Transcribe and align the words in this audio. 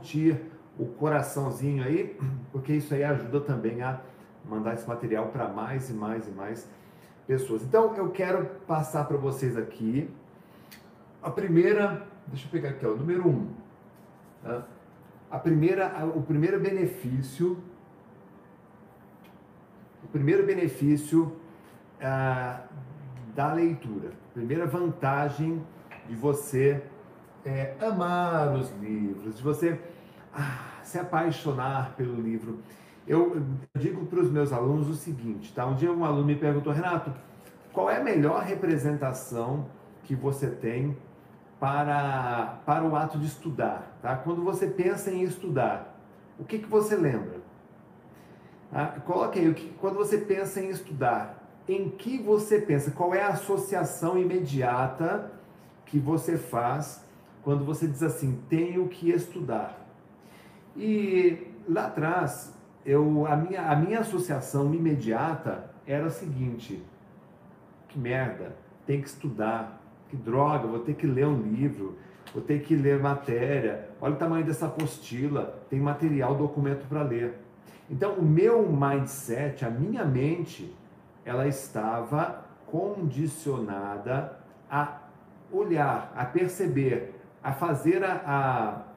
curtir 0.00 0.40
o 0.78 0.86
coraçãozinho 0.86 1.84
aí, 1.84 2.18
porque 2.50 2.72
isso 2.72 2.94
aí 2.94 3.04
ajuda 3.04 3.40
também 3.40 3.82
a 3.82 4.00
mandar 4.44 4.74
esse 4.74 4.88
material 4.88 5.28
para 5.28 5.48
mais 5.48 5.90
e 5.90 5.92
mais 5.92 6.26
e 6.26 6.30
mais 6.30 6.68
pessoas. 7.26 7.62
Então 7.62 7.94
eu 7.94 8.10
quero 8.10 8.46
passar 8.66 9.04
para 9.04 9.18
vocês 9.18 9.56
aqui 9.56 10.10
a 11.22 11.30
primeira, 11.30 12.06
deixa 12.26 12.46
eu 12.46 12.50
pegar 12.50 12.70
aqui, 12.70 12.86
ó, 12.86 12.90
o 12.90 12.96
número 12.96 13.28
um. 13.28 13.48
Tá? 14.42 14.66
A 15.30 15.38
primeira, 15.38 16.04
o 16.16 16.22
primeiro 16.22 16.58
benefício, 16.58 17.62
o 20.02 20.08
primeiro 20.08 20.44
benefício 20.44 21.36
ah, 22.00 22.62
da 23.34 23.52
leitura, 23.52 24.12
primeira 24.32 24.66
vantagem 24.66 25.62
de 26.08 26.16
você 26.16 26.82
é, 27.44 27.74
amar 27.80 28.54
os 28.54 28.70
livros, 28.80 29.36
de 29.36 29.42
você 29.42 29.78
ah, 30.34 30.80
se 30.82 30.98
apaixonar 30.98 31.94
pelo 31.96 32.14
livro. 32.20 32.58
Eu 33.06 33.42
digo 33.76 34.06
para 34.06 34.20
os 34.20 34.30
meus 34.30 34.52
alunos 34.52 34.88
o 34.88 34.94
seguinte, 34.94 35.52
tá? 35.52 35.66
Um 35.66 35.74
dia 35.74 35.90
um 35.90 36.04
aluno 36.04 36.24
me 36.24 36.36
perguntou, 36.36 36.72
Renato, 36.72 37.12
qual 37.72 37.90
é 37.90 37.96
a 37.96 38.04
melhor 38.04 38.42
representação 38.42 39.66
que 40.04 40.14
você 40.14 40.48
tem 40.48 40.96
para, 41.58 42.60
para 42.66 42.84
o 42.84 42.94
ato 42.94 43.18
de 43.18 43.26
estudar? 43.26 43.98
Tá? 44.02 44.16
Quando 44.16 44.42
você 44.42 44.66
pensa 44.66 45.10
em 45.10 45.22
estudar, 45.22 45.98
o 46.38 46.44
que, 46.44 46.58
que 46.58 46.68
você 46.68 46.96
lembra? 46.96 47.40
Ah, 48.72 48.86
coloque 49.04 49.38
aí, 49.38 49.74
quando 49.80 49.96
você 49.96 50.18
pensa 50.18 50.60
em 50.60 50.68
estudar, 50.68 51.40
em 51.68 51.88
que 51.88 52.18
você 52.18 52.60
pensa? 52.60 52.90
Qual 52.90 53.14
é 53.14 53.22
a 53.22 53.28
associação 53.28 54.16
imediata 54.18 55.32
que 55.86 55.98
você 55.98 56.36
faz 56.36 57.04
quando 57.42 57.64
você 57.64 57.86
diz 57.86 58.02
assim, 58.02 58.40
tenho 58.48 58.88
que 58.88 59.10
estudar? 59.10 59.86
E 60.76 61.46
lá 61.68 61.86
atrás, 61.86 62.54
eu, 62.84 63.26
a, 63.26 63.36
minha, 63.36 63.62
a 63.62 63.76
minha 63.76 64.00
associação 64.00 64.72
imediata 64.74 65.70
era 65.86 66.06
a 66.06 66.10
seguinte: 66.10 66.82
que 67.88 67.98
merda, 67.98 68.56
tem 68.86 69.00
que 69.00 69.08
estudar, 69.08 69.80
que 70.08 70.16
droga, 70.16 70.66
vou 70.66 70.80
ter 70.80 70.94
que 70.94 71.06
ler 71.06 71.26
um 71.26 71.42
livro, 71.42 71.96
vou 72.32 72.42
ter 72.42 72.62
que 72.62 72.74
ler 72.74 73.00
matéria, 73.00 73.88
olha 74.00 74.14
o 74.14 74.18
tamanho 74.18 74.44
dessa 74.44 74.66
apostila, 74.66 75.60
tem 75.68 75.80
material, 75.80 76.34
documento 76.34 76.86
para 76.88 77.02
ler. 77.02 77.34
Então, 77.90 78.14
o 78.14 78.22
meu 78.22 78.70
mindset, 78.70 79.64
a 79.64 79.70
minha 79.70 80.04
mente, 80.04 80.72
ela 81.24 81.48
estava 81.48 82.44
condicionada 82.66 84.38
a 84.70 85.00
olhar, 85.52 86.12
a 86.16 86.24
perceber, 86.24 87.19
a 87.42 87.52
fazer 87.52 88.04
a, 88.04 88.22
a 88.26 88.90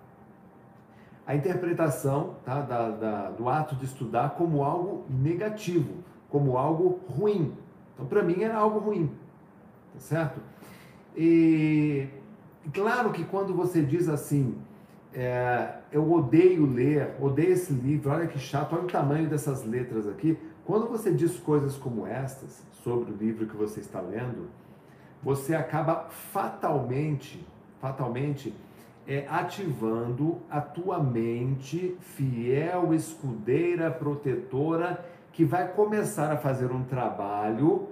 a 1.25 1.36
interpretação 1.36 2.36
tá, 2.44 2.61
da, 2.61 2.89
da, 2.89 3.30
do 3.31 3.47
ato 3.47 3.75
de 3.75 3.86
estudar 3.86 4.31
como 4.31 4.63
algo 4.63 5.05
negativo, 5.09 6.03
como 6.30 6.58
algo 6.58 6.99
ruim. 7.08 7.53
Então, 7.94 8.05
para 8.05 8.21
mim, 8.21 8.41
era 8.41 8.58
algo 8.58 8.80
ruim, 8.80 9.09
tá 9.94 9.99
certo? 9.99 10.41
E 11.16 12.08
claro 12.73 13.11
que 13.11 13.23
quando 13.23 13.53
você 13.53 13.81
diz 13.81 14.09
assim, 14.09 14.58
é, 15.14 15.75
eu 15.91 16.11
odeio 16.11 16.66
ler, 16.66 17.16
odeio 17.21 17.53
esse 17.53 17.71
livro, 17.71 18.11
olha 18.11 18.27
que 18.27 18.39
chato, 18.39 18.73
olha 18.73 18.83
o 18.83 18.88
tamanho 18.88 19.30
dessas 19.30 19.64
letras 19.64 20.08
aqui. 20.08 20.38
Quando 20.66 20.88
você 20.88 21.14
diz 21.14 21.38
coisas 21.39 21.77
como 21.77 22.05
estas 22.08 22.64
sobre 22.83 23.11
o 23.11 23.16
livro 23.16 23.45
que 23.45 23.55
você 23.55 23.80
está 23.80 24.02
lendo, 24.02 24.49
você 25.21 25.55
acaba 25.55 26.08
fatalmente, 26.09 27.45
fatalmente 27.84 28.53
é, 29.06 29.26
ativando 29.28 30.38
a 30.50 30.62
tua 30.62 31.03
mente 31.03 31.98
fiel, 32.00 32.94
escudeira, 32.94 33.92
protetora, 33.92 35.03
que 35.34 35.44
vai 35.44 35.67
começar 35.67 36.31
a 36.31 36.38
fazer 36.38 36.72
um 36.72 36.86
trabalho 36.86 37.89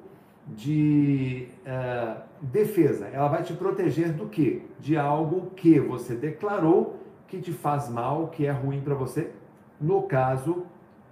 de 0.48 1.50
uh, 1.66 2.22
defesa. 2.42 3.08
Ela 3.08 3.28
vai 3.28 3.44
te 3.44 3.54
proteger 3.54 4.14
do 4.14 4.28
quê? 4.28 4.62
De 4.80 4.96
algo 4.98 5.52
que 5.58 5.78
você 5.78 6.16
declarou 6.16 6.98
que 7.28 7.42
te 7.42 7.52
faz 7.52 7.90
mal, 7.90 8.30
que 8.30 8.46
é 8.46 8.52
ruim 8.52 8.80
para 8.80 8.96
você. 8.96 9.32
No 9.80 10.04
caso, 10.04 10.66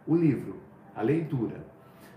o 0.08 0.16
livro, 0.16 0.56
a 0.96 1.02
leitura. 1.02 1.66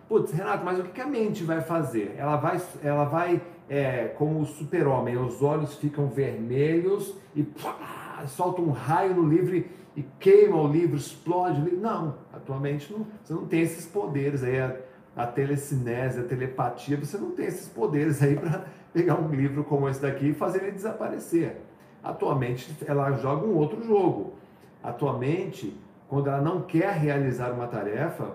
Putz, 0.09 0.33
Renato, 0.33 0.65
mas 0.65 0.79
o 0.79 0.85
que 0.85 1.01
a 1.01 1.07
mente 1.07 1.43
vai 1.43 1.61
fazer? 1.61 2.15
Ela 2.17 2.37
vai, 2.37 2.61
ela 2.85 3.05
vai 3.05 3.43
é, 3.69 4.05
como 4.17 4.41
o 4.41 4.47
super-homem, 4.47 5.17
os 5.17 5.43
olhos 5.43 5.75
ficam 5.77 6.09
vermelhos 6.09 7.15
e 7.35 7.43
pá, 7.43 8.25
solta 8.27 8.61
um 8.61 8.71
raio 8.71 9.15
no 9.15 9.29
livro 9.29 9.65
e 9.97 10.03
queima 10.19 10.57
o 10.57 10.67
livro, 10.67 10.97
explode 10.97 11.61
o 11.61 11.65
livro. 11.65 11.81
Não, 11.81 12.17
atualmente 12.33 12.93
não, 12.93 13.07
você 13.23 13.33
não 13.33 13.47
tem 13.47 13.61
esses 13.61 13.87
poderes 13.87 14.43
aí, 14.43 14.61
a, 14.61 14.77
a 15.17 15.27
telecinese, 15.27 16.21
a 16.21 16.25
telepatia, 16.25 16.97
você 16.97 17.19
não 17.19 17.31
tem 17.31 17.47
esses 17.47 17.69
poderes 17.69 18.23
aí 18.23 18.37
para 18.39 18.65
pegar 18.93 19.21
um 19.21 19.29
livro 19.29 19.65
como 19.65 19.89
esse 19.89 20.01
daqui 20.01 20.31
e 20.31 20.35
fazer 20.35 20.63
ele 20.63 20.73
desaparecer. 20.73 21.61
Atualmente 22.03 22.75
ela 22.87 23.13
joga 23.13 23.47
um 23.47 23.55
outro 23.55 23.83
jogo. 23.83 24.35
Atualmente, 24.83 25.79
quando 26.09 26.29
ela 26.29 26.41
não 26.41 26.63
quer 26.63 26.93
realizar 26.93 27.53
uma 27.53 27.69
tarefa, 27.69 28.35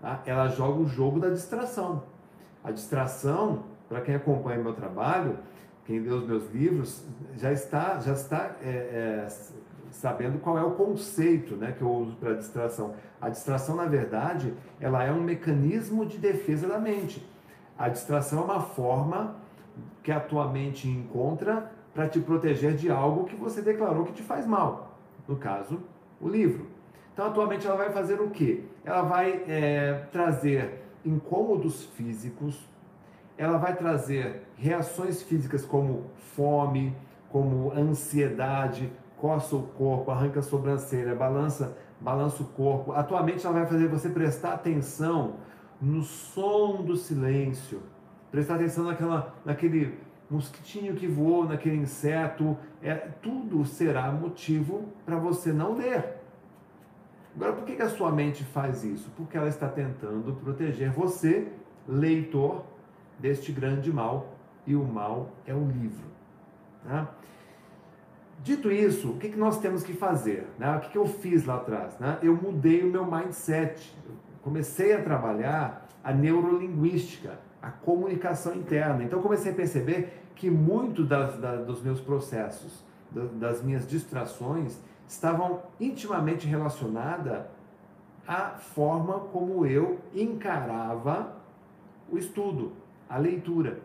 tá? 0.00 0.22
ela 0.26 0.48
joga 0.48 0.80
o 0.80 0.86
jogo 0.86 1.18
da 1.18 1.30
distração. 1.30 2.02
A 2.62 2.70
distração 2.70 3.64
para 3.88 4.00
quem 4.00 4.14
acompanha 4.14 4.62
meu 4.62 4.74
trabalho, 4.74 5.38
quem 5.84 6.00
lê 6.00 6.10
os 6.10 6.26
meus 6.26 6.50
livros, 6.52 7.04
já 7.36 7.52
está, 7.52 8.00
já 8.00 8.12
está 8.12 8.56
é, 8.62 8.68
é, 8.68 9.28
sabendo 9.90 10.38
qual 10.38 10.58
é 10.58 10.64
o 10.64 10.72
conceito 10.72 11.54
né, 11.54 11.72
que 11.72 11.82
eu 11.82 11.90
uso 11.90 12.16
para 12.16 12.34
distração. 12.34 12.94
A 13.20 13.28
distração, 13.28 13.76
na 13.76 13.86
verdade, 13.86 14.52
ela 14.80 15.04
é 15.04 15.12
um 15.12 15.22
mecanismo 15.22 16.04
de 16.04 16.18
defesa 16.18 16.66
da 16.66 16.78
mente. 16.78 17.24
A 17.78 17.88
distração 17.88 18.40
é 18.40 18.44
uma 18.44 18.60
forma 18.60 19.36
que 20.02 20.10
a 20.10 20.18
tua 20.18 20.50
mente 20.50 20.88
encontra 20.88 21.70
para 21.94 22.08
te 22.08 22.20
proteger 22.20 22.74
de 22.74 22.90
algo 22.90 23.24
que 23.24 23.36
você 23.36 23.62
declarou 23.62 24.04
que 24.04 24.12
te 24.12 24.22
faz 24.22 24.46
mal. 24.46 24.98
No 25.26 25.36
caso, 25.36 25.80
o 26.20 26.28
livro. 26.28 26.66
Então, 27.12 27.26
atualmente, 27.26 27.66
ela 27.66 27.76
vai 27.76 27.90
fazer 27.90 28.20
o 28.20 28.30
quê? 28.30 28.64
Ela 28.84 29.02
vai 29.02 29.44
é, 29.48 30.06
trazer 30.12 30.82
incômodos 31.04 31.86
físicos, 31.96 32.68
ela 33.38 33.58
vai 33.58 33.76
trazer 33.76 34.48
reações 34.56 35.22
físicas 35.22 35.64
como 35.64 36.10
fome, 36.34 36.96
como 37.30 37.72
ansiedade, 37.72 38.92
coça 39.16 39.56
o 39.56 39.62
corpo, 39.62 40.10
arranca 40.10 40.40
a 40.40 40.42
sobrancelha, 40.42 41.14
balança, 41.14 41.76
balança 42.00 42.42
o 42.42 42.46
corpo. 42.46 42.92
Atualmente 42.92 43.44
ela 43.44 43.54
vai 43.54 43.66
fazer 43.66 43.88
você 43.88 44.08
prestar 44.08 44.54
atenção 44.54 45.36
no 45.80 46.02
som 46.02 46.82
do 46.82 46.96
silêncio, 46.96 47.82
prestar 48.30 48.56
atenção 48.56 48.84
naquela, 48.84 49.34
naquele 49.44 49.98
mosquitinho 50.30 50.94
que 50.94 51.06
voou, 51.06 51.44
naquele 51.44 51.76
inseto. 51.76 52.56
É, 52.82 52.94
tudo 52.94 53.64
será 53.64 54.10
motivo 54.10 54.84
para 55.04 55.16
você 55.16 55.52
não 55.52 55.74
ler. 55.74 56.16
Agora, 57.34 57.52
por 57.52 57.64
que 57.64 57.80
a 57.82 57.88
sua 57.88 58.10
mente 58.10 58.42
faz 58.44 58.82
isso? 58.82 59.10
Porque 59.14 59.36
ela 59.36 59.48
está 59.48 59.68
tentando 59.68 60.32
proteger 60.36 60.90
você, 60.90 61.52
leitor, 61.86 62.64
deste 63.18 63.52
grande 63.52 63.92
mal, 63.92 64.36
e 64.66 64.74
o 64.74 64.84
mal 64.84 65.30
é 65.46 65.54
o 65.54 65.64
livro. 65.64 66.06
Tá? 66.84 67.08
Dito 68.42 68.70
isso, 68.70 69.10
o 69.10 69.16
que, 69.16 69.30
que 69.30 69.38
nós 69.38 69.58
temos 69.58 69.82
que 69.82 69.92
fazer? 69.92 70.46
Né? 70.58 70.76
O 70.76 70.80
que, 70.80 70.90
que 70.90 70.98
eu 70.98 71.06
fiz 71.06 71.44
lá 71.44 71.56
atrás? 71.56 71.98
Né? 71.98 72.18
Eu 72.22 72.36
mudei 72.36 72.82
o 72.82 72.86
meu 72.86 73.04
mindset. 73.04 73.94
Eu 74.04 74.14
comecei 74.42 74.92
a 74.92 75.02
trabalhar 75.02 75.88
a 76.04 76.12
neurolinguística, 76.12 77.38
a 77.60 77.70
comunicação 77.70 78.54
interna. 78.54 79.02
Então, 79.02 79.22
comecei 79.22 79.52
a 79.52 79.54
perceber 79.54 80.22
que 80.34 80.50
muito 80.50 81.04
das, 81.04 81.38
da, 81.38 81.56
dos 81.56 81.82
meus 81.82 82.00
processos, 82.00 82.84
das 83.10 83.62
minhas 83.62 83.86
distrações, 83.88 84.78
estavam 85.08 85.62
intimamente 85.80 86.46
relacionadas 86.46 87.44
à 88.26 88.50
forma 88.50 89.20
como 89.32 89.64
eu 89.64 89.98
encarava 90.14 91.36
o 92.10 92.18
estudo, 92.18 92.72
a 93.08 93.18
leitura. 93.18 93.80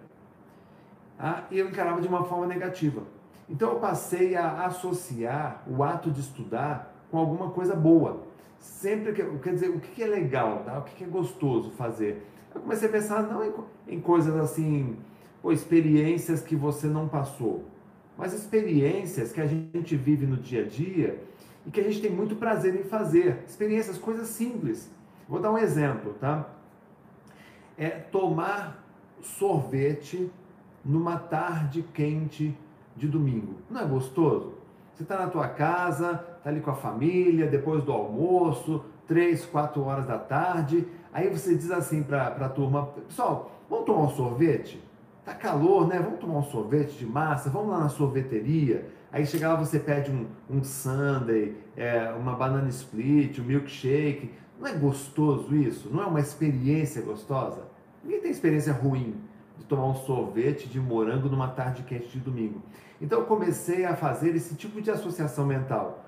Ah, 1.18 1.44
e 1.52 1.60
eu 1.60 1.70
encarava 1.70 2.02
de 2.02 2.08
uma 2.08 2.24
forma 2.24 2.48
negativa. 2.48 3.04
Então 3.50 3.74
eu 3.74 3.80
passei 3.80 4.36
a 4.36 4.66
associar 4.66 5.64
o 5.68 5.84
ato 5.84 6.10
de 6.10 6.22
estudar 6.22 6.96
com 7.12 7.18
alguma 7.18 7.52
coisa 7.52 7.76
boa. 7.76 8.24
Sempre 8.58 9.12
que, 9.14 9.24
quer 9.40 9.54
dizer, 9.54 9.70
o 9.70 9.80
que 9.80 10.02
é 10.02 10.08
legal, 10.08 10.64
tá? 10.64 10.80
o 10.80 10.84
que 10.84 11.04
é 11.04 11.08
gostoso 11.08 11.72
fazer. 11.72 12.26
Eu 12.54 12.62
comecei 12.62 12.88
a 12.88 12.92
pensar 12.92 13.24
não 13.24 13.44
em, 13.44 13.54
em 13.88 14.00
coisas 14.00 14.36
assim, 14.36 14.98
ou 15.44 15.52
experiências 15.52 16.42
que 16.42 16.56
você 16.56 16.88
não 16.88 17.08
passou, 17.08 17.66
mas 18.18 18.34
experiências 18.34 19.32
que 19.32 19.42
a 19.42 19.48
gente 19.48 19.96
vive 19.96 20.26
no 20.26 20.38
dia 20.38 20.64
a 20.64 20.68
dia 20.68 21.24
e 21.66 21.72
que 21.72 21.80
a 21.80 21.84
gente 21.84 22.02
tem 22.02 22.12
muito 22.12 22.36
prazer 22.36 22.76
em 22.76 22.84
fazer. 22.84 23.44
Experiências, 23.48 23.98
coisas 23.98 24.28
simples. 24.28 24.90
Vou 25.28 25.40
dar 25.40 25.52
um 25.52 25.58
exemplo, 25.58 26.14
tá? 26.20 26.50
É 27.78 27.90
tomar 27.90 28.81
sorvete 29.22 30.32
numa 30.84 31.18
tarde 31.18 31.84
quente 31.94 32.58
de 32.96 33.08
domingo. 33.08 33.56
Não 33.70 33.82
é 33.82 33.86
gostoso? 33.86 34.54
Você 34.94 35.04
está 35.04 35.18
na 35.18 35.28
tua 35.28 35.48
casa, 35.48 36.16
tá 36.44 36.50
ali 36.50 36.60
com 36.60 36.72
a 36.72 36.76
família, 36.76 37.48
depois 37.48 37.84
do 37.84 37.92
almoço, 37.92 38.84
três, 39.08 39.46
quatro 39.46 39.84
horas 39.84 40.06
da 40.06 40.18
tarde. 40.18 40.88
Aí 41.14 41.30
você 41.30 41.56
diz 41.56 41.72
assim 41.72 42.04
para 42.04 42.28
a 42.28 42.50
turma: 42.50 42.88
pessoal, 43.08 43.52
vamos 43.70 43.86
tomar 43.86 44.04
um 44.04 44.10
sorvete? 44.10 44.82
Tá 45.24 45.34
calor, 45.34 45.88
né? 45.88 46.00
Vamos 46.00 46.20
tomar 46.20 46.40
um 46.40 46.44
sorvete 46.44 46.98
de 46.98 47.06
massa? 47.06 47.50
Vamos 47.50 47.70
lá 47.70 47.80
na 47.80 47.90
sorveteria. 47.90 48.90
Aí 49.12 49.26
chega 49.26 49.50
lá, 49.50 49.56
você 49.56 49.80
pede 49.80 50.10
um, 50.10 50.26
um 50.50 50.64
sundae, 50.64 51.58
é, 51.76 52.12
uma 52.12 52.34
banana 52.34 52.70
split, 52.70 53.40
um 53.40 53.44
milkshake. 53.44 54.32
Não 54.60 54.68
é 54.68 54.74
gostoso 54.74 55.56
isso? 55.56 55.90
Não 55.92 56.04
é 56.04 56.06
uma 56.06 56.20
experiência 56.20 57.02
gostosa? 57.02 57.71
Ninguém 58.04 58.22
tem 58.22 58.32
experiência 58.32 58.74
ruim 58.74 59.16
de 59.58 59.66
tomar 59.66 59.86
um 59.86 59.96
sorvete 59.96 60.68
de 60.68 60.80
morango 60.80 61.30
numa 61.30 61.48
tarde 61.48 61.84
quente 61.84 62.08
de 62.08 62.20
domingo. 62.20 62.62
Então 63.00 63.20
eu 63.20 63.26
comecei 63.26 63.86
a 63.86 63.96
fazer 63.96 64.36
esse 64.36 64.56
tipo 64.56 64.82
de 64.82 64.90
associação 64.90 65.46
mental. 65.46 66.06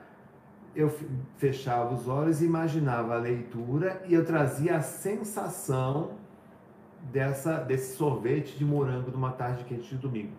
Eu 0.75 0.91
fechava 1.37 1.93
os 1.93 2.07
olhos 2.07 2.41
e 2.41 2.45
imaginava 2.45 3.13
a 3.13 3.17
leitura 3.17 4.01
e 4.07 4.13
eu 4.13 4.25
trazia 4.25 4.77
a 4.77 4.81
sensação 4.81 6.11
dessa, 7.11 7.57
desse 7.57 7.95
sorvete 7.95 8.57
de 8.57 8.65
morango 8.65 9.11
numa 9.11 9.31
tarde 9.31 9.63
quente 9.65 9.89
de 9.89 9.97
domingo. 9.97 10.33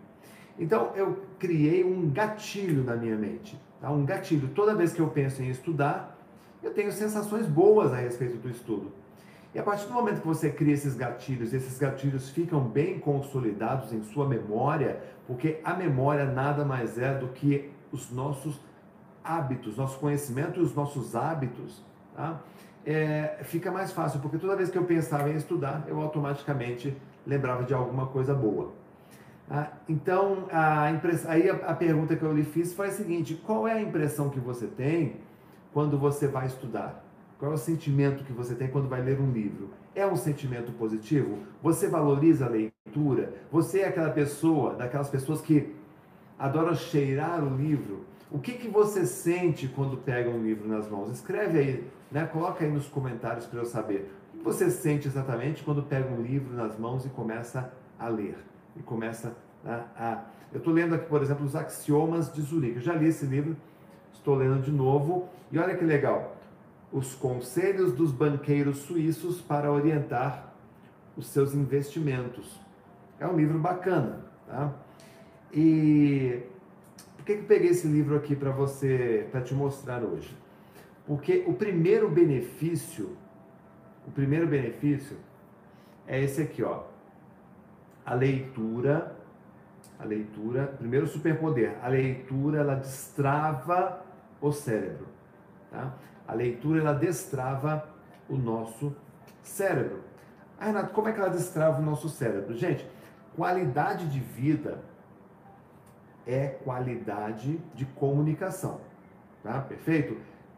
Então 0.57 0.91
eu 0.95 1.21
criei 1.39 1.83
um 1.83 2.09
gatilho 2.09 2.83
na 2.83 2.95
minha 2.95 3.15
mente, 3.15 3.59
tá? 3.79 3.89
um 3.91 4.05
gatilho. 4.05 4.49
Toda 4.49 4.75
vez 4.75 4.93
que 4.93 5.01
eu 5.01 5.07
penso 5.09 5.41
em 5.41 5.49
estudar, 5.49 6.17
eu 6.63 6.73
tenho 6.73 6.91
sensações 6.91 7.45
boas 7.45 7.93
a 7.93 7.97
respeito 7.97 8.37
do 8.37 8.49
estudo. 8.49 8.91
E 9.55 9.59
a 9.59 9.63
partir 9.63 9.87
do 9.87 9.93
momento 9.93 10.19
que 10.19 10.27
você 10.27 10.51
cria 10.51 10.73
esses 10.73 10.95
gatilhos, 10.95 11.53
esses 11.53 11.79
gatilhos 11.79 12.29
ficam 12.29 12.59
bem 12.59 12.99
consolidados 12.99 13.93
em 13.93 14.03
sua 14.03 14.27
memória, 14.27 15.01
porque 15.25 15.61
a 15.63 15.73
memória 15.73 16.25
nada 16.25 16.65
mais 16.65 16.97
é 16.97 17.17
do 17.17 17.29
que 17.29 17.71
os 17.89 18.11
nossos 18.11 18.59
hábitos, 19.23 19.77
nosso 19.77 19.97
conhecimento 19.97 20.59
e 20.59 20.63
os 20.63 20.75
nossos 20.75 21.15
hábitos, 21.15 21.81
tá? 22.13 22.41
é, 22.85 23.39
fica 23.43 23.71
mais 23.71 23.93
fácil, 23.93 24.19
porque 24.19 24.37
toda 24.37 24.57
vez 24.57 24.69
que 24.69 24.77
eu 24.77 24.83
pensava 24.83 25.29
em 25.29 25.35
estudar, 25.35 25.85
eu 25.87 26.01
automaticamente 26.01 26.95
lembrava 27.25 27.63
de 27.63 27.73
alguma 27.73 28.07
coisa 28.07 28.33
boa. 28.35 28.73
Ah, 29.49 29.69
então, 29.87 30.47
a 30.51 30.83
aí 31.27 31.49
a, 31.49 31.53
a, 31.53 31.73
pergunta 31.73 32.15
que 32.15 32.23
eu 32.23 32.33
lhe 32.33 32.43
fiz 32.43 32.73
foi 32.73 32.87
a 32.87 32.91
seguinte: 32.91 33.41
qual 33.45 33.67
é 33.67 33.73
a 33.73 33.81
impressão 33.81 34.29
que 34.29 34.39
você 34.39 34.67
tem 34.67 35.17
quando 35.71 35.97
você 35.97 36.27
vai 36.27 36.47
estudar? 36.47 37.04
Qual 37.37 37.51
é 37.51 37.55
o 37.55 37.57
sentimento 37.57 38.23
que 38.23 38.31
você 38.31 38.55
tem 38.55 38.69
quando 38.69 38.87
vai 38.87 39.01
ler 39.01 39.19
um 39.19 39.31
livro? 39.31 39.69
É 39.93 40.07
um 40.07 40.15
sentimento 40.15 40.71
positivo? 40.71 41.39
Você 41.61 41.87
valoriza 41.87 42.45
a 42.45 42.49
leitura? 42.49 43.33
Você 43.51 43.81
é 43.81 43.87
aquela 43.87 44.09
pessoa, 44.09 44.73
daquelas 44.73 45.09
pessoas 45.09 45.41
que 45.41 45.75
adoram 46.39 46.73
cheirar 46.73 47.43
o 47.43 47.55
livro? 47.55 48.05
O 48.31 48.39
que, 48.39 48.53
que 48.53 48.69
você 48.69 49.05
sente 49.05 49.67
quando 49.67 49.97
pega 49.97 50.29
um 50.29 50.41
livro 50.41 50.67
nas 50.67 50.89
mãos? 50.89 51.11
Escreve 51.11 51.59
aí, 51.59 51.87
né? 52.09 52.25
coloca 52.25 52.63
aí 52.63 52.71
nos 52.71 52.87
comentários 52.87 53.45
para 53.45 53.59
eu 53.59 53.65
saber. 53.65 54.11
O 54.33 54.37
que 54.37 54.43
você 54.43 54.69
sente 54.71 55.07
exatamente 55.07 55.63
quando 55.63 55.83
pega 55.83 56.09
um 56.09 56.21
livro 56.21 56.53
nas 56.55 56.77
mãos 56.77 57.05
e 57.05 57.09
começa 57.09 57.71
a 57.99 58.07
ler? 58.07 58.37
E 58.77 58.83
começa 58.83 59.35
a. 59.63 59.85
a... 59.97 60.23
Eu 60.53 60.59
estou 60.59 60.73
lendo 60.73 60.95
aqui, 60.95 61.07
por 61.07 61.21
exemplo, 61.21 61.45
os 61.45 61.55
Axiomas 61.55 62.31
de 62.31 62.41
Zurique. 62.41 62.77
Eu 62.77 62.81
já 62.81 62.93
li 62.93 63.07
esse 63.07 63.25
livro, 63.25 63.57
estou 64.13 64.35
lendo 64.35 64.61
de 64.61 64.71
novo. 64.71 65.27
E 65.51 65.59
olha 65.59 65.75
que 65.75 65.83
legal. 65.83 66.34
Os 66.95 67.13
conselhos 67.13 67.91
dos 67.91 68.13
banqueiros 68.13 68.77
suíços 68.77 69.41
para 69.41 69.69
orientar 69.69 70.53
os 71.17 71.27
seus 71.27 71.53
investimentos. 71.53 72.57
É 73.19 73.27
um 73.27 73.35
livro 73.35 73.59
bacana, 73.59 74.23
tá? 74.47 74.73
E 75.51 76.41
por 77.17 77.25
que, 77.25 77.35
que 77.35 77.43
peguei 77.43 77.71
esse 77.71 77.85
livro 77.85 78.15
aqui 78.15 78.33
para 78.33 78.51
você, 78.51 79.27
para 79.29 79.41
te 79.41 79.53
mostrar 79.53 80.03
hoje? 80.03 80.33
Porque 81.05 81.43
o 81.45 81.53
primeiro 81.53 82.09
benefício, 82.09 83.17
o 84.07 84.11
primeiro 84.11 84.47
benefício 84.47 85.17
é 86.07 86.23
esse 86.23 86.41
aqui, 86.41 86.63
ó. 86.63 86.83
A 88.05 88.13
leitura, 88.13 89.17
a 89.99 90.05
leitura, 90.05 90.67
primeiro 90.67 91.07
superpoder, 91.07 91.75
a 91.83 91.89
leitura 91.89 92.59
ela 92.59 92.75
destrava 92.75 94.01
o 94.39 94.53
cérebro, 94.53 95.07
tá? 95.69 95.93
A 96.27 96.33
leitura 96.33 96.81
ela 96.81 96.93
destrava 96.93 97.87
o 98.29 98.35
nosso 98.35 98.95
cérebro. 99.43 100.01
Ah, 100.59 100.65
Renato, 100.65 100.93
como 100.93 101.09
é 101.09 101.13
que 101.13 101.19
ela 101.19 101.29
destrava 101.29 101.81
o 101.81 101.85
nosso 101.85 102.09
cérebro? 102.09 102.55
Gente, 102.55 102.87
qualidade 103.35 104.07
de 104.07 104.19
vida 104.19 104.79
é 106.25 106.47
qualidade 106.47 107.59
de 107.73 107.85
comunicação. 107.85 108.81
Tá? 109.43 109.59
Perfeito? 109.61 110.17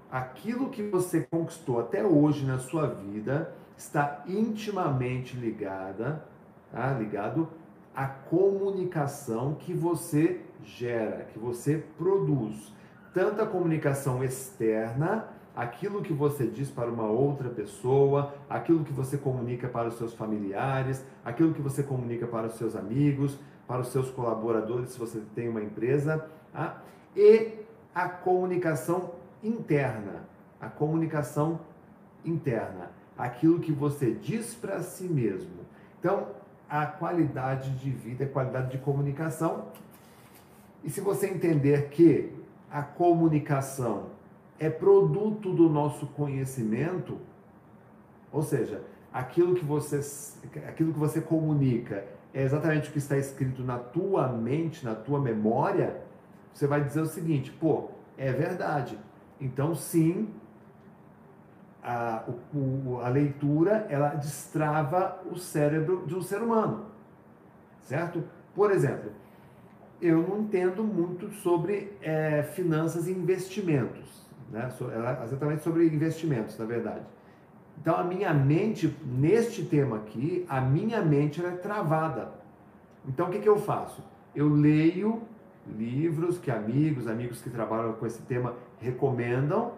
Aquilo 0.09 0.69
que 0.69 0.83
você 0.83 1.27
conquistou 1.29 1.79
até 1.79 2.03
hoje 2.05 2.45
na 2.45 2.57
sua 2.57 2.87
vida 2.87 3.53
está 3.75 4.23
intimamente 4.25 5.35
ligada, 5.35 6.23
tá? 6.71 6.93
ligado 6.93 7.49
à 7.93 8.07
comunicação 8.07 9.55
que 9.55 9.73
você 9.73 10.41
gera, 10.63 11.25
que 11.25 11.37
você 11.37 11.83
produz. 11.97 12.73
Tanto 13.13 13.41
a 13.41 13.45
comunicação 13.45 14.23
externa, 14.23 15.27
aquilo 15.57 16.03
que 16.03 16.13
você 16.13 16.45
diz 16.45 16.69
para 16.69 16.87
uma 16.87 17.07
outra 17.07 17.49
pessoa, 17.49 18.35
aquilo 18.47 18.83
que 18.83 18.93
você 18.93 19.17
comunica 19.17 19.67
para 19.67 19.87
os 19.87 19.97
seus 19.97 20.13
familiares, 20.13 21.03
aquilo 21.25 21.51
que 21.51 21.61
você 21.63 21.81
comunica 21.81 22.27
para 22.27 22.45
os 22.45 22.53
seus 22.53 22.75
amigos, 22.75 23.39
para 23.67 23.81
os 23.81 23.87
seus 23.87 24.11
colaboradores, 24.11 24.91
se 24.91 24.99
você 24.99 25.19
tem 25.33 25.49
uma 25.49 25.63
empresa, 25.63 26.29
tá? 26.53 26.83
e 27.15 27.53
a 27.93 28.07
comunicação 28.07 29.15
interna. 29.43 30.27
A 30.61 30.69
comunicação 30.69 31.59
interna. 32.23 32.91
Aquilo 33.17 33.59
que 33.59 33.71
você 33.71 34.11
diz 34.11 34.53
para 34.53 34.83
si 34.83 35.05
mesmo. 35.05 35.65
Então, 35.99 36.27
a 36.69 36.85
qualidade 36.85 37.71
de 37.77 37.89
vida, 37.89 38.25
a 38.25 38.27
qualidade 38.27 38.69
de 38.69 38.77
comunicação. 38.77 39.69
E 40.83 40.89
se 40.91 41.01
você 41.01 41.27
entender 41.27 41.89
que 41.89 42.31
a 42.69 42.83
comunicação 42.83 44.16
é 44.59 44.69
produto 44.69 45.53
do 45.53 45.69
nosso 45.69 46.07
conhecimento, 46.07 47.17
ou 48.31 48.41
seja, 48.41 48.81
aquilo 49.13 49.55
que 49.55 49.65
você, 49.65 49.99
aquilo 50.67 50.93
que 50.93 50.99
você 50.99 51.21
comunica 51.21 52.05
é 52.33 52.43
exatamente 52.43 52.89
o 52.89 52.91
que 52.91 52.97
está 52.97 53.17
escrito 53.17 53.63
na 53.63 53.77
tua 53.77 54.27
mente, 54.27 54.85
na 54.85 54.95
tua 54.95 55.19
memória, 55.19 56.01
você 56.53 56.67
vai 56.67 56.83
dizer 56.83 57.01
o 57.01 57.05
seguinte: 57.05 57.51
pô, 57.51 57.89
é 58.17 58.31
verdade. 58.31 58.97
Então, 59.39 59.75
sim, 59.75 60.29
a, 61.83 62.23
o, 62.53 62.99
a 63.01 63.09
leitura 63.09 63.85
ela 63.89 64.09
destrava 64.09 65.21
o 65.31 65.37
cérebro 65.37 66.03
de 66.05 66.15
um 66.15 66.21
ser 66.21 66.41
humano, 66.41 66.85
certo? 67.81 68.23
Por 68.53 68.71
exemplo, 68.71 69.11
eu 70.01 70.21
não 70.21 70.39
entendo 70.41 70.83
muito 70.83 71.31
sobre 71.31 71.95
é, 72.01 72.43
finanças 72.43 73.07
e 73.07 73.11
investimentos, 73.11 74.26
né? 74.49 74.69
exatamente 75.23 75.63
sobre 75.63 75.85
investimentos, 75.85 76.57
na 76.57 76.65
verdade. 76.65 77.05
Então 77.79 77.95
a 77.95 78.03
minha 78.03 78.33
mente, 78.33 78.95
neste 79.05 79.63
tema 79.63 79.97
aqui, 79.97 80.45
a 80.49 80.59
minha 80.59 81.01
mente 81.01 81.43
é 81.43 81.51
travada. 81.51 82.31
Então 83.07 83.27
o 83.27 83.31
que, 83.31 83.39
que 83.39 83.49
eu 83.49 83.57
faço? 83.57 84.03
Eu 84.35 84.49
leio 84.49 85.21
livros 85.77 86.37
que 86.37 86.49
amigos, 86.49 87.07
amigos 87.07 87.41
que 87.41 87.49
trabalham 87.49 87.93
com 87.93 88.05
esse 88.05 88.21
tema 88.23 88.55
recomendam, 88.79 89.73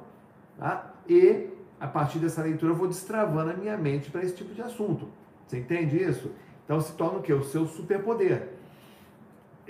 tá? 0.58 0.94
e 1.08 1.50
a 1.80 1.88
partir 1.88 2.20
dessa 2.20 2.42
leitura 2.42 2.74
eu 2.74 2.76
vou 2.76 2.88
destravando 2.88 3.52
a 3.52 3.54
minha 3.54 3.78
mente 3.78 4.12
para 4.12 4.22
esse 4.22 4.36
tipo 4.36 4.54
de 4.54 4.62
assunto. 4.62 5.08
Você 5.46 5.58
entende 5.58 5.98
isso? 5.98 6.32
Então 6.64 6.80
se 6.80 6.94
torna 6.94 7.20
o 7.20 7.22
que? 7.22 7.34
O 7.34 7.44
seu 7.44 7.66
superpoder. 7.66 8.59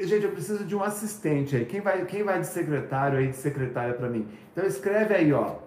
Gente, 0.02 0.24
eu 0.24 0.32
preciso 0.32 0.64
de 0.64 0.74
um 0.74 0.82
assistente 0.82 1.58
aí. 1.58 1.66
Quem 1.66 1.82
vai, 1.82 2.06
quem 2.06 2.24
vai 2.24 2.40
de 2.40 2.48
secretário 2.48 3.20
aí, 3.20 3.28
de 3.28 3.36
secretária 3.36 3.94
para 3.94 4.08
mim? 4.08 4.26
Então 4.52 4.66
escreve 4.66 5.14
aí, 5.14 5.34
ó. 5.34 5.58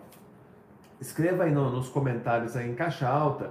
Escreva 0.98 1.44
aí 1.44 1.52
no, 1.52 1.70
nos 1.70 1.90
comentários 1.90 2.56
aí 2.56 2.70
em 2.70 2.74
caixa 2.74 3.06
alta. 3.06 3.50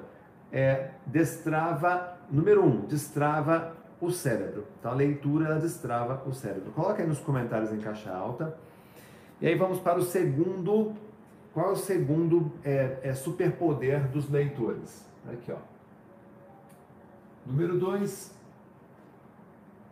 É, 0.51 0.89
destrava, 1.05 2.17
número 2.31 2.65
um, 2.65 2.81
destrava 2.87 3.75
o 4.01 4.09
cérebro. 4.09 4.65
Então 4.79 4.91
a 4.91 4.95
leitura 4.95 5.45
ela 5.45 5.59
destrava 5.59 6.27
o 6.27 6.33
cérebro. 6.33 6.71
Coloca 6.71 7.03
aí 7.03 7.07
nos 7.07 7.19
comentários 7.19 7.71
em 7.71 7.79
caixa 7.79 8.11
alta. 8.11 8.57
E 9.39 9.47
aí 9.47 9.55
vamos 9.55 9.79
para 9.79 9.99
o 9.99 10.03
segundo. 10.03 10.93
Qual 11.53 11.69
é 11.69 11.71
o 11.73 11.75
segundo 11.75 12.51
é, 12.63 12.97
é 13.03 13.13
superpoder 13.13 14.07
dos 14.07 14.27
leitores? 14.31 15.05
Aqui, 15.31 15.51
ó. 15.51 15.57
Número 17.45 17.77
dois 17.77 18.35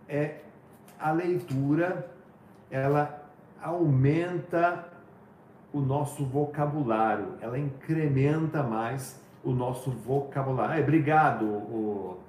é 0.08 0.40
a 1.00 1.12
leitura, 1.12 2.10
ela 2.70 3.24
aumenta 3.62 4.86
o 5.72 5.80
nosso 5.80 6.26
vocabulário, 6.26 7.36
ela 7.42 7.58
incrementa 7.58 8.64
mais 8.64 9.22
o 9.44 9.52
nosso 9.52 9.92
vocabulário. 9.92 10.76
Ah, 10.76 10.80
obrigado, 10.82 11.46
o 11.46 12.20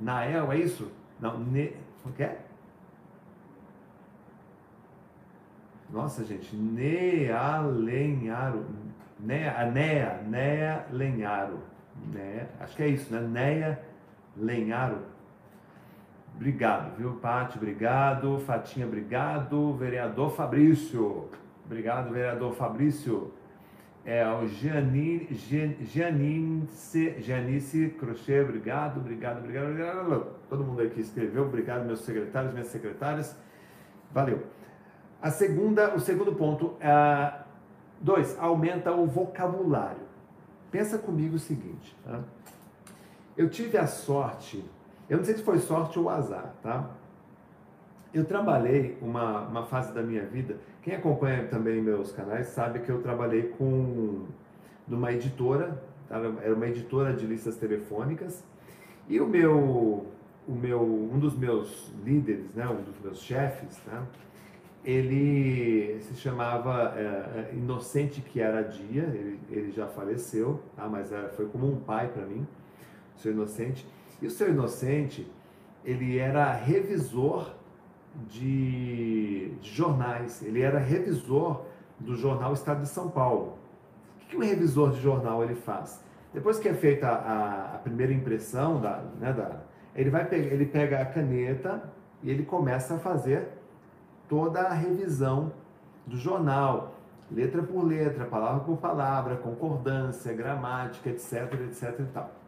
Nael, 0.00 0.52
é 0.52 0.58
isso? 0.58 0.90
Não, 1.20 1.38
ne, 1.38 1.74
o 2.04 2.12
que 2.12 2.22
é? 2.22 2.40
Nossa, 5.90 6.24
gente, 6.24 6.56
Nea 6.56 7.60
Lenharo. 7.60 8.64
Nea, 9.20 9.70
Nea, 9.70 10.22
Nea 10.26 10.86
Lenharo. 10.90 11.60
Nea, 12.12 12.48
acho 12.60 12.74
que 12.74 12.82
é 12.82 12.88
isso, 12.88 13.12
né? 13.12 13.20
Nea 13.20 13.82
Lenharo. 14.36 15.11
Obrigado, 16.34 16.96
viu, 16.96 17.12
Pati? 17.14 17.56
Obrigado. 17.56 18.38
Fatinha, 18.40 18.86
obrigado. 18.86 19.74
Vereador 19.74 20.30
Fabrício. 20.30 21.28
Obrigado, 21.64 22.12
vereador 22.12 22.52
Fabrício. 22.54 23.32
É 24.04 24.26
o 24.28 24.48
Gianni, 24.48 25.28
Gianice, 25.80 27.20
Gianice 27.20 27.90
Crochê, 27.90 28.40
obrigado, 28.40 28.98
obrigado, 28.98 29.38
obrigado, 29.38 29.70
obrigado. 29.70 30.26
Todo 30.48 30.64
mundo 30.64 30.82
aqui 30.82 31.00
escreveu, 31.00 31.44
obrigado, 31.44 31.84
meus 31.84 32.00
secretários, 32.00 32.52
minhas 32.52 32.66
secretárias. 32.66 33.36
Valeu. 34.12 34.42
A 35.20 35.30
segunda, 35.30 35.94
o 35.94 36.00
segundo 36.00 36.34
ponto, 36.34 36.76
é, 36.80 37.32
dois, 38.00 38.36
aumenta 38.40 38.90
o 38.90 39.06
vocabulário. 39.06 40.02
Pensa 40.72 40.98
comigo 40.98 41.36
o 41.36 41.38
seguinte, 41.38 41.96
tá? 42.04 42.24
Eu 43.36 43.48
tive 43.48 43.78
a 43.78 43.86
sorte, 43.86 44.64
eu 45.12 45.18
não 45.18 45.24
sei 45.26 45.36
se 45.36 45.42
foi 45.42 45.58
sorte 45.58 45.98
ou 45.98 46.08
azar, 46.08 46.54
tá? 46.62 46.88
Eu 48.14 48.24
trabalhei 48.24 48.96
uma, 49.02 49.42
uma 49.42 49.66
fase 49.66 49.92
da 49.92 50.02
minha 50.02 50.24
vida, 50.24 50.56
quem 50.80 50.94
acompanha 50.94 51.44
também 51.48 51.82
meus 51.82 52.12
canais 52.12 52.46
sabe 52.46 52.78
que 52.78 52.88
eu 52.88 53.02
trabalhei 53.02 53.42
com 53.58 54.24
numa 54.88 55.12
editora, 55.12 55.82
tá? 56.08 56.16
era 56.16 56.54
uma 56.54 56.66
editora 56.66 57.12
de 57.12 57.26
listas 57.26 57.56
telefônicas, 57.56 58.42
e 59.06 59.20
o 59.20 59.26
meu, 59.28 60.06
o 60.48 60.52
meu, 60.54 60.80
um 60.82 61.18
dos 61.18 61.36
meus 61.36 61.92
líderes, 62.02 62.54
né, 62.54 62.66
um 62.66 62.82
dos 62.82 62.98
meus 62.98 63.20
chefes, 63.20 63.82
né, 63.86 64.02
ele 64.82 66.00
se 66.00 66.14
chamava 66.14 66.94
é, 66.96 67.50
é 67.50 67.54
Inocente 67.54 68.22
que 68.22 68.40
era 68.40 68.62
dia, 68.62 69.02
ele, 69.02 69.38
ele 69.50 69.72
já 69.72 69.86
faleceu, 69.88 70.62
tá? 70.74 70.88
mas 70.88 71.12
era, 71.12 71.28
foi 71.28 71.46
como 71.48 71.70
um 71.70 71.76
pai 71.80 72.08
para 72.08 72.24
mim, 72.24 72.46
o 73.14 73.20
seu 73.20 73.32
Inocente. 73.32 73.86
E 74.22 74.26
o 74.26 74.30
seu 74.30 74.48
Inocente, 74.48 75.28
ele 75.84 76.16
era 76.16 76.52
revisor 76.52 77.54
de, 78.28 79.48
de 79.60 79.68
jornais, 79.68 80.40
ele 80.42 80.62
era 80.62 80.78
revisor 80.78 81.62
do 81.98 82.14
jornal 82.14 82.52
Estado 82.52 82.82
de 82.82 82.88
São 82.88 83.10
Paulo. 83.10 83.58
O 84.22 84.26
que 84.28 84.36
um 84.36 84.40
revisor 84.40 84.92
de 84.92 85.00
jornal 85.00 85.42
ele 85.42 85.56
faz? 85.56 86.00
Depois 86.32 86.60
que 86.60 86.68
é 86.68 86.72
feita 86.72 87.08
a, 87.08 87.74
a 87.74 87.78
primeira 87.78 88.12
impressão, 88.12 88.80
da, 88.80 89.02
né, 89.18 89.32
da, 89.32 89.60
ele, 89.92 90.08
vai 90.08 90.26
ele 90.32 90.66
pega 90.66 91.00
a 91.00 91.04
caneta 91.04 91.82
e 92.22 92.30
ele 92.30 92.44
começa 92.44 92.94
a 92.94 92.98
fazer 93.00 93.48
toda 94.28 94.60
a 94.60 94.72
revisão 94.72 95.52
do 96.06 96.16
jornal, 96.16 96.94
letra 97.28 97.60
por 97.60 97.84
letra, 97.84 98.24
palavra 98.24 98.60
por 98.60 98.76
palavra, 98.76 99.36
concordância, 99.36 100.32
gramática, 100.32 101.10
etc, 101.10 101.54
etc 101.68 101.98
e 101.98 102.04
tal. 102.14 102.41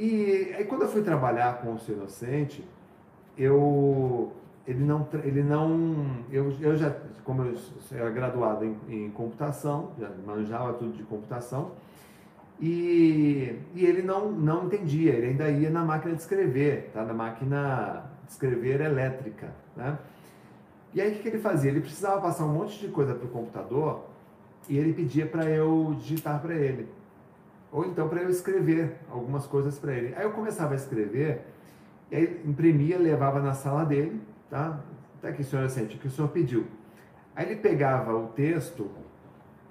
E 0.00 0.54
aí 0.56 0.64
quando 0.64 0.82
eu 0.82 0.88
fui 0.88 1.02
trabalhar 1.02 1.60
com 1.60 1.74
o 1.74 1.78
seu 1.78 1.94
inocente, 1.94 2.66
eu 3.36 4.32
ele 4.66 4.82
não 4.82 5.06
ele 5.22 5.42
não 5.42 6.24
eu, 6.32 6.50
eu 6.58 6.74
já 6.74 6.96
como 7.22 7.42
eu 7.42 7.54
era 7.92 8.08
graduado 8.08 8.64
em, 8.64 8.78
em 8.88 9.10
computação, 9.10 9.92
já 9.98 10.10
manjava 10.26 10.72
tudo 10.72 10.96
de 10.96 11.02
computação, 11.02 11.72
e, 12.58 13.58
e, 13.74 13.84
ele 13.84 14.00
não, 14.00 14.32
não 14.32 14.64
entendia, 14.64 15.12
ele 15.12 15.28
ainda 15.28 15.50
ia 15.50 15.68
na 15.68 15.84
máquina 15.84 16.14
de 16.14 16.22
escrever, 16.22 16.90
tá? 16.94 17.04
na 17.04 17.14
máquina 17.14 18.04
de 18.24 18.32
escrever 18.32 18.80
elétrica. 18.80 19.52
Né? 19.76 19.98
E 20.94 21.00
aí 21.00 21.10
o 21.10 21.14
que, 21.14 21.22
que 21.22 21.28
ele 21.28 21.38
fazia? 21.38 21.70
Ele 21.70 21.80
precisava 21.80 22.20
passar 22.22 22.44
um 22.44 22.52
monte 22.52 22.78
de 22.78 22.88
coisa 22.88 23.14
para 23.14 23.26
o 23.26 23.30
computador 23.30 24.04
e 24.68 24.78
ele 24.78 24.94
pedia 24.94 25.26
para 25.26 25.44
eu 25.44 25.94
digitar 25.98 26.40
para 26.40 26.54
ele. 26.54 26.88
Ou 27.72 27.84
então 27.84 28.08
para 28.08 28.22
eu 28.22 28.30
escrever 28.30 28.96
algumas 29.10 29.46
coisas 29.46 29.78
para 29.78 29.92
ele. 29.92 30.14
Aí 30.14 30.24
eu 30.24 30.32
começava 30.32 30.72
a 30.72 30.76
escrever, 30.76 31.46
e 32.10 32.16
aí 32.16 32.42
imprimia, 32.44 32.98
levava 32.98 33.40
na 33.40 33.54
sala 33.54 33.84
dele, 33.84 34.20
tá? 34.48 34.80
Até 35.18 35.28
aqui, 35.28 35.44
senhor 35.44 35.64
Assente, 35.64 35.96
o 35.96 35.98
que 35.98 36.08
o 36.08 36.10
senhor 36.10 36.28
pediu. 36.28 36.66
Aí 37.36 37.46
ele 37.46 37.56
pegava 37.56 38.16
o 38.16 38.28
texto 38.28 38.90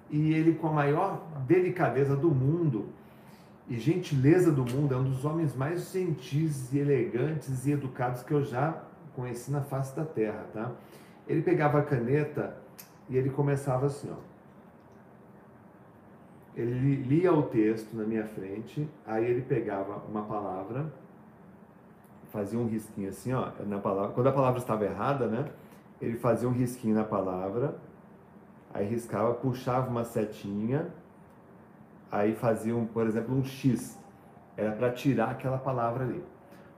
e 0.10 0.34
ele, 0.34 0.56
com 0.56 0.68
a 0.68 0.72
maior 0.72 1.28
delicadeza 1.46 2.16
do 2.16 2.30
mundo 2.30 2.88
e 3.68 3.78
gentileza 3.78 4.52
do 4.52 4.64
mundo, 4.64 4.94
é 4.94 4.98
um 4.98 5.04
dos 5.04 5.26
homens 5.26 5.56
mais 5.56 5.92
gentis 5.92 6.74
e 6.74 6.80
elegantes 6.80 7.68
e 7.68 7.72
educados 7.72 8.24
que 8.24 8.34
eu 8.34 8.44
já 8.44 8.82
conheci 9.16 9.52
na 9.52 9.62
face 9.62 9.96
da 9.96 10.06
terra, 10.06 10.46
tá? 10.54 10.72
Ele 11.28 11.42
pegava 11.42 11.80
a 11.80 11.84
caneta 11.84 12.58
e 13.10 13.18
ele 13.18 13.30
começava 13.30 13.86
assim, 13.86 14.10
ó. 14.10 14.16
Ele 16.56 16.96
lia 16.96 17.32
o 17.32 17.44
texto 17.44 17.96
na 17.96 18.04
minha 18.04 18.26
frente, 18.26 18.90
aí 19.06 19.26
ele 19.26 19.42
pegava 19.42 20.02
uma 20.10 20.24
palavra, 20.24 20.92
fazia 22.32 22.60
um 22.60 22.68
risquinho 22.68 23.10
assim, 23.10 23.34
ó, 23.34 23.50
na 23.66 23.80
palavra. 23.80 24.12
Quando 24.12 24.28
a 24.28 24.32
palavra 24.32 24.60
estava 24.60 24.86
errada, 24.86 25.28
né? 25.28 25.46
Ele 26.02 26.18
fazia 26.18 26.48
um 26.48 26.52
risquinho 26.52 26.96
na 26.96 27.04
palavra, 27.04 27.76
aí 28.74 28.86
riscava, 28.86 29.34
puxava 29.34 29.90
uma 29.90 30.04
setinha, 30.04 30.88
aí 32.12 32.34
fazia, 32.36 32.76
um, 32.76 32.86
por 32.86 33.06
exemplo, 33.06 33.36
um 33.36 33.44
X. 33.44 33.98
Era 34.56 34.72
para 34.72 34.92
tirar 34.92 35.32
aquela 35.32 35.58
palavra 35.58 36.04
ali. 36.04 36.24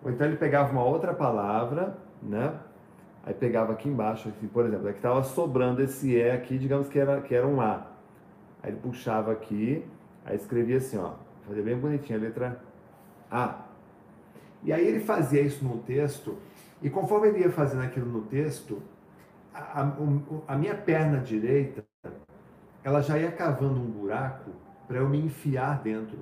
Ou 0.04 0.12
então 0.12 0.28
ele 0.28 0.38
pegava 0.38 0.72
uma 0.72 0.84
outra 0.84 1.13
palavra, 1.13 1.98
né? 2.22 2.54
Aí 3.24 3.34
pegava 3.34 3.74
aqui 3.74 3.88
embaixo, 3.88 4.30
assim, 4.30 4.48
por 4.48 4.66
exemplo, 4.66 4.88
é 4.88 4.92
que 4.92 4.98
estava 4.98 5.24
sobrando 5.24 5.82
esse 5.82 6.12
E 6.12 6.30
aqui, 6.30 6.58
digamos 6.58 6.88
que 6.88 6.98
era, 6.98 7.22
que 7.22 7.36
era 7.36 7.46
um 7.46 7.62
A. 7.62 7.90
Aí 8.63 8.72
ele 8.72 8.80
puxava 8.80 9.32
aqui, 9.32 9.86
aí 10.25 10.36
escrevia 10.36 10.77
assim, 10.77 10.98
ó, 10.98 11.13
fazia 11.48 11.63
bem 11.63 11.77
bonitinho 11.77 12.20
a 12.20 12.22
letra 12.22 12.62
A. 13.30 13.65
E 14.63 14.72
aí 14.72 14.86
ele 14.88 15.00
fazia 15.00 15.41
isso 15.41 15.65
no 15.65 15.80
texto, 15.80 16.38
e 16.82 16.89
conforme 16.89 17.30
ele 17.30 17.39
ia 17.39 17.51
fazendo 17.51 17.84
aquilo 17.84 18.08
no 18.08 18.22
texto, 18.22 18.82
a, 19.53 19.82
a, 19.82 19.91
a 20.48 20.56
minha 20.56 20.75
perna 20.75 21.20
direita, 21.20 21.86
ela 22.84 23.01
já 23.01 23.18
ia 23.18 23.32
cavando 23.32 23.80
um 23.80 23.86
buraco 23.86 24.51
para 24.88 24.98
eu 24.98 25.08
me 25.08 25.20
enfiar 25.20 25.82
dentro. 25.82 26.20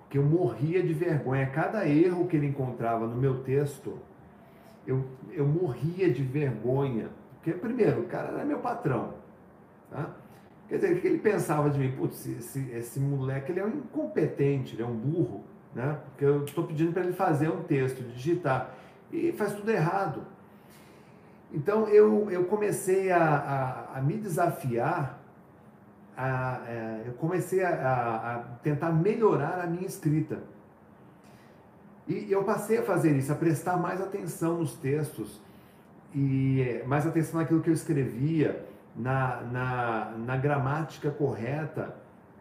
Porque 0.00 0.18
eu 0.18 0.24
morria 0.24 0.82
de 0.82 0.92
vergonha. 0.92 1.46
Cada 1.46 1.88
erro 1.88 2.26
que 2.26 2.36
ele 2.36 2.46
encontrava 2.46 3.06
no 3.06 3.16
meu 3.16 3.42
texto, 3.42 3.98
eu, 4.86 5.04
eu 5.32 5.46
morria 5.46 6.12
de 6.12 6.22
vergonha. 6.22 7.08
Porque, 7.36 7.52
primeiro, 7.52 8.02
o 8.02 8.06
cara 8.06 8.28
era 8.28 8.44
meu 8.44 8.58
patrão. 8.58 9.14
Tá? 9.90 10.10
Quer 10.70 10.76
dizer, 10.76 11.04
ele 11.04 11.18
pensava 11.18 11.68
de 11.68 11.80
mim? 11.80 11.90
Putz, 11.90 12.24
esse, 12.28 12.70
esse 12.70 13.00
moleque 13.00 13.50
ele 13.50 13.58
é 13.58 13.66
um 13.66 13.70
incompetente, 13.70 14.76
ele 14.76 14.82
é 14.82 14.86
um 14.86 14.94
burro. 14.94 15.44
Né? 15.74 15.98
Porque 16.10 16.24
eu 16.24 16.44
estou 16.44 16.64
pedindo 16.64 16.92
para 16.92 17.02
ele 17.02 17.12
fazer 17.12 17.48
um 17.48 17.64
texto, 17.64 18.04
digitar. 18.04 18.72
E 19.12 19.32
faz 19.32 19.52
tudo 19.52 19.68
errado. 19.68 20.24
Então 21.52 21.88
eu, 21.88 22.30
eu 22.30 22.44
comecei 22.44 23.10
a, 23.10 23.18
a, 23.20 23.98
a 23.98 24.00
me 24.00 24.16
desafiar, 24.16 25.20
a, 26.16 26.58
a 26.58 26.70
é, 26.70 27.02
eu 27.06 27.14
comecei 27.14 27.64
a, 27.64 27.72
a 27.72 28.38
tentar 28.62 28.92
melhorar 28.92 29.60
a 29.64 29.66
minha 29.66 29.86
escrita. 29.86 30.38
E 32.06 32.30
eu 32.30 32.44
passei 32.44 32.78
a 32.78 32.82
fazer 32.84 33.16
isso, 33.16 33.32
a 33.32 33.34
prestar 33.34 33.76
mais 33.76 34.00
atenção 34.00 34.58
nos 34.58 34.74
textos 34.74 35.40
e 36.14 36.80
mais 36.86 37.04
atenção 37.04 37.40
naquilo 37.40 37.60
que 37.60 37.70
eu 37.70 37.74
escrevia, 37.74 38.69
na, 38.96 39.40
na, 39.42 40.12
na 40.18 40.36
gramática 40.36 41.10
correta, 41.10 41.94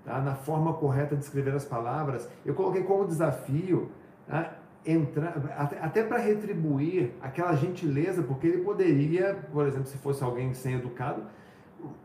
tá? 0.03 0.19
na 0.19 0.35
forma 0.35 0.73
correta 0.73 1.15
de 1.15 1.23
escrever 1.23 1.53
as 1.53 1.65
palavras. 1.65 2.29
Eu 2.45 2.53
coloquei 2.53 2.83
como 2.83 3.05
desafio 3.05 3.91
tá? 4.27 4.53
entrar, 4.85 5.35
até, 5.57 5.79
até 5.79 6.03
para 6.03 6.17
retribuir 6.17 7.11
aquela 7.21 7.55
gentileza, 7.55 8.23
porque 8.23 8.47
ele 8.47 8.63
poderia, 8.63 9.35
por 9.51 9.67
exemplo, 9.67 9.87
se 9.87 9.97
fosse 9.97 10.23
alguém 10.23 10.53
sem 10.53 10.75
educado, 10.75 11.23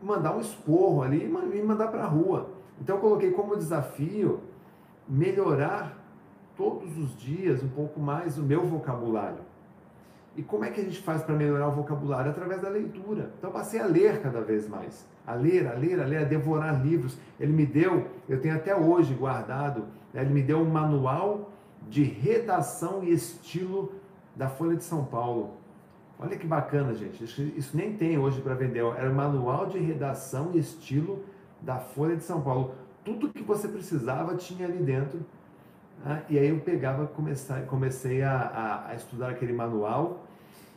mandar 0.01 0.35
um 0.35 0.39
esporro 0.39 1.01
ali 1.01 1.25
e 1.25 1.61
mandar 1.61 1.87
para 1.87 2.03
a 2.03 2.07
rua. 2.07 2.49
Então 2.79 2.95
eu 2.95 3.01
coloquei 3.01 3.31
como 3.31 3.55
desafio 3.55 4.41
melhorar 5.07 5.97
todos 6.55 6.97
os 6.97 7.15
dias 7.17 7.61
um 7.61 7.69
pouco 7.69 7.99
mais 7.99 8.37
o 8.37 8.43
meu 8.43 8.65
vocabulário. 8.65 9.39
E 10.35 10.43
como 10.43 10.65
é 10.65 10.69
que 10.69 10.81
a 10.81 10.83
gente 10.83 11.01
faz 11.01 11.23
para 11.23 11.33
melhorar 11.33 11.67
o 11.69 11.71
vocabulário? 11.71 12.29
Através 12.29 12.61
da 12.61 12.69
leitura. 12.69 13.31
Então 13.37 13.51
passei 13.51 13.79
a 13.79 13.85
ler 13.85 14.21
cada 14.21 14.41
vez 14.41 14.67
mais. 14.67 15.07
A 15.25 15.33
ler, 15.33 15.67
a 15.67 15.73
ler, 15.73 15.99
a 16.01 16.05
ler, 16.05 16.17
a 16.17 16.23
devorar 16.23 16.85
livros. 16.85 17.17
Ele 17.39 17.53
me 17.53 17.65
deu, 17.65 18.07
eu 18.27 18.39
tenho 18.41 18.55
até 18.55 18.75
hoje 18.75 19.13
guardado, 19.13 19.85
né, 20.13 20.21
ele 20.21 20.33
me 20.33 20.41
deu 20.41 20.59
um 20.59 20.69
manual 20.69 21.51
de 21.89 22.03
redação 22.03 23.03
e 23.03 23.13
estilo 23.13 23.93
da 24.35 24.49
Folha 24.49 24.75
de 24.75 24.83
São 24.83 25.05
Paulo. 25.05 25.53
Olha 26.19 26.37
que 26.37 26.47
bacana, 26.47 26.93
gente. 26.93 27.23
Isso 27.23 27.75
nem 27.75 27.95
tem 27.95 28.17
hoje 28.17 28.41
para 28.41 28.53
vender. 28.53 28.83
Era 28.97 29.09
o 29.09 29.15
manual 29.15 29.67
de 29.67 29.79
redação 29.79 30.51
e 30.53 30.59
estilo 30.59 31.23
da 31.61 31.77
Folha 31.77 32.15
de 32.15 32.23
São 32.23 32.41
Paulo. 32.41 32.75
Tudo 33.03 33.29
que 33.29 33.43
você 33.43 33.67
precisava 33.67 34.35
tinha 34.35 34.67
ali 34.67 34.77
dentro 34.77 35.19
né? 36.03 36.23
E 36.29 36.37
aí 36.37 36.49
eu 36.49 36.59
pegava, 36.59 37.07
comecei, 37.07 37.61
comecei 37.63 38.21
a, 38.21 38.37
a, 38.37 38.89
a, 38.91 38.95
estudar 38.95 39.29
aquele 39.29 39.53
manual, 39.53 40.24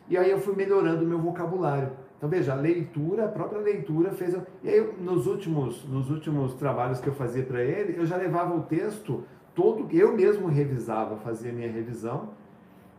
e 0.08 0.16
aí 0.16 0.30
eu 0.30 0.38
fui 0.38 0.54
melhorando 0.54 1.04
o 1.04 1.08
meu 1.08 1.18
vocabulário. 1.18 1.90
Então 2.16 2.28
veja, 2.28 2.52
a 2.52 2.56
leitura, 2.56 3.26
a 3.26 3.28
própria 3.28 3.60
leitura 3.60 4.10
fez. 4.10 4.36
E 4.62 4.68
aí, 4.68 4.92
nos 5.00 5.26
últimos, 5.26 5.84
nos 5.84 6.10
últimos 6.10 6.54
trabalhos 6.54 7.00
que 7.00 7.06
eu 7.06 7.14
fazia 7.14 7.44
para 7.44 7.62
ele, 7.62 7.98
eu 7.98 8.04
já 8.04 8.16
levava 8.16 8.54
o 8.54 8.62
texto 8.62 9.24
todo, 9.54 9.88
eu 9.94 10.12
mesmo 10.16 10.48
revisava, 10.48 11.16
fazia 11.16 11.52
minha 11.52 11.70
revisão, 11.70 12.30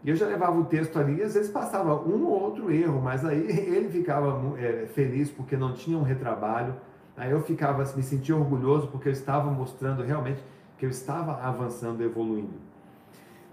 e 0.04 0.10
eu 0.10 0.16
já 0.16 0.26
levava 0.26 0.58
o 0.58 0.66
texto 0.66 0.98
ali, 0.98 1.22
às 1.22 1.34
vezes 1.34 1.52
passava 1.52 1.96
um 1.96 2.26
ou 2.26 2.42
outro 2.42 2.72
erro, 2.72 3.02
mas 3.02 3.26
aí 3.26 3.40
ele 3.48 3.90
ficava 3.90 4.42
é, 4.58 4.86
feliz 4.88 5.30
porque 5.30 5.58
não 5.58 5.74
tinha 5.74 5.98
um 5.98 6.04
retrabalho, 6.04 6.76
aí 7.18 7.32
eu 7.32 7.42
ficava, 7.42 7.84
me 7.96 8.04
sentia 8.04 8.36
orgulhoso 8.36 8.88
porque 8.88 9.10
eu 9.10 9.14
estava 9.14 9.52
mostrando 9.52 10.04
realmente 10.04 10.44
que 10.78 10.86
eu 10.86 10.90
estava 10.90 11.42
avançando, 11.42 12.02
evoluindo. 12.02 12.54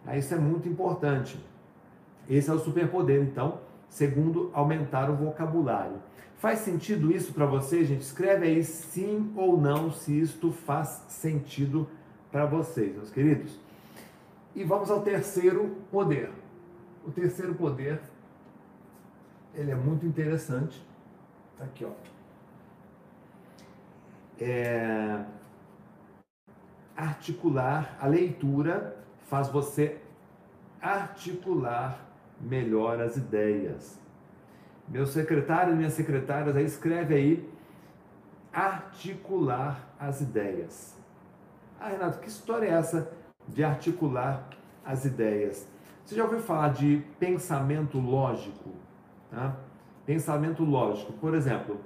Aí 0.06 0.20
isso 0.20 0.32
é 0.34 0.38
muito 0.38 0.68
importante. 0.68 1.44
Esse 2.28 2.50
é 2.50 2.52
o 2.52 2.58
superpoder, 2.58 3.22
então, 3.22 3.60
segundo 3.88 4.50
aumentar 4.52 5.10
o 5.10 5.16
vocabulário. 5.16 6.00
Faz 6.38 6.60
sentido 6.60 7.10
isso 7.10 7.32
para 7.32 7.46
você, 7.46 7.84
gente? 7.84 8.02
Escreve 8.02 8.46
aí 8.46 8.62
sim 8.62 9.32
ou 9.36 9.58
não 9.60 9.90
se 9.90 10.18
isto 10.18 10.52
faz 10.52 11.04
sentido 11.08 11.88
para 12.30 12.44
vocês, 12.44 12.94
meus 12.94 13.10
queridos. 13.10 13.58
E 14.54 14.62
vamos 14.64 14.90
ao 14.90 15.02
terceiro 15.02 15.76
poder. 15.90 16.30
O 17.06 17.10
terceiro 17.10 17.54
poder, 17.54 18.00
ele 19.54 19.70
é 19.70 19.74
muito 19.74 20.04
interessante. 20.04 20.84
Tá 21.56 21.64
aqui, 21.64 21.84
ó. 21.84 21.90
É... 24.38 25.24
Articular, 26.94 27.96
a 28.00 28.06
leitura 28.06 28.96
faz 29.28 29.48
você 29.48 29.98
articular 30.80 32.05
melhor 32.40 33.00
as 33.00 33.16
ideias. 33.16 33.98
Meu 34.88 35.06
secretário 35.06 35.72
e 35.72 35.76
minhas 35.76 35.94
secretárias 35.94 36.56
aí 36.56 36.64
escreve 36.64 37.14
aí 37.14 37.50
articular 38.52 39.94
as 39.98 40.20
ideias. 40.20 40.96
Ah, 41.80 41.88
Renato, 41.88 42.18
que 42.20 42.28
história 42.28 42.66
é 42.66 42.70
essa 42.70 43.12
de 43.48 43.62
articular 43.64 44.48
as 44.84 45.04
ideias. 45.04 45.68
Você 46.04 46.14
já 46.14 46.24
ouviu 46.24 46.38
falar 46.38 46.68
de 46.68 47.02
pensamento 47.18 47.98
lógico? 47.98 48.70
Tá? 49.30 49.56
Pensamento 50.04 50.64
lógico. 50.64 51.12
Por 51.14 51.34
exemplo, 51.34 51.80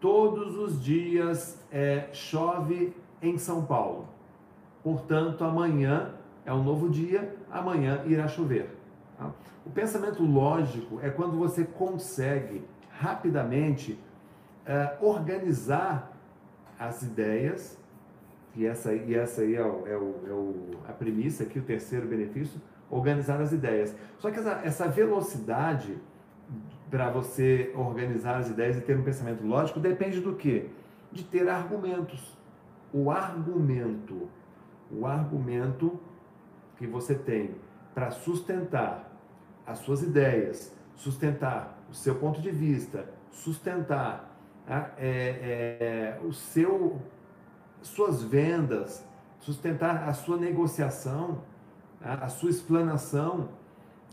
todos 0.00 0.56
os 0.56 0.82
dias 0.82 1.64
é, 1.70 2.08
chove 2.12 2.94
em 3.22 3.38
São 3.38 3.64
Paulo. 3.64 4.08
Portanto, 4.82 5.44
amanhã 5.44 6.14
é 6.44 6.52
um 6.52 6.62
novo 6.62 6.88
dia, 6.88 7.36
amanhã 7.50 8.02
irá 8.06 8.26
chover. 8.26 8.77
Tá? 9.18 9.30
O 9.66 9.70
pensamento 9.70 10.22
lógico 10.22 11.00
é 11.02 11.10
quando 11.10 11.36
você 11.36 11.64
consegue 11.64 12.64
rapidamente 12.90 13.98
é, 14.64 14.96
organizar 15.00 16.12
as 16.78 17.02
ideias 17.02 17.76
e 18.54 18.66
essa, 18.66 18.94
e 18.94 19.14
essa 19.14 19.42
aí 19.42 19.56
é, 19.56 19.62
o, 19.62 19.86
é, 19.86 19.96
o, 19.96 20.14
é 20.26 20.32
o, 20.32 20.70
a 20.88 20.92
premissa 20.92 21.42
aqui, 21.42 21.58
o 21.58 21.62
terceiro 21.62 22.06
benefício, 22.06 22.60
organizar 22.90 23.40
as 23.40 23.52
ideias. 23.52 23.94
Só 24.18 24.30
que 24.30 24.38
essa, 24.38 24.60
essa 24.64 24.88
velocidade 24.88 25.98
para 26.90 27.10
você 27.10 27.72
organizar 27.76 28.38
as 28.38 28.48
ideias 28.48 28.76
e 28.76 28.80
ter 28.80 28.96
um 28.96 29.02
pensamento 29.02 29.44
lógico 29.44 29.78
depende 29.78 30.20
do 30.20 30.34
quê? 30.34 30.70
De 31.12 31.24
ter 31.24 31.48
argumentos. 31.48 32.36
O 32.92 33.10
argumento, 33.10 34.28
o 34.90 35.06
argumento 35.06 36.00
que 36.76 36.86
você 36.86 37.14
tem 37.14 37.54
para 37.94 38.10
sustentar 38.10 39.07
as 39.68 39.78
suas 39.80 40.02
ideias, 40.02 40.74
sustentar 40.96 41.78
o 41.90 41.94
seu 41.94 42.14
ponto 42.14 42.40
de 42.40 42.50
vista, 42.50 43.08
sustentar 43.30 44.34
ah, 44.66 44.90
é, 44.98 46.18
é, 46.20 46.26
o 46.26 46.32
seu 46.32 47.00
suas 47.82 48.22
vendas, 48.22 49.06
sustentar 49.38 50.08
a 50.08 50.12
sua 50.12 50.36
negociação, 50.36 51.42
a 52.00 52.28
sua 52.28 52.50
explanação, 52.50 53.48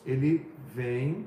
ele 0.05 0.51
vem 0.73 1.25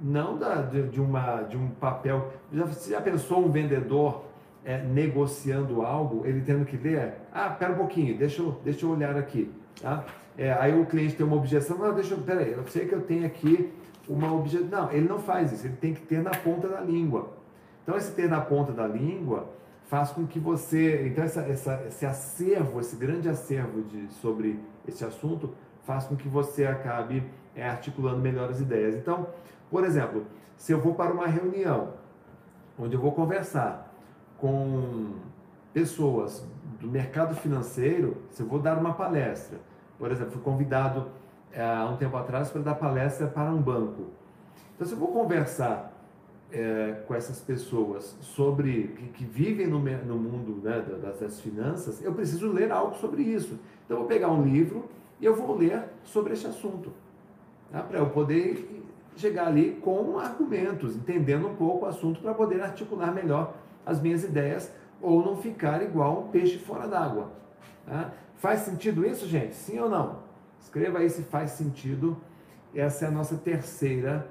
não 0.00 0.38
da, 0.38 0.62
de, 0.62 0.88
de, 0.88 1.00
uma, 1.00 1.42
de 1.42 1.56
um 1.56 1.68
papel. 1.70 2.32
Já, 2.52 2.64
você 2.64 2.90
já 2.92 3.00
pensou 3.00 3.44
um 3.44 3.50
vendedor 3.50 4.24
é, 4.64 4.80
negociando 4.82 5.82
algo, 5.82 6.24
ele 6.24 6.40
tendo 6.42 6.64
que 6.64 6.76
ler? 6.76 7.14
Ah, 7.32 7.50
pera 7.50 7.72
um 7.72 7.76
pouquinho, 7.76 8.16
deixa 8.16 8.40
eu, 8.40 8.60
deixa 8.64 8.86
eu 8.86 8.90
olhar 8.90 9.16
aqui. 9.16 9.52
Tá? 9.80 10.04
É, 10.36 10.52
aí 10.52 10.78
o 10.80 10.86
cliente 10.86 11.16
tem 11.16 11.26
uma 11.26 11.36
objeção, 11.36 11.78
não, 11.78 11.92
deixa 11.94 12.14
eu, 12.14 12.18
peraí, 12.18 12.52
eu 12.52 12.66
sei 12.68 12.86
que 12.86 12.94
eu 12.94 13.02
tenho 13.02 13.26
aqui 13.26 13.72
uma 14.08 14.32
objeção. 14.32 14.68
Não, 14.68 14.92
ele 14.92 15.08
não 15.08 15.18
faz 15.18 15.52
isso, 15.52 15.66
ele 15.66 15.76
tem 15.76 15.94
que 15.94 16.00
ter 16.02 16.22
na 16.22 16.30
ponta 16.30 16.68
da 16.68 16.80
língua. 16.80 17.30
Então, 17.82 17.96
esse 17.96 18.12
ter 18.12 18.28
na 18.28 18.40
ponta 18.40 18.72
da 18.72 18.86
língua 18.86 19.48
faz 19.88 20.10
com 20.10 20.26
que 20.26 20.38
você. 20.38 21.06
Então, 21.06 21.24
essa, 21.24 21.40
essa, 21.40 21.84
esse 21.88 22.06
acervo, 22.06 22.80
esse 22.80 22.96
grande 22.96 23.28
acervo 23.28 23.82
de, 23.82 24.12
sobre 24.14 24.60
esse 24.86 25.04
assunto, 25.04 25.54
faz 25.84 26.04
com 26.04 26.14
que 26.14 26.28
você 26.28 26.66
acabe 26.66 27.22
é, 27.56 27.68
articulando 27.68 28.18
melhor 28.18 28.50
as 28.50 28.60
ideias. 28.60 28.94
Então, 28.94 29.26
por 29.70 29.84
exemplo, 29.84 30.24
se 30.56 30.72
eu 30.72 30.80
vou 30.80 30.94
para 30.94 31.12
uma 31.12 31.26
reunião 31.26 31.94
onde 32.78 32.94
eu 32.94 33.00
vou 33.00 33.12
conversar 33.12 33.92
com 34.36 35.14
pessoas 35.72 36.44
do 36.80 36.88
mercado 36.88 37.34
financeiro, 37.34 38.16
se 38.30 38.42
eu 38.42 38.46
vou 38.46 38.58
dar 38.58 38.78
uma 38.78 38.94
palestra, 38.94 39.58
por 39.98 40.10
exemplo, 40.10 40.32
fui 40.32 40.42
convidado 40.42 41.08
é, 41.52 41.62
há 41.62 41.86
um 41.86 41.96
tempo 41.96 42.16
atrás 42.16 42.50
para 42.50 42.62
dar 42.62 42.74
palestra 42.74 43.26
para 43.26 43.50
um 43.50 43.60
banco. 43.60 44.06
Então, 44.74 44.86
se 44.86 44.92
eu 44.92 44.98
vou 44.98 45.08
conversar 45.08 45.92
é, 46.52 47.02
com 47.06 47.14
essas 47.14 47.40
pessoas 47.40 48.16
sobre 48.20 48.94
que, 48.96 49.08
que 49.08 49.24
vivem 49.24 49.66
no, 49.66 49.78
no 49.78 50.16
mundo 50.16 50.60
né, 50.62 50.84
das, 51.02 51.18
das, 51.18 51.40
finanças, 51.40 52.02
eu 52.02 52.12
preciso 52.14 52.50
ler 52.52 52.70
algo 52.70 52.94
sobre 52.96 53.22
isso. 53.22 53.58
Então, 53.84 53.96
eu 53.96 54.00
vou 54.00 54.06
pegar 54.06 54.28
um 54.30 54.44
livro 54.44 54.88
e 55.20 55.24
eu 55.24 55.34
vou 55.34 55.56
ler 55.56 55.82
sobre 56.04 56.32
esse 56.32 56.46
assunto, 56.46 56.92
tá? 57.72 57.82
para 57.82 57.98
eu 57.98 58.08
poder 58.10 58.84
chegar 59.16 59.48
ali 59.48 59.72
com 59.82 60.18
argumentos, 60.18 60.94
entendendo 60.94 61.48
um 61.48 61.56
pouco 61.56 61.86
o 61.86 61.88
assunto 61.88 62.20
para 62.20 62.32
poder 62.32 62.60
articular 62.60 63.12
melhor 63.12 63.54
as 63.84 64.00
minhas 64.00 64.22
ideias 64.22 64.72
ou 65.00 65.24
não 65.24 65.36
ficar 65.36 65.82
igual 65.82 66.24
um 66.24 66.28
peixe 66.28 66.58
fora 66.58 66.86
d'água. 66.86 67.32
Tá? 67.86 68.12
Faz 68.36 68.60
sentido 68.60 69.06
isso, 69.06 69.26
gente? 69.26 69.54
Sim 69.54 69.78
ou 69.80 69.88
não? 69.88 70.20
Escreva 70.60 70.98
aí 70.98 71.08
se 71.08 71.22
faz 71.22 71.52
sentido. 71.52 72.16
Essa 72.74 73.06
é 73.06 73.08
a 73.08 73.10
nossa 73.10 73.36
terceira 73.36 74.30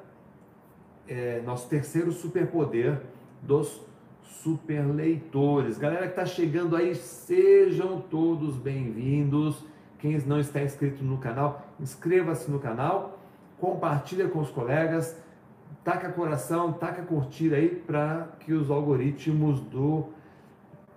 é, 1.07 1.41
nosso 1.45 1.69
terceiro 1.69 2.11
superpoder 2.11 3.01
dos 3.41 3.81
superleitores. 4.21 5.77
Galera 5.77 6.03
que 6.03 6.09
está 6.09 6.25
chegando 6.25 6.75
aí, 6.75 6.93
sejam 6.95 8.01
todos 8.01 8.57
bem-vindos. 8.57 9.65
Quem 9.99 10.17
não 10.19 10.39
está 10.39 10.61
inscrito 10.61 11.03
no 11.03 11.17
canal, 11.17 11.65
inscreva-se 11.79 12.51
no 12.51 12.59
canal, 12.59 13.19
compartilha 13.59 14.27
com 14.27 14.39
os 14.39 14.51
colegas, 14.51 15.17
taca 15.83 16.11
coração, 16.11 16.73
taca 16.73 17.01
curtir 17.01 17.53
aí 17.53 17.69
para 17.69 18.27
que 18.41 18.53
os 18.53 18.69
algoritmos 18.69 19.59
do 19.61 20.09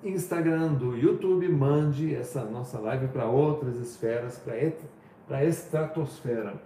Instagram, 0.02 0.74
do 0.74 0.96
YouTube 0.96 1.46
mande 1.48 2.14
essa 2.14 2.44
nossa 2.44 2.78
live 2.78 3.08
para 3.08 3.26
outras 3.26 3.76
esferas, 3.76 4.38
para 4.38 5.36
a 5.36 5.44
estratosfera. 5.44 6.60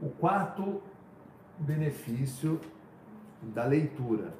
O 0.00 0.08
quarto 0.08 0.80
benefício 1.58 2.60
da 3.42 3.64
leitura. 3.64 4.32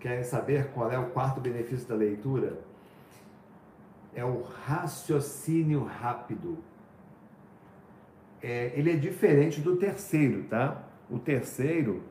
Querem 0.00 0.22
saber 0.22 0.68
qual 0.68 0.90
é 0.92 0.98
o 0.98 1.10
quarto 1.10 1.40
benefício 1.40 1.88
da 1.88 1.94
leitura? 1.94 2.60
É 4.14 4.24
o 4.24 4.42
raciocínio 4.42 5.84
rápido. 5.84 6.58
É, 8.40 8.72
ele 8.76 8.92
é 8.92 8.96
diferente 8.96 9.60
do 9.60 9.76
terceiro, 9.76 10.44
tá? 10.44 10.84
O 11.10 11.18
terceiro, 11.18 12.02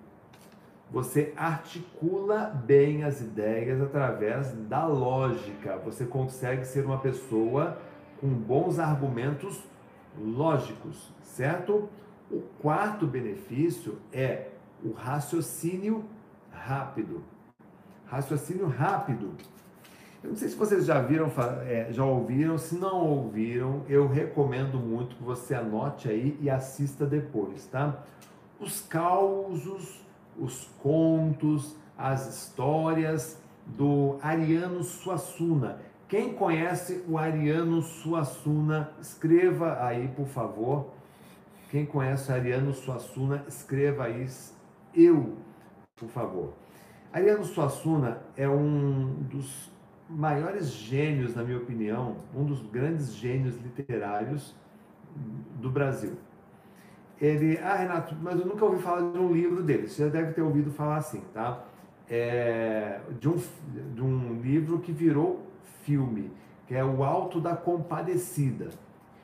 você 0.90 1.34
articula 1.36 2.46
bem 2.66 3.04
as 3.04 3.20
ideias 3.20 3.82
através 3.82 4.54
da 4.54 4.86
lógica. 4.86 5.78
Você 5.84 6.06
consegue 6.06 6.66
ser 6.66 6.86
uma 6.86 6.98
pessoa 6.98 7.78
com 8.20 8.28
bons 8.28 8.80
argumentos 8.80 9.62
lógicos, 10.18 11.12
certo? 11.22 11.90
O 12.32 12.42
quarto 12.62 13.06
benefício 13.06 14.00
é 14.12 14.48
o 14.84 14.92
raciocínio 14.92 16.06
rápido. 16.52 17.24
Raciocínio 18.06 18.68
rápido. 18.68 19.34
Eu 20.24 20.32
não 20.32 20.38
sei 20.38 20.50
se 20.50 20.56
vocês 20.56 20.86
já 20.86 21.02
viram, 21.02 21.32
é, 21.66 21.88
já 21.92 22.04
ouviram, 22.04 22.58
se 22.58 22.76
não 22.76 23.06
ouviram, 23.06 23.84
eu 23.88 24.08
recomendo 24.08 24.80
muito 24.80 25.16
que 25.16 25.24
você 25.24 25.54
anote 25.54 26.10
aí 26.10 26.38
e 26.42 26.50
assista 26.50 27.06
depois, 27.06 27.66
tá? 27.68 28.04
Os 28.60 28.82
causos, 28.82 30.02
os 30.40 30.70
contos, 30.82 31.76
as 31.98 32.28
histórias 32.28 33.42
do 33.66 34.18
Ariano 34.22 34.84
Suassuna. 34.84 35.80
Quem 36.08 36.34
conhece 36.34 37.04
o 37.08 37.18
Ariano 37.18 37.82
Suassuna, 37.82 38.92
escreva 39.02 39.84
aí, 39.84 40.08
por 40.10 40.28
favor, 40.28 40.92
quem 41.70 41.86
conhece 41.86 42.32
Ariano 42.32 42.74
Suassuna, 42.74 43.44
escreva 43.48 44.06
aí 44.06 44.26
eu. 44.94 45.36
por 45.96 46.10
favor. 46.10 46.54
Ariano 47.12 47.44
Suassuna 47.44 48.22
é 48.38 48.48
um 48.48 49.14
dos 49.24 49.72
maiores 50.10 50.72
gênios, 50.72 51.36
na 51.36 51.44
minha 51.44 51.58
opinião, 51.58 52.18
um 52.34 52.46
dos 52.46 52.62
grandes 52.62 53.14
gênios 53.14 53.58
literários 53.58 54.56
do 55.60 55.70
Brasil. 55.70 56.18
Ele, 57.20 57.58
ah, 57.60 57.76
Renato, 57.76 58.16
mas 58.22 58.40
eu 58.40 58.46
nunca 58.46 58.66
ouvi 58.66 58.82
falar 58.82 59.12
de 59.12 59.18
um 59.18 59.34
livro 59.34 59.64
dele. 59.64 59.88
Você 59.88 60.04
já 60.04 60.10
deve 60.10 60.34
ter 60.34 60.42
ouvido 60.42 60.72
falar 60.72 60.98
assim, 60.98 61.22
tá? 61.34 61.64
É, 62.10 63.00
de, 63.20 63.28
um, 63.28 63.36
de 63.94 64.02
um 64.02 64.40
livro 64.42 64.80
que 64.80 64.92
virou 64.92 65.42
filme, 65.84 66.32
que 66.68 66.76
é 66.76 66.84
O 66.84 67.04
Alto 67.04 67.40
da 67.40 67.56
Compadecida. 67.56 68.70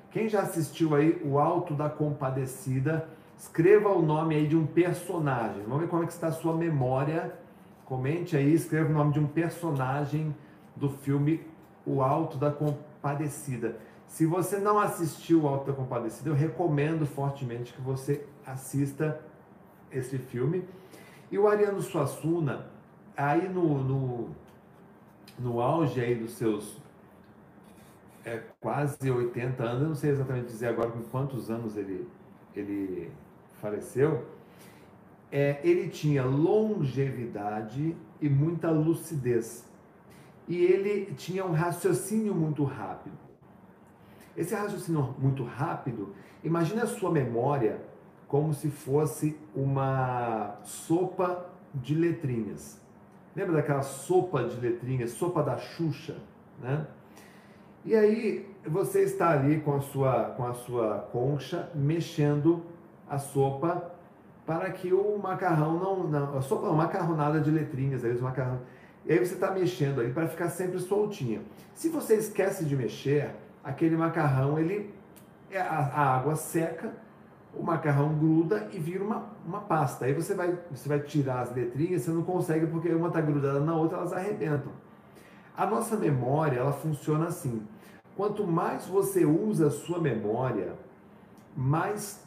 Quem 0.10 0.28
já 0.28 0.42
assistiu 0.42 0.96
aí 0.96 1.22
O 1.24 1.38
Alto 1.38 1.74
da 1.74 1.90
Compadecida, 1.90 3.08
escreva 3.38 3.90
o 3.90 4.02
nome 4.02 4.36
aí 4.36 4.48
de 4.48 4.56
um 4.56 4.66
personagem. 4.66 5.64
Vamos 5.64 5.82
ver 5.82 5.88
como 5.88 6.04
é 6.04 6.06
que 6.06 6.14
está 6.14 6.28
a 6.28 6.32
sua 6.32 6.56
memória. 6.56 7.34
Comente 7.86 8.36
aí, 8.36 8.54
escreva 8.54 8.90
o 8.90 8.94
nome 8.94 9.14
de 9.14 9.20
um 9.20 9.28
personagem 9.28 10.34
do 10.76 10.90
filme 10.90 11.42
O 11.86 12.02
Alto 12.02 12.38
da 12.38 12.50
Compadecida. 12.50 13.78
Se 14.14 14.28
você 14.28 14.60
não 14.60 14.78
assistiu 14.78 15.42
da 15.66 15.74
Compadecida, 15.74 16.30
eu 16.30 16.36
recomendo 16.36 17.04
fortemente 17.04 17.74
que 17.74 17.82
você 17.82 18.24
assista 18.46 19.20
esse 19.92 20.20
filme. 20.20 20.64
E 21.32 21.40
o 21.40 21.48
Ariano 21.48 21.82
Suassuna, 21.82 22.68
aí 23.18 23.50
no, 23.50 23.84
no, 23.84 24.30
no 25.40 25.60
auge 25.60 26.00
aí 26.00 26.14
dos 26.14 26.34
seus 26.34 26.78
é, 28.24 28.40
quase 28.60 29.10
80 29.10 29.64
anos, 29.64 29.82
eu 29.82 29.88
não 29.88 29.96
sei 29.96 30.12
exatamente 30.12 30.46
dizer 30.46 30.68
agora 30.68 30.92
com 30.92 31.02
quantos 31.02 31.50
anos 31.50 31.76
ele, 31.76 32.08
ele 32.56 33.12
faleceu, 33.60 34.28
é, 35.32 35.60
ele 35.64 35.90
tinha 35.90 36.24
longevidade 36.24 37.98
e 38.22 38.30
muita 38.30 38.70
lucidez. 38.70 39.66
E 40.48 40.56
ele 40.56 41.16
tinha 41.16 41.44
um 41.44 41.52
raciocínio 41.52 42.36
muito 42.36 42.64
rápido. 42.64 43.33
Esse 44.36 44.56
raciocínio 44.56 45.16
muito 45.20 45.44
rápido, 45.44 46.14
imagine 46.44 46.82
a 46.82 46.88
sua 46.88 47.12
memória 47.12 47.82
como 48.28 48.54
se 48.54 48.70
fosse 48.70 49.38
uma 49.56 50.56
sopa 50.64 51.46
de 51.74 51.94
letrinhas. 51.94 52.82
Lembra 53.36 53.54
daquela 53.54 53.84
sopa 53.84 54.44
de 54.44 54.60
letrinhas, 54.60 55.12
sopa 55.12 55.44
da 55.44 55.58
Xuxa, 55.58 56.18
né? 56.60 56.88
E 57.86 57.96
aí 57.96 58.48
você 58.66 59.04
está 59.04 59.32
ali 59.32 59.60
com 59.60 59.76
a 59.76 59.82
sua 59.82 60.26
com 60.38 60.46
a 60.48 60.54
sua 60.54 61.00
concha 61.12 61.70
mexendo 61.76 62.64
a 63.10 63.20
sopa 63.20 63.92
para 64.46 64.72
que 64.72 64.94
o 64.94 65.18
macarrão 65.18 65.80
não, 65.80 66.08
não 66.08 66.38
a 66.38 66.42
sopa 66.42 66.68
não, 66.68 66.76
macarronada 66.76 67.40
de 67.40 67.52
letrinhas, 67.52 68.04
aí 68.04 68.12
os 68.12 68.22
macarrão. 68.22 68.62
E 69.06 69.12
aí 69.12 69.20
você 69.20 69.34
está 69.34 69.52
mexendo 69.52 70.00
ali 70.00 70.12
para 70.12 70.28
ficar 70.28 70.50
sempre 70.50 70.80
soltinha. 70.80 71.42
Se 71.74 71.90
você 71.90 72.16
esquece 72.16 72.66
de 72.66 72.76
mexer, 72.76 73.32
aquele 73.64 73.96
macarrão 73.96 74.60
ele 74.60 74.94
é, 75.50 75.60
a, 75.60 76.16
água 76.16 76.36
seca 76.36 76.92
o 77.56 77.62
macarrão 77.62 78.18
gruda 78.18 78.68
e 78.74 78.80
vira 78.80 79.04
uma, 79.04 79.28
uma 79.46 79.62
pasta. 79.62 80.06
Aí 80.06 80.14
você 80.14 80.34
vai, 80.34 80.58
você 80.72 80.90
vai 80.90 81.00
tirar 81.00 81.42
as 81.42 81.54
letrinhas, 81.54 82.02
você 82.02 82.12
não 82.12 82.24
consegue 82.24 82.66
porque 82.66 82.90
uma 82.90 83.10
está 83.10 83.22
grudada 83.22 83.60
na 83.60 83.76
outra, 83.76 84.00
elas 84.00 84.12
arrebentam. 84.12 84.72
A 85.56 85.66
nossa 85.68 85.96
memória, 85.96 86.58
ela 86.58 86.74
funciona 86.74 87.28
assim. 87.28 87.62
Quanto 88.18 88.46
mais 88.46 88.88
você 88.88 89.24
usa 89.24 89.68
a 89.68 89.72
sua 89.72 90.00
memória, 90.00 90.74
mais 91.56 92.24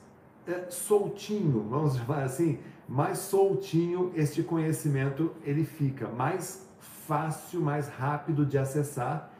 é, 0.46 0.66
soltinho, 0.70 1.66
vamos 1.68 1.96
chamar 1.98 2.22
assim, 2.22 2.60
mais 2.88 3.18
soltinho 3.18 4.12
este 4.14 4.44
conhecimento 4.44 5.32
ele 5.42 5.64
fica, 5.64 6.06
mais 6.06 6.68
fácil, 6.78 7.60
mais 7.60 7.88
rápido 7.88 8.46
de 8.46 8.56
acessar 8.56 9.32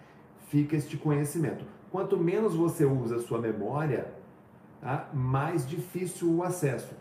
fica 0.48 0.76
este 0.76 0.96
conhecimento. 0.96 1.64
Quanto 1.90 2.16
menos 2.16 2.54
você 2.54 2.84
usa 2.84 3.16
a 3.16 3.20
sua 3.20 3.38
memória, 3.38 4.12
tá? 4.80 5.08
mais 5.12 5.66
difícil 5.68 6.34
o 6.34 6.42
acesso. 6.42 6.94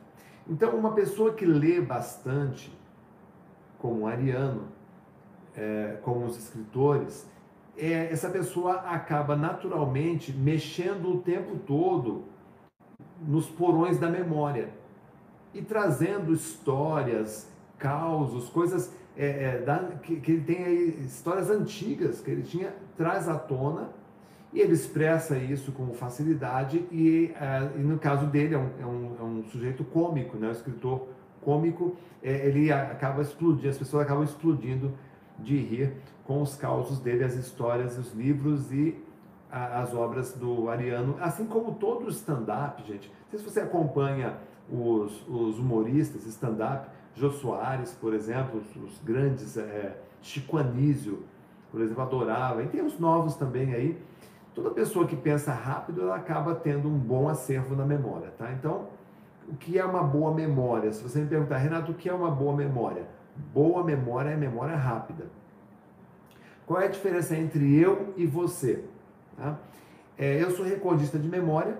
Então, 0.48 0.76
uma 0.76 0.94
pessoa 0.94 1.34
que 1.34 1.46
lê 1.46 1.82
bastante, 1.82 2.72
como 3.80 4.02
o 4.02 4.08
Ariano, 4.08 4.68
é, 5.56 5.98
como 6.04 6.26
os 6.26 6.38
escritores, 6.38 7.28
é, 7.78 8.12
essa 8.12 8.30
pessoa 8.30 8.76
acaba 8.76 9.36
naturalmente 9.36 10.32
mexendo 10.32 11.10
o 11.10 11.22
tempo 11.22 11.58
todo 11.58 12.26
nos 13.20 13.48
porões 13.48 13.98
da 13.98 14.10
memória 14.10 14.70
e 15.54 15.62
trazendo 15.62 16.34
histórias, 16.34 17.50
causos, 17.78 18.50
coisas 18.50 18.94
é, 19.18 19.44
é, 19.44 19.62
da, 19.62 19.80
que, 20.02 20.20
que, 20.20 20.32
ele 20.34 20.44
tem 20.44 20.64
aí, 20.64 20.90
histórias 21.06 21.50
antigas 21.50 22.22
que 22.22 22.30
ele 22.30 22.44
tinha, 22.44 22.76
traz 22.98 23.28
à 23.30 23.38
tona 23.38 23.90
e 24.56 24.62
ele 24.62 24.72
expressa 24.72 25.38
isso 25.38 25.74
com 25.74 25.94
facilidade 25.94 26.78
e, 26.90 27.34
é, 27.36 27.72
e 27.76 27.80
no 27.80 28.00
caso 28.00 28.26
dele 28.28 28.56
é 28.56 28.58
um, 28.58 28.70
é 28.80 28.86
um, 28.86 29.16
é 29.20 29.24
um, 29.24 29.44
sujeito 29.44 29.84
cômico, 29.84 30.38
né? 30.38 30.48
um 30.48 30.52
escritor 30.52 31.10
cômico, 31.42 31.98
é, 32.24 32.48
ele 32.48 32.72
acaba 32.72 33.22
explodindo, 33.22 33.68
as 33.68 33.78
pessoas 33.78 34.04
acabam 34.04 34.24
explodindo 34.24 34.94
de 35.38 35.58
rir 35.58 35.94
com 36.24 36.42
os 36.42 36.56
causos 36.56 37.00
dele, 37.00 37.26
as 37.26 37.36
histórias, 37.36 37.98
os 37.98 38.14
livros 38.14 38.72
e 38.72 38.98
a, 39.52 39.82
as 39.82 39.94
obras 39.94 40.32
do 40.32 40.70
Ariano, 40.70 41.18
assim 41.20 41.46
como 41.46 41.74
todo 41.74 42.06
o 42.06 42.10
stand-up, 42.10 42.82
gente. 42.88 43.10
Não 43.10 43.32
sei 43.32 43.40
se 43.40 43.46
você 43.46 43.60
acompanha 43.60 44.38
os, 44.72 45.28
os 45.28 45.60
humoristas, 45.60 46.26
stand-up, 46.28 46.88
Jô 47.14 47.30
Soares, 47.30 47.92
por 47.92 48.14
exemplo, 48.14 48.62
os, 48.62 48.84
os 48.84 49.00
grandes, 49.04 49.58
é, 49.58 49.98
Chico 50.22 50.58
Anísio, 50.58 51.24
por 51.70 51.82
exemplo, 51.82 52.04
adorava, 52.04 52.64
e 52.64 52.68
tem 52.68 52.82
os 52.82 52.98
novos 52.98 53.36
também 53.36 53.74
aí. 53.74 54.02
Toda 54.56 54.72
pessoa 54.72 55.06
que 55.06 55.18
pensa 55.18 55.54
rápido, 55.54 56.04
ela 56.04 56.16
acaba 56.16 56.56
tendo 56.56 56.88
um 56.88 56.98
bom 56.98 57.28
acervo 57.28 57.76
na 57.76 57.86
memória, 57.86 58.32
tá? 58.38 58.54
Então, 58.54 58.88
o 59.50 59.56
que 59.56 59.78
é 59.78 59.84
uma 59.84 60.02
boa 60.02 60.34
memória? 60.34 60.94
Se 60.94 61.04
você 61.04 61.20
me 61.20 61.28
perguntar, 61.28 61.58
Renato, 61.58 61.92
o 61.92 61.96
que 61.96 62.08
é 62.08 62.14
uma 62.14 62.32
boa 62.32 62.56
memória? 62.56 63.06
Boa 63.54 63.84
memória 63.84 64.30
é 64.30 64.36
memória 64.38 64.78
rápida. 64.78 65.26
Qual 66.66 66.80
é 66.80 66.86
a 66.86 66.90
diferença 66.90 67.36
entre 67.36 67.78
eu 67.78 68.14
e 68.16 68.26
você? 68.26 68.86
Tá? 69.38 69.60
É, 70.18 70.42
eu 70.42 70.50
sou 70.52 70.66
recordista 70.66 71.20
de 71.20 71.28
memória, 71.28 71.78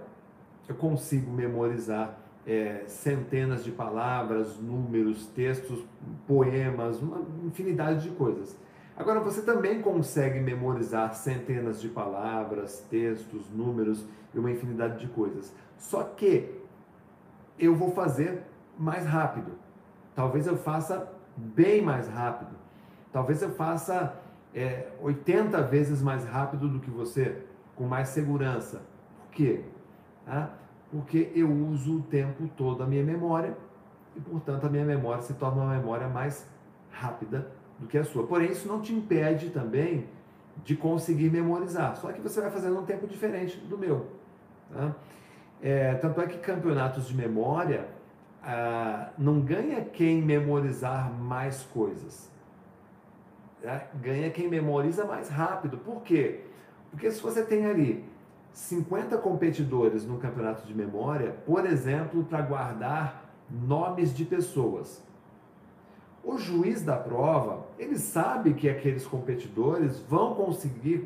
eu 0.68 0.76
consigo 0.76 1.32
memorizar 1.32 2.18
é, 2.46 2.84
centenas 2.88 3.64
de 3.64 3.72
palavras, 3.72 4.60
números, 4.60 5.28
textos, 5.28 5.84
poemas, 6.28 7.02
uma 7.02 7.22
infinidade 7.46 8.04
de 8.04 8.16
coisas. 8.16 8.58
Agora, 8.98 9.20
você 9.20 9.42
também 9.42 9.82
consegue 9.82 10.40
memorizar 10.40 11.14
centenas 11.14 11.82
de 11.82 11.90
palavras, 11.90 12.80
textos, 12.90 13.50
números 13.50 14.06
e 14.34 14.40
uma 14.40 14.50
infinidade 14.50 15.00
de 15.00 15.08
coisas. 15.08 15.54
Só 15.78 16.04
que 16.04 16.62
eu 17.60 17.76
vou 17.76 17.92
fazer 17.92 18.44
mais 18.78 19.06
rápido. 19.06 19.52
Talvez 20.16 20.48
eu 20.48 20.58
faça 20.58 21.12
bem 21.36 21.82
mais 21.82 22.08
rápido. 22.08 22.56
Talvez 23.12 23.42
eu 23.42 23.52
faça 23.52 24.16
é, 24.54 24.88
80 25.02 25.62
vezes 25.64 26.02
mais 26.02 26.26
rápido 26.26 26.70
do 26.70 26.80
que 26.80 26.90
você, 26.90 27.44
com 27.76 27.86
mais 27.86 28.10
segurança. 28.10 28.82
Por 29.18 29.32
quê? 29.32 29.66
Ah, 30.26 30.50
porque 30.90 31.32
eu 31.36 31.52
uso 31.52 31.98
o 31.98 32.02
tempo 32.02 32.50
todo 32.56 32.82
a 32.82 32.88
minha 32.88 33.04
memória 33.04 33.58
e, 34.16 34.22
portanto, 34.22 34.66
a 34.66 34.70
minha 34.70 34.86
memória 34.86 35.22
se 35.22 35.34
torna 35.34 35.64
uma 35.64 35.78
memória 35.78 36.08
mais 36.08 36.48
rápida 36.90 37.52
do 37.80 37.88
que 37.88 37.98
a 37.98 38.04
sua. 38.04 38.26
Porém, 38.26 38.52
isso 38.52 38.68
não 38.68 38.82
te 38.82 38.94
impede 38.94 39.50
também 39.50 40.08
de 40.64 40.76
conseguir 40.76 41.30
memorizar, 41.30 41.98
só 41.98 42.12
que 42.12 42.22
você 42.22 42.40
vai 42.42 42.50
fazendo 42.50 42.80
um 42.80 42.86
tempo 42.86 43.08
diferente 43.08 43.58
do 43.58 43.78
meu. 43.78 44.08
Tá? 44.72 44.96
É, 45.62 45.96
tanto 45.96 46.22
é 46.22 46.28
que 46.28 46.38
campeonatos 46.38 47.08
de 47.08 47.16
memória 47.16 47.88
ah, 48.42 49.10
não 49.18 49.42
ganha 49.42 49.84
quem 49.84 50.22
memorizar 50.22 51.12
mais 51.12 51.64
coisas. 51.64 52.32
Tá? 53.62 53.88
Ganha 53.96 54.30
quem 54.30 54.48
memoriza 54.48 55.06
mais 55.06 55.30
rápido. 55.30 55.78
Por 55.78 56.02
quê? 56.04 56.42
Porque 56.92 57.12
se 57.12 57.22
você 57.22 57.44
tem 57.44 57.66
ali 57.66 58.06
50 58.54 59.18
competidores 59.18 60.06
no 60.06 60.18
campeonato 60.18 60.66
de 60.66 60.74
memória, 60.74 61.36
por 61.46 61.66
exemplo, 61.66 62.24
para 62.24 62.42
guardar 62.42 63.26
nomes 63.50 64.16
de 64.16 64.24
pessoas. 64.24 65.04
O 66.24 66.38
juiz 66.38 66.82
da 66.82 66.96
prova, 66.96 67.65
ele 67.78 67.98
sabe 67.98 68.54
que 68.54 68.70
aqueles 68.70 69.06
competidores 69.06 70.00
vão 70.00 70.36
conseguir 70.36 71.04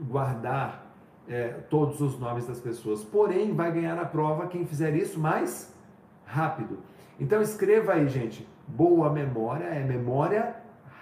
guardar 0.00 0.86
é, 1.28 1.48
todos 1.68 2.00
os 2.00 2.18
nomes 2.18 2.46
das 2.46 2.60
pessoas, 2.60 3.04
porém 3.04 3.54
vai 3.54 3.72
ganhar 3.72 3.98
a 3.98 4.04
prova 4.04 4.46
quem 4.46 4.66
fizer 4.66 4.94
isso 4.96 5.18
mais 5.18 5.74
rápido. 6.24 6.78
Então 7.18 7.40
escreva 7.40 7.92
aí, 7.92 8.08
gente. 8.08 8.46
Boa 8.66 9.10
memória 9.10 9.64
é 9.64 9.84
memória 9.84 10.56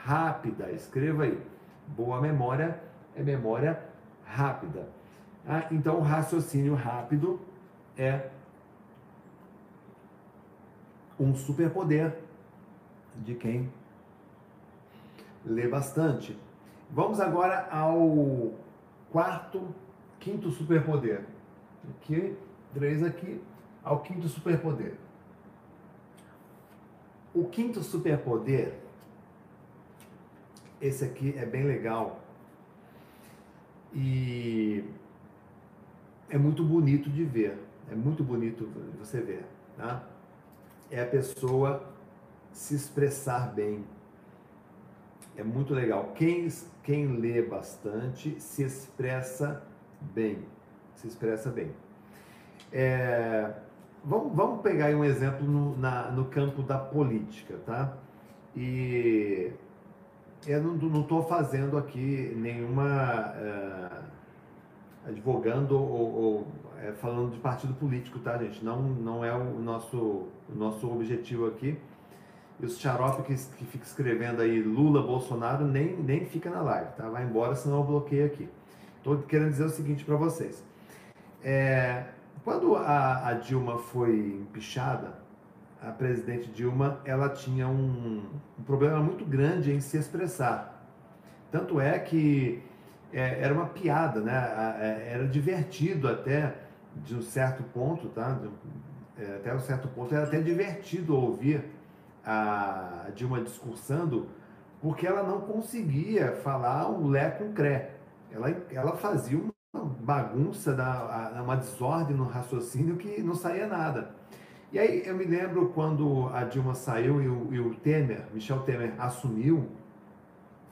rápida. 0.04 0.70
Escreva 0.72 1.24
aí. 1.24 1.38
Boa 1.86 2.20
memória 2.20 2.80
é 3.14 3.22
memória 3.22 3.80
rápida. 4.24 4.88
Ah, 5.46 5.66
então, 5.70 5.98
o 5.98 6.02
raciocínio 6.02 6.74
rápido 6.74 7.40
é 7.96 8.28
um 11.18 11.34
superpoder. 11.34 12.12
de 13.16 13.34
quem 13.34 13.68
lê 15.48 15.66
bastante. 15.66 16.38
Vamos 16.90 17.20
agora 17.20 17.68
ao 17.70 18.54
quarto, 19.10 19.74
quinto 20.20 20.50
superpoder. 20.50 21.24
Aqui, 21.90 22.36
três 22.74 23.02
aqui, 23.02 23.40
ao 23.82 24.00
quinto 24.00 24.28
superpoder. 24.28 24.94
O 27.34 27.44
quinto 27.44 27.82
superpoder, 27.82 28.74
esse 30.80 31.04
aqui 31.04 31.34
é 31.36 31.44
bem 31.44 31.64
legal 31.64 32.20
e 33.92 34.84
é 36.28 36.36
muito 36.36 36.62
bonito 36.64 37.08
de 37.10 37.24
ver, 37.24 37.58
é 37.90 37.94
muito 37.94 38.22
bonito 38.22 38.68
você 38.98 39.20
ver, 39.20 39.44
tá? 39.76 40.04
É 40.90 41.02
a 41.02 41.06
pessoa 41.06 41.82
se 42.52 42.74
expressar 42.74 43.54
bem. 43.54 43.84
É 45.38 45.44
muito 45.44 45.72
legal. 45.72 46.12
Quem, 46.16 46.48
quem 46.82 47.06
lê 47.16 47.40
bastante 47.40 48.40
se 48.40 48.64
expressa 48.64 49.62
bem. 50.00 50.40
Se 50.96 51.06
expressa 51.06 51.48
bem. 51.48 51.70
É, 52.72 53.52
vamos, 54.04 54.34
vamos 54.34 54.62
pegar 54.62 54.94
um 54.94 55.04
exemplo 55.04 55.46
no, 55.46 55.78
na, 55.78 56.10
no 56.10 56.24
campo 56.24 56.60
da 56.62 56.76
política, 56.76 57.54
tá? 57.64 57.96
E 58.56 59.52
eu 60.44 60.60
não 60.60 61.02
estou 61.02 61.22
fazendo 61.22 61.78
aqui 61.78 62.34
nenhuma. 62.36 63.32
Uh, 63.36 64.08
advogando 65.08 65.74
ou, 65.74 66.14
ou 66.14 66.46
é, 66.82 66.92
falando 66.92 67.32
de 67.32 67.38
partido 67.38 67.74
político, 67.74 68.18
tá, 68.18 68.36
gente? 68.38 68.64
Não, 68.64 68.82
não 68.82 69.24
é 69.24 69.32
o 69.32 69.58
nosso, 69.58 69.96
o 69.96 70.54
nosso 70.54 70.90
objetivo 70.90 71.46
aqui. 71.46 71.78
E 72.60 72.66
os 72.66 72.78
xarope 72.78 73.22
que, 73.22 73.34
que 73.34 73.64
fica 73.64 73.84
escrevendo 73.84 74.42
aí 74.42 74.60
Lula, 74.60 75.00
Bolsonaro, 75.02 75.64
nem, 75.64 75.96
nem 75.96 76.24
fica 76.26 76.50
na 76.50 76.60
live, 76.60 76.90
tá? 76.96 77.08
Vai 77.08 77.24
embora, 77.24 77.54
senão 77.54 77.78
eu 77.78 77.84
bloqueio 77.84 78.26
aqui. 78.26 78.48
Estou 78.96 79.16
querendo 79.18 79.50
dizer 79.50 79.64
o 79.64 79.70
seguinte 79.70 80.04
para 80.04 80.16
vocês. 80.16 80.64
É, 81.42 82.04
quando 82.42 82.74
a, 82.74 83.28
a, 83.28 83.34
Dilma 83.34 83.78
foi 83.78 84.40
empichada, 84.40 85.14
a 85.80 85.92
presidente 85.92 86.50
Dilma, 86.50 87.00
ela 87.04 87.28
tinha 87.28 87.68
um, 87.68 88.24
um 88.58 88.62
problema 88.64 88.98
muito 88.98 89.24
grande 89.24 89.72
em 89.72 89.80
se 89.80 89.96
expressar. 89.96 90.84
Tanto 91.52 91.80
é 91.80 91.96
que 91.98 92.60
é, 93.12 93.40
era 93.40 93.54
uma 93.54 93.66
piada, 93.66 94.20
né? 94.20 94.34
É, 94.80 95.12
era 95.14 95.28
divertido 95.28 96.08
até 96.08 96.56
de 96.96 97.14
um 97.14 97.22
certo 97.22 97.62
ponto, 97.62 98.08
tá? 98.08 98.32
De, 98.32 98.50
é, 99.22 99.36
até 99.36 99.54
um 99.54 99.60
certo 99.60 99.86
ponto 99.88 100.12
era 100.12 100.24
até 100.24 100.40
divertido 100.40 101.16
ouvir 101.16 101.64
a 102.24 103.08
Dilma 103.14 103.40
discursando, 103.40 104.28
porque 104.80 105.06
ela 105.06 105.22
não 105.22 105.40
conseguia 105.40 106.32
falar 106.42 106.90
um 106.90 107.08
lé 107.08 107.30
com 107.30 107.52
cré. 107.52 107.96
Ela, 108.30 108.50
ela 108.70 108.96
fazia 108.96 109.38
uma 109.74 109.84
bagunça, 109.84 110.74
da, 110.74 111.40
uma 111.42 111.56
desordem 111.56 112.16
no 112.16 112.24
raciocínio 112.24 112.96
que 112.96 113.22
não 113.22 113.34
saía 113.34 113.66
nada. 113.66 114.14
E 114.70 114.78
aí 114.78 115.02
eu 115.06 115.16
me 115.16 115.24
lembro 115.24 115.70
quando 115.70 116.28
a 116.28 116.44
Dilma 116.44 116.74
saiu 116.74 117.22
e 117.22 117.28
o, 117.28 117.54
e 117.54 117.60
o 117.60 117.74
Temer, 117.76 118.26
Michel 118.34 118.60
Temer, 118.60 118.94
assumiu, 118.98 119.66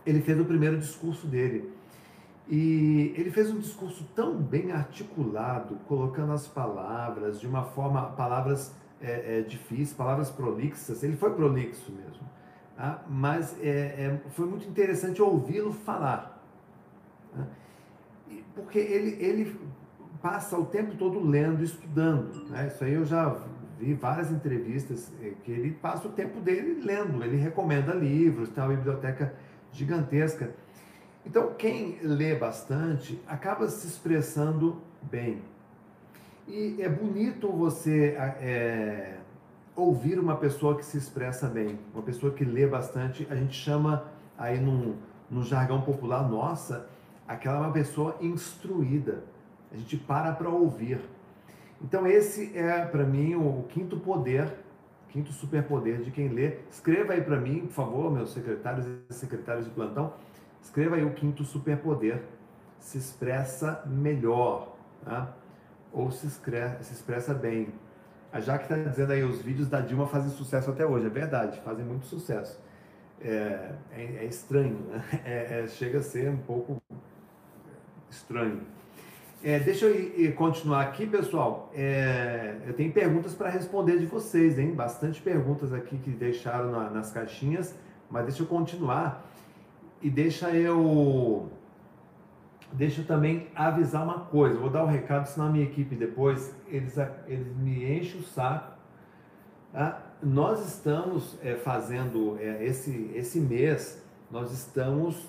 ele 0.05 0.21
fez 0.21 0.39
o 0.39 0.45
primeiro 0.45 0.79
discurso 0.79 1.27
dele. 1.27 1.73
E 2.49 3.13
ele 3.17 3.31
fez 3.31 3.51
um 3.51 3.59
discurso 3.59 4.07
tão 4.15 4.37
bem 4.37 4.71
articulado, 4.71 5.77
colocando 5.89 6.33
as 6.33 6.47
palavras 6.47 7.41
de 7.41 7.47
uma 7.47 7.65
forma, 7.65 8.03
palavras 8.13 8.73
é, 9.01 9.45
é, 9.47 9.95
palavras 9.97 10.31
prolixas. 10.31 11.03
Ele 11.03 11.17
foi 11.17 11.35
prolixo 11.35 11.93
mesmo, 11.93 12.29
tá? 12.77 13.05
mas 13.09 13.57
é, 13.61 13.69
é 13.69 14.21
foi 14.31 14.47
muito 14.47 14.69
interessante 14.69 15.21
ouvi-lo 15.21 15.73
falar, 15.73 16.43
tá? 17.35 17.47
porque 18.55 18.79
ele, 18.79 19.23
ele 19.23 19.57
passa 20.21 20.59
o 20.59 20.65
tempo 20.65 20.95
todo 20.97 21.21
lendo, 21.21 21.63
estudando. 21.63 22.49
Né? 22.51 22.67
Isso 22.67 22.83
aí 22.83 22.95
eu 22.95 23.05
já 23.05 23.37
vi 23.79 23.95
várias 23.95 24.31
entrevistas 24.31 25.13
é, 25.23 25.33
que 25.45 25.53
ele 25.53 25.73
passa 25.73 26.09
o 26.09 26.13
tempo 26.13 26.41
dele 26.41 26.81
lendo. 26.83 27.23
Ele 27.23 27.37
recomenda 27.37 27.93
livros, 27.93 28.49
tem 28.49 28.65
uma 28.65 28.75
biblioteca 28.75 29.35
gigantesca. 29.73 30.51
Então, 31.25 31.55
quem 31.55 31.99
lê 32.03 32.35
bastante 32.35 33.21
acaba 33.27 33.69
se 33.69 33.87
expressando 33.87 34.81
bem. 35.03 35.43
E 36.49 36.77
é 36.81 36.89
bonito 36.89 37.51
você 37.51 38.17
é, 38.41 39.17
ouvir 39.75 40.19
uma 40.19 40.37
pessoa 40.37 40.77
que 40.77 40.85
se 40.85 40.97
expressa 40.97 41.49
bem, 41.49 41.79
uma 41.93 42.03
pessoa 42.03 42.33
que 42.33 42.45
lê 42.45 42.67
bastante. 42.67 43.27
A 43.29 43.35
gente 43.35 43.55
chama 43.55 44.05
aí 44.39 44.61
no, 44.61 44.95
no 45.31 45.43
jargão 45.43 45.83
popular 45.83 46.29
nossa, 46.29 46.89
aquela 47.27 47.57
é 47.57 47.61
uma 47.61 47.73
pessoa 47.73 48.17
instruída. 48.21 49.25
A 49.73 49.77
gente 49.77 49.97
para 49.97 50.33
para 50.33 50.49
ouvir. 50.49 51.01
Então, 51.83 52.07
esse 52.07 52.57
é 52.57 52.85
para 52.85 53.05
mim 53.05 53.35
o 53.35 53.65
quinto 53.69 53.99
poder, 53.99 54.49
quinto 55.09 55.33
superpoder 55.33 56.01
de 56.01 56.11
quem 56.11 56.29
lê. 56.29 56.59
Escreva 56.71 57.13
aí 57.13 57.21
para 57.21 57.41
mim, 57.41 57.61
por 57.67 57.73
favor, 57.73 58.13
meus 58.13 58.33
secretários 58.33 58.87
e 58.87 59.13
secretárias 59.13 59.65
de 59.65 59.71
plantão 59.71 60.13
Escreva 60.63 60.97
aí 60.97 61.05
o 61.05 61.13
quinto 61.13 61.45
superpoder. 61.45 62.23
Se 62.81 62.99
expressa 62.99 63.83
melhor, 63.87 64.77
tá? 65.05 65.33
Ou 65.97 66.11
se, 66.11 66.27
escreve, 66.27 66.85
se 66.85 66.93
expressa 66.93 67.33
bem. 67.33 67.69
A 68.31 68.39
Jaque 68.39 68.65
está 68.65 68.77
dizendo 68.77 69.13
aí, 69.13 69.25
os 69.25 69.41
vídeos 69.41 69.67
da 69.67 69.81
Dilma 69.81 70.07
fazem 70.07 70.31
sucesso 70.31 70.71
até 70.71 70.85
hoje. 70.85 71.07
É 71.07 71.09
verdade, 71.09 71.59
fazem 71.63 71.85
muito 71.85 72.05
sucesso. 72.05 72.61
É, 73.19 73.73
é, 73.93 74.03
é 74.21 74.25
estranho, 74.27 74.79
né? 74.91 75.03
É, 75.25 75.63
é, 75.63 75.67
chega 75.67 75.99
a 75.99 76.03
ser 76.03 76.29
um 76.29 76.37
pouco 76.37 76.83
estranho. 78.11 78.61
É, 79.43 79.59
deixa 79.59 79.87
eu 79.87 80.35
continuar 80.35 80.83
aqui, 80.83 81.07
pessoal. 81.07 81.73
É, 81.75 82.57
eu 82.67 82.75
tenho 82.75 82.93
perguntas 82.93 83.33
para 83.33 83.49
responder 83.49 83.99
de 83.99 84.05
vocês, 84.05 84.59
hein? 84.59 84.75
Bastante 84.75 85.23
perguntas 85.23 85.73
aqui 85.73 85.97
que 85.97 86.11
deixaram 86.11 86.71
na, 86.71 86.91
nas 86.91 87.11
caixinhas, 87.11 87.75
mas 88.11 88.27
deixa 88.27 88.43
eu 88.43 88.47
continuar 88.47 89.25
e 90.03 90.11
deixa 90.11 90.51
eu 90.51 91.51
deixa 92.73 93.01
eu 93.01 93.07
também 93.07 93.49
avisar 93.55 94.05
uma 94.05 94.21
coisa. 94.21 94.59
Vou 94.59 94.71
dar 94.71 94.83
o 94.83 94.87
um 94.87 94.91
recado, 94.91 95.27
senão 95.27 95.47
a 95.47 95.51
minha 95.51 95.65
equipe 95.65 95.95
depois 95.95 96.55
eles, 96.69 96.97
eles 97.27 97.57
me 97.57 97.99
enchem 97.99 98.21
o 98.21 98.25
saco. 98.25 98.75
Tá? 99.73 100.03
Nós 100.23 100.67
estamos 100.67 101.39
é, 101.43 101.57
fazendo 101.57 102.39
é, 102.41 102.65
esse, 102.65 103.11
esse 103.15 103.41
mês, 103.41 104.03
nós 104.31 104.53
estamos 104.53 105.29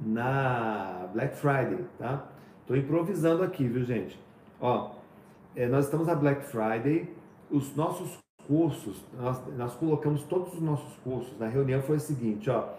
na 0.00 1.08
Black 1.12 1.36
Friday, 1.36 1.84
tá? 1.98 2.26
Estou 2.60 2.76
improvisando 2.76 3.42
aqui, 3.42 3.66
viu, 3.66 3.84
gente? 3.84 4.18
Ó, 4.60 4.92
é, 5.54 5.66
nós 5.68 5.84
estamos 5.84 6.06
na 6.06 6.14
Black 6.14 6.44
Friday. 6.44 7.08
Os 7.50 7.76
nossos 7.76 8.18
cursos, 8.46 9.04
nós, 9.16 9.40
nós 9.56 9.74
colocamos 9.74 10.22
todos 10.24 10.54
os 10.54 10.60
nossos 10.60 10.96
cursos. 11.04 11.38
Na 11.38 11.46
reunião 11.46 11.82
foi 11.82 11.96
o 11.96 12.00
seguinte, 12.00 12.50
ó 12.50 12.70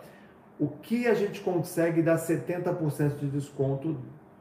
o 0.60 0.68
que 0.68 1.08
a 1.08 1.14
gente 1.14 1.42
consegue 1.42 2.02
dar 2.02 2.18
70% 2.18 3.20
de 3.20 3.28
desconto, 3.28 3.98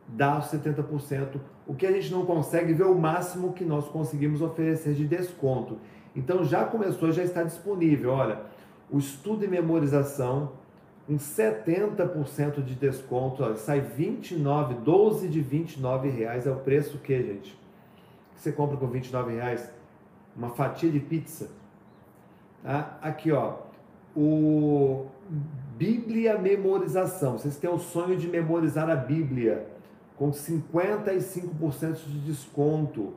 dá 0.07 0.41
70%. 0.41 1.41
O 1.67 1.75
que 1.75 1.87
a 1.87 1.93
gente 1.93 2.13
não 2.13 2.27
consegue, 2.27 2.73
ver 2.75 2.87
o 2.87 2.95
máximo 2.95 3.53
que 3.53 3.65
nós 3.65 3.89
conseguimos 3.89 4.43
oferecer 4.43 4.95
de 4.95 5.07
desconto. 5.07 5.79
Então 6.15 6.45
já 6.45 6.65
começou, 6.65 7.11
já 7.13 7.23
está 7.23 7.43
disponível. 7.43 8.11
Olha, 8.13 8.43
o 8.91 8.99
estudo 8.99 9.45
e 9.45 9.49
memorização 9.49 10.53
com 11.07 11.17
70% 11.17 12.63
de 12.63 12.75
desconto, 12.75 13.43
olha, 13.43 13.57
sai 13.57 13.81
29, 13.81 14.75
12 14.75 15.29
de 15.29 15.41
29 15.41 16.09
reais 16.09 16.47
é 16.47 16.51
o 16.51 16.57
preço 16.57 16.99
que, 16.99 17.21
gente? 17.23 17.59
Que 18.35 18.41
você 18.41 18.53
compra 18.53 18.77
com 18.77 18.87
29 18.87 19.35
reais? 19.35 19.71
Uma 20.37 20.51
fatia 20.51 20.91
de 20.91 21.01
pizza. 21.01 21.51
Tá? 22.63 22.99
Aqui, 23.03 23.33
ó, 23.33 23.62
o 24.17 25.07
Bíblia 25.77 26.39
memorização. 26.39 27.39
Vocês 27.39 27.57
têm 27.57 27.71
o 27.71 27.79
sonho 27.79 28.17
de 28.17 28.27
memorizar 28.29 28.91
a 28.91 28.97
Bíblia 28.97 29.67
com 30.17 30.31
55% 30.31 32.07
de 32.07 32.21
desconto. 32.21 33.13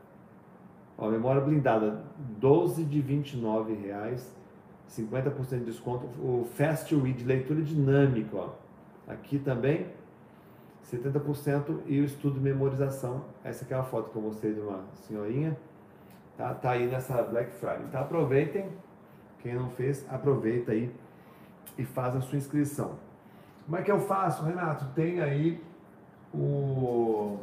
ó, 0.98 1.08
Memória 1.08 1.40
Blindada, 1.40 2.04
12 2.38 2.84
de 2.84 3.00
29 3.00 3.74
reais, 3.74 4.36
50% 4.90 5.60
de 5.60 5.64
desconto, 5.64 6.06
o 6.20 6.46
Fast 6.54 6.94
Read, 6.94 7.24
leitura 7.24 7.62
dinâmica, 7.62 8.36
ó, 8.36 8.50
aqui 9.08 9.38
também, 9.38 9.86
70% 10.92 11.80
e 11.86 12.00
o 12.00 12.04
estudo 12.04 12.34
de 12.34 12.40
memorização. 12.40 13.24
Essa 13.42 13.64
aqui 13.64 13.74
é 13.74 13.76
a 13.76 13.82
foto 13.82 14.10
que 14.10 14.16
eu 14.16 14.22
mostrei 14.22 14.54
de 14.54 14.60
uma 14.60 14.84
senhorinha. 14.92 15.56
Tá, 16.36 16.54
tá 16.54 16.72
aí 16.72 16.86
nessa 16.86 17.22
Black 17.22 17.50
Friday. 17.52 17.82
Então 17.88 18.00
aproveitem. 18.00 18.68
Quem 19.46 19.54
não 19.54 19.70
fez, 19.70 20.04
aproveita 20.08 20.72
aí 20.72 20.92
e 21.78 21.84
faz 21.84 22.16
a 22.16 22.20
sua 22.20 22.36
inscrição. 22.36 22.98
Como 23.64 23.76
é 23.76 23.82
que 23.82 23.92
eu 23.92 24.00
faço, 24.00 24.42
Renato? 24.42 24.86
Tem 24.92 25.20
aí 25.20 25.62
o. 26.34 27.38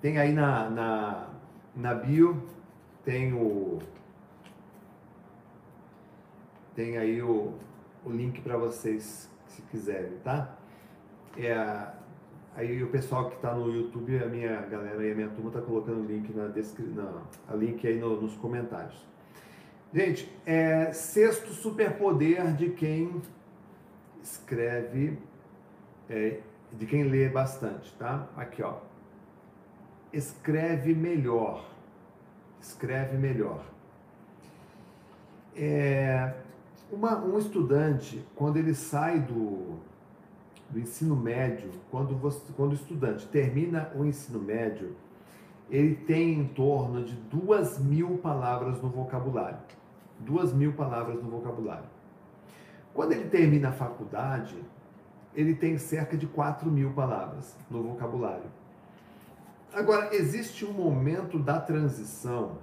Tem 0.00 0.18
aí 0.18 0.32
na, 0.32 0.68
na, 0.68 1.28
na 1.76 1.94
bio, 1.94 2.42
tem 3.04 3.32
o. 3.32 3.78
Tem 6.74 6.98
aí 6.98 7.22
o, 7.22 7.54
o 8.04 8.10
link 8.10 8.40
para 8.40 8.56
vocês 8.56 9.30
se 9.46 9.62
quiserem, 9.62 10.18
tá? 10.24 10.56
É, 11.36 11.86
aí 12.56 12.82
o 12.82 12.88
pessoal 12.88 13.30
que 13.30 13.36
está 13.36 13.54
no 13.54 13.72
YouTube, 13.72 14.20
a 14.24 14.26
minha 14.26 14.60
galera 14.62 15.06
e 15.06 15.12
a 15.12 15.14
minha 15.14 15.28
turma 15.28 15.52
tá 15.52 15.60
colocando 15.60 16.00
o 16.00 16.04
link 16.04 16.34
na 16.34 16.48
descrição, 16.48 17.22
link 17.54 17.86
aí 17.86 18.00
no, 18.00 18.20
nos 18.20 18.36
comentários. 18.36 19.08
Gente, 19.92 20.32
é 20.46 20.92
sexto 20.92 21.52
superpoder 21.52 22.54
de 22.54 22.70
quem 22.70 23.20
escreve, 24.22 25.18
é, 26.08 26.38
de 26.72 26.86
quem 26.86 27.02
lê 27.02 27.28
bastante, 27.28 27.92
tá? 27.96 28.28
Aqui, 28.36 28.62
ó. 28.62 28.76
Escreve 30.12 30.94
melhor. 30.94 31.68
Escreve 32.60 33.16
melhor. 33.16 33.64
É, 35.56 36.34
uma, 36.92 37.18
um 37.24 37.36
estudante, 37.36 38.24
quando 38.36 38.58
ele 38.58 38.76
sai 38.76 39.18
do, 39.18 39.80
do 40.68 40.78
ensino 40.78 41.16
médio, 41.16 41.68
quando, 41.90 42.16
você, 42.16 42.40
quando 42.56 42.70
o 42.70 42.74
estudante 42.74 43.26
termina 43.26 43.90
o 43.96 44.04
ensino 44.04 44.38
médio, 44.38 44.94
ele 45.68 45.96
tem 45.96 46.34
em 46.38 46.46
torno 46.46 47.04
de 47.04 47.14
duas 47.14 47.76
mil 47.80 48.18
palavras 48.18 48.80
no 48.80 48.88
vocabulário. 48.88 49.58
Duas 50.20 50.52
mil 50.52 50.72
palavras 50.74 51.22
no 51.22 51.28
vocabulário. 51.28 51.88
Quando 52.94 53.12
ele 53.12 53.28
termina 53.28 53.70
a 53.70 53.72
faculdade, 53.72 54.56
ele 55.34 55.54
tem 55.54 55.78
cerca 55.78 56.16
de 56.16 56.26
quatro 56.26 56.70
mil 56.70 56.92
palavras 56.92 57.56
no 57.70 57.82
vocabulário. 57.82 58.50
Agora, 59.72 60.14
existe 60.14 60.64
um 60.64 60.72
momento 60.72 61.38
da 61.38 61.60
transição. 61.60 62.58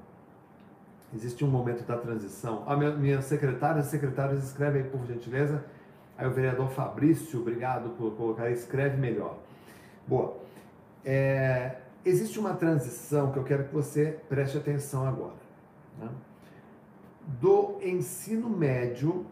Existe 1.14 1.44
um 1.44 1.48
momento 1.48 1.86
da 1.86 1.98
transição. 1.98 2.64
A 2.68 2.76
minha, 2.76 2.92
minha 2.92 3.22
secretária, 3.22 3.82
secretários, 3.82 4.44
escreve 4.44 4.80
aí, 4.80 4.84
por 4.84 5.06
gentileza 5.06 5.64
Aí 6.18 6.28
o 6.28 6.32
vereador 6.32 6.70
Fabrício, 6.72 7.40
obrigado 7.40 7.92
por 7.92 8.16
colocar, 8.16 8.50
escreve 8.50 8.98
melhor. 8.98 9.38
Boa. 10.08 10.36
É, 11.06 11.76
existe 12.04 12.40
uma 12.40 12.56
transição 12.56 13.32
que 13.32 13.38
eu 13.38 13.44
quero 13.44 13.66
que 13.66 13.74
você 13.74 14.18
preste 14.28 14.58
atenção 14.58 15.08
agora. 15.08 15.36
Né? 16.00 16.10
Do 17.40 17.78
ensino 17.82 18.50
médio, 18.50 19.26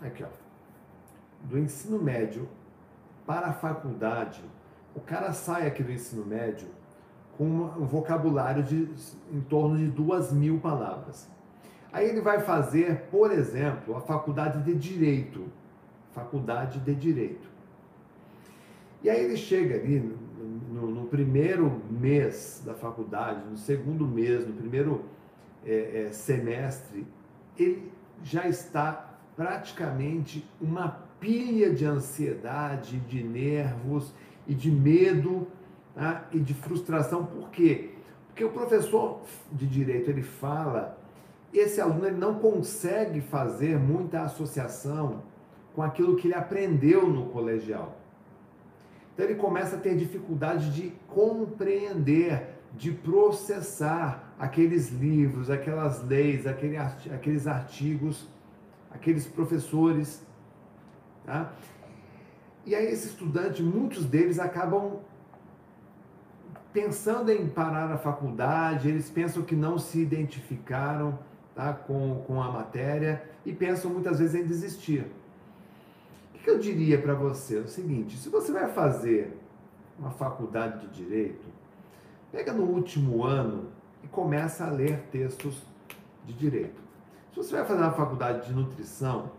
aqui 0.00 0.24
ó, 0.24 0.28
do 1.42 1.58
ensino 1.58 1.98
médio 1.98 2.48
para 3.26 3.48
a 3.48 3.52
faculdade, 3.52 4.42
o 4.94 5.00
cara 5.00 5.32
sai 5.32 5.66
aqui 5.66 5.82
do 5.82 5.92
ensino 5.92 6.24
médio 6.24 6.68
com 7.36 7.44
um 7.44 7.86
vocabulário 7.86 8.62
de 8.62 8.88
em 9.30 9.40
torno 9.40 9.76
de 9.76 9.86
duas 9.86 10.32
mil 10.32 10.58
palavras. 10.58 11.28
Aí 11.92 12.08
ele 12.08 12.20
vai 12.20 12.40
fazer, 12.40 13.08
por 13.10 13.30
exemplo, 13.30 13.96
a 13.96 14.00
faculdade 14.00 14.62
de 14.62 14.74
Direito 14.74 15.46
faculdade 16.12 16.78
de 16.80 16.94
Direito. 16.94 17.50
E 19.02 19.10
aí 19.10 19.24
ele 19.24 19.36
chega 19.36 19.74
ali 19.74 19.98
no, 19.98 20.16
no, 20.74 20.90
no 20.90 21.06
primeiro 21.06 21.82
mês 21.90 22.62
da 22.64 22.74
faculdade, 22.74 23.44
no 23.48 23.56
segundo 23.56 24.06
mês, 24.06 24.46
no 24.46 24.52
primeiro 24.52 25.04
é, 25.64 26.06
é, 26.06 26.12
semestre, 26.12 27.06
ele 27.58 27.90
já 28.22 28.48
está 28.48 29.18
praticamente 29.36 30.48
uma 30.60 30.88
pilha 31.20 31.72
de 31.72 31.84
ansiedade, 31.84 32.98
de 33.00 33.22
nervos 33.22 34.12
e 34.46 34.54
de 34.54 34.70
medo 34.70 35.46
tá? 35.94 36.28
e 36.32 36.38
de 36.38 36.54
frustração. 36.54 37.24
Por 37.24 37.50
quê? 37.50 37.90
Porque 38.28 38.44
o 38.44 38.50
professor 38.50 39.20
de 39.52 39.66
direito 39.66 40.10
ele 40.10 40.22
fala, 40.22 40.98
esse 41.52 41.80
aluno 41.80 42.06
ele 42.06 42.16
não 42.16 42.36
consegue 42.36 43.20
fazer 43.20 43.78
muita 43.78 44.22
associação 44.22 45.22
com 45.74 45.82
aquilo 45.82 46.16
que 46.16 46.28
ele 46.28 46.34
aprendeu 46.34 47.08
no 47.08 47.26
colegial. 47.26 47.96
Então 49.12 49.26
ele 49.26 49.34
começa 49.34 49.76
a 49.76 49.78
ter 49.78 49.96
dificuldade 49.96 50.72
de 50.72 50.92
compreender, 51.08 52.51
de 52.76 52.90
processar 52.90 54.34
aqueles 54.38 54.90
livros, 54.90 55.50
aquelas 55.50 56.02
leis, 56.04 56.46
aqueles 56.46 57.46
artigos, 57.46 58.28
aqueles 58.90 59.26
professores. 59.26 60.24
Tá? 61.24 61.52
E 62.64 62.74
aí 62.74 62.86
esse 62.86 63.08
estudante, 63.08 63.62
muitos 63.62 64.04
deles 64.04 64.38
acabam 64.38 65.00
pensando 66.72 67.30
em 67.30 67.46
parar 67.46 67.92
a 67.92 67.98
faculdade, 67.98 68.88
eles 68.88 69.10
pensam 69.10 69.42
que 69.42 69.54
não 69.54 69.78
se 69.78 70.00
identificaram 70.00 71.18
tá, 71.54 71.72
com, 71.72 72.24
com 72.26 72.42
a 72.42 72.50
matéria 72.50 73.22
e 73.44 73.52
pensam 73.52 73.90
muitas 73.90 74.18
vezes 74.18 74.34
em 74.34 74.44
desistir 74.44 75.06
que 76.42 76.50
eu 76.50 76.58
diria 76.58 77.00
para 77.00 77.14
você? 77.14 77.58
É 77.58 77.60
o 77.60 77.68
seguinte: 77.68 78.16
se 78.16 78.28
você 78.28 78.52
vai 78.52 78.68
fazer 78.68 79.38
uma 79.98 80.10
faculdade 80.10 80.86
de 80.86 81.04
direito, 81.04 81.46
pega 82.32 82.52
no 82.52 82.64
último 82.64 83.22
ano 83.22 83.68
e 84.02 84.08
começa 84.08 84.64
a 84.64 84.70
ler 84.70 85.02
textos 85.12 85.62
de 86.24 86.32
direito. 86.32 86.80
Se 87.30 87.36
você 87.36 87.56
vai 87.56 87.64
fazer 87.66 87.82
uma 87.82 87.92
faculdade 87.92 88.48
de 88.48 88.54
nutrição, 88.54 89.30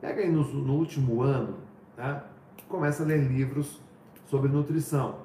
pega 0.00 0.20
aí 0.20 0.30
no, 0.30 0.44
no 0.44 0.74
último 0.74 1.22
ano, 1.22 1.56
tá? 1.96 2.26
começa 2.68 3.02
a 3.02 3.06
ler 3.06 3.26
livros 3.26 3.80
sobre 4.26 4.50
nutrição, 4.50 5.16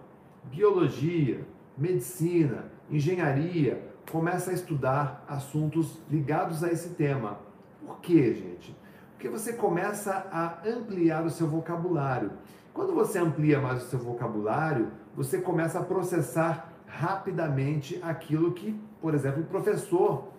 biologia, 0.45 1.45
medicina, 1.77 2.65
engenharia, 2.89 3.85
começa 4.11 4.51
a 4.51 4.53
estudar 4.53 5.23
assuntos 5.27 5.99
ligados 6.09 6.63
a 6.63 6.71
esse 6.71 6.89
tema. 6.89 7.39
Por 7.85 7.99
quê, 7.99 8.33
gente? 8.33 8.75
Porque 9.13 9.29
você 9.29 9.53
começa 9.53 10.27
a 10.31 10.59
ampliar 10.67 11.25
o 11.25 11.29
seu 11.29 11.47
vocabulário. 11.47 12.31
Quando 12.73 12.93
você 12.93 13.17
amplia 13.19 13.59
mais 13.59 13.83
o 13.83 13.87
seu 13.87 13.99
vocabulário, 13.99 14.91
você 15.15 15.41
começa 15.41 15.79
a 15.79 15.83
processar 15.83 16.66
rapidamente 16.87 17.99
aquilo 18.01 18.53
que, 18.53 18.79
por 19.01 19.13
exemplo, 19.13 19.41
o 19.41 19.45
professor 19.45 20.29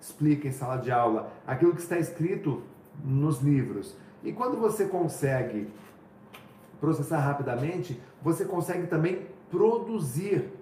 explica 0.00 0.48
em 0.48 0.52
sala 0.52 0.76
de 0.76 0.90
aula, 0.90 1.30
aquilo 1.46 1.74
que 1.74 1.80
está 1.80 1.98
escrito 1.98 2.62
nos 3.04 3.40
livros. 3.40 3.96
E 4.24 4.32
quando 4.32 4.56
você 4.58 4.86
consegue 4.86 5.68
processar 6.80 7.18
rapidamente, 7.18 8.00
você 8.22 8.44
consegue 8.44 8.86
também 8.86 9.26
produzir 9.50 10.52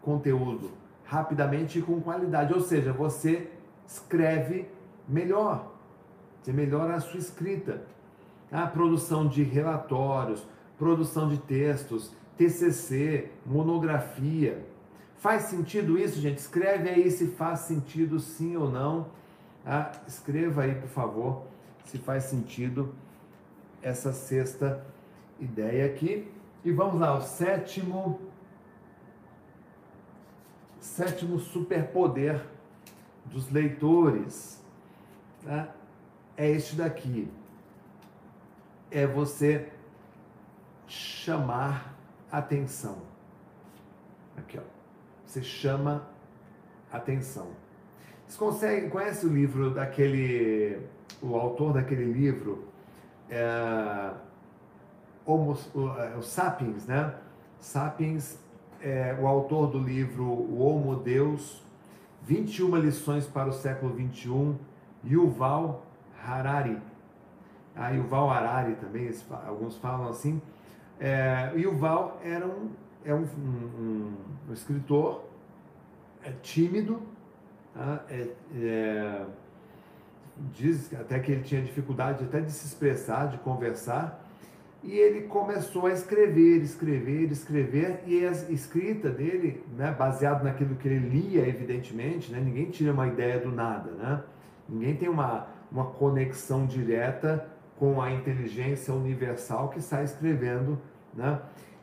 conteúdo 0.00 0.70
rapidamente 1.04 1.78
e 1.78 1.82
com 1.82 2.00
qualidade, 2.00 2.52
ou 2.52 2.60
seja, 2.60 2.92
você 2.92 3.50
escreve 3.86 4.68
melhor. 5.08 5.72
Você 6.42 6.52
melhora 6.52 6.94
a 6.94 7.00
sua 7.00 7.20
escrita. 7.20 7.82
A 8.50 8.66
produção 8.66 9.26
de 9.26 9.42
relatórios, 9.42 10.46
produção 10.78 11.28
de 11.28 11.38
textos, 11.38 12.12
TCC, 12.36 13.30
monografia. 13.46 14.64
Faz 15.16 15.44
sentido 15.44 15.98
isso, 15.98 16.20
gente? 16.20 16.38
Escreve 16.38 16.88
aí 16.88 17.10
se 17.10 17.28
faz 17.28 17.60
sentido 17.60 18.18
sim 18.20 18.56
ou 18.56 18.70
não. 18.70 19.08
Ah, 19.64 19.92
escreva 20.06 20.62
aí, 20.62 20.74
por 20.74 20.88
favor, 20.88 21.42
se 21.86 21.98
faz 21.98 22.24
sentido 22.24 22.94
essa 23.82 24.12
sexta 24.12 24.84
ideia 25.40 25.86
aqui. 25.86 26.30
E 26.64 26.72
vamos 26.72 27.00
lá, 27.00 27.16
o 27.16 27.22
sétimo 27.22 28.20
sétimo 30.80 31.38
superpoder 31.38 32.46
dos 33.26 33.50
leitores. 33.50 34.62
Tá? 35.42 35.74
é 36.36 36.50
este 36.50 36.76
daqui. 36.76 37.30
É 38.90 39.06
você 39.06 39.68
chamar 40.86 41.93
atenção. 42.38 42.98
Aqui, 44.36 44.58
ó. 44.58 44.62
Você 45.24 45.42
chama 45.42 46.06
atenção. 46.92 47.48
Você 48.26 48.38
consegue, 48.38 48.88
conhece 48.88 49.26
o 49.26 49.28
livro 49.28 49.70
daquele, 49.70 50.80
o 51.22 51.36
autor 51.36 51.72
daquele 51.72 52.04
livro, 52.04 52.64
é, 53.30 54.10
Homo, 55.24 55.56
o, 55.74 55.88
é, 55.98 56.16
o 56.16 56.22
Sapiens, 56.22 56.86
né? 56.86 57.14
Sapiens 57.60 58.38
é 58.80 59.16
o 59.18 59.26
autor 59.26 59.70
do 59.70 59.78
livro 59.78 60.24
O 60.24 60.60
Homo 60.60 60.96
Deus, 60.96 61.62
21 62.22 62.76
lições 62.76 63.26
para 63.26 63.48
o 63.48 63.52
século 63.52 63.94
21, 63.94 64.56
Yuval 65.04 65.86
Harari. 66.22 66.78
Ah, 67.74 67.90
Yuval 67.90 68.30
Harari 68.30 68.74
também, 68.76 69.10
alguns 69.46 69.76
falam 69.76 70.08
assim. 70.08 70.40
É, 71.00 71.52
Yuval 71.56 72.20
era 72.24 72.46
um, 72.46 72.70
é 73.04 73.14
um, 73.14 73.24
um, 73.24 74.12
um 74.48 74.52
escritor 74.52 75.24
é 76.24 76.32
tímido, 76.42 77.02
tá? 77.74 78.04
é, 78.08 78.28
é, 78.56 79.26
diz 80.52 80.92
até 80.94 81.18
que 81.18 81.32
ele 81.32 81.42
tinha 81.42 81.60
dificuldade 81.60 82.24
até 82.24 82.40
de 82.40 82.50
se 82.50 82.66
expressar, 82.66 83.28
de 83.28 83.38
conversar, 83.38 84.24
e 84.82 84.92
ele 84.92 85.22
começou 85.22 85.86
a 85.86 85.92
escrever, 85.92 86.62
escrever, 86.62 87.30
escrever, 87.30 88.02
e 88.06 88.26
a 88.26 88.30
escrita 88.30 89.08
dele, 89.08 89.64
né, 89.76 89.90
baseado 89.90 90.44
naquilo 90.44 90.74
que 90.76 90.86
ele 90.86 91.08
lia, 91.08 91.48
evidentemente, 91.48 92.30
né, 92.30 92.38
ninguém 92.38 92.66
tira 92.66 92.92
uma 92.92 93.06
ideia 93.06 93.38
do 93.38 93.50
nada, 93.50 93.90
né? 93.92 94.22
ninguém 94.68 94.94
tem 94.94 95.08
uma, 95.08 95.46
uma 95.72 95.86
conexão 95.86 96.66
direta 96.66 97.48
com 97.78 98.00
a 98.00 98.12
inteligência 98.12 98.94
universal 98.94 99.68
que 99.68 99.80
sai 99.80 100.04
escrevendo, 100.04 100.78
né? 101.12 101.40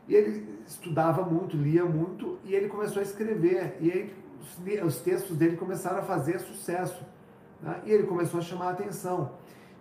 E 0.08 0.16
ele 0.16 0.60
estudava 0.66 1.24
muito, 1.24 1.56
lia 1.56 1.86
muito, 1.86 2.38
e 2.44 2.54
ele 2.54 2.68
começou 2.68 3.00
a 3.00 3.04
escrever, 3.04 3.78
e 3.80 4.12
os, 4.39 4.86
os 4.86 5.02
textos 5.02 5.38
dele 5.38 5.56
começaram 5.56 6.00
a 6.00 6.02
fazer 6.02 6.39
sucesso, 6.39 7.06
né? 7.62 7.82
e 7.86 7.92
ele 7.92 8.04
começou 8.04 8.39
a 8.39 8.44
chamar 8.44 8.68
a 8.68 8.72
atenção. 8.72 9.32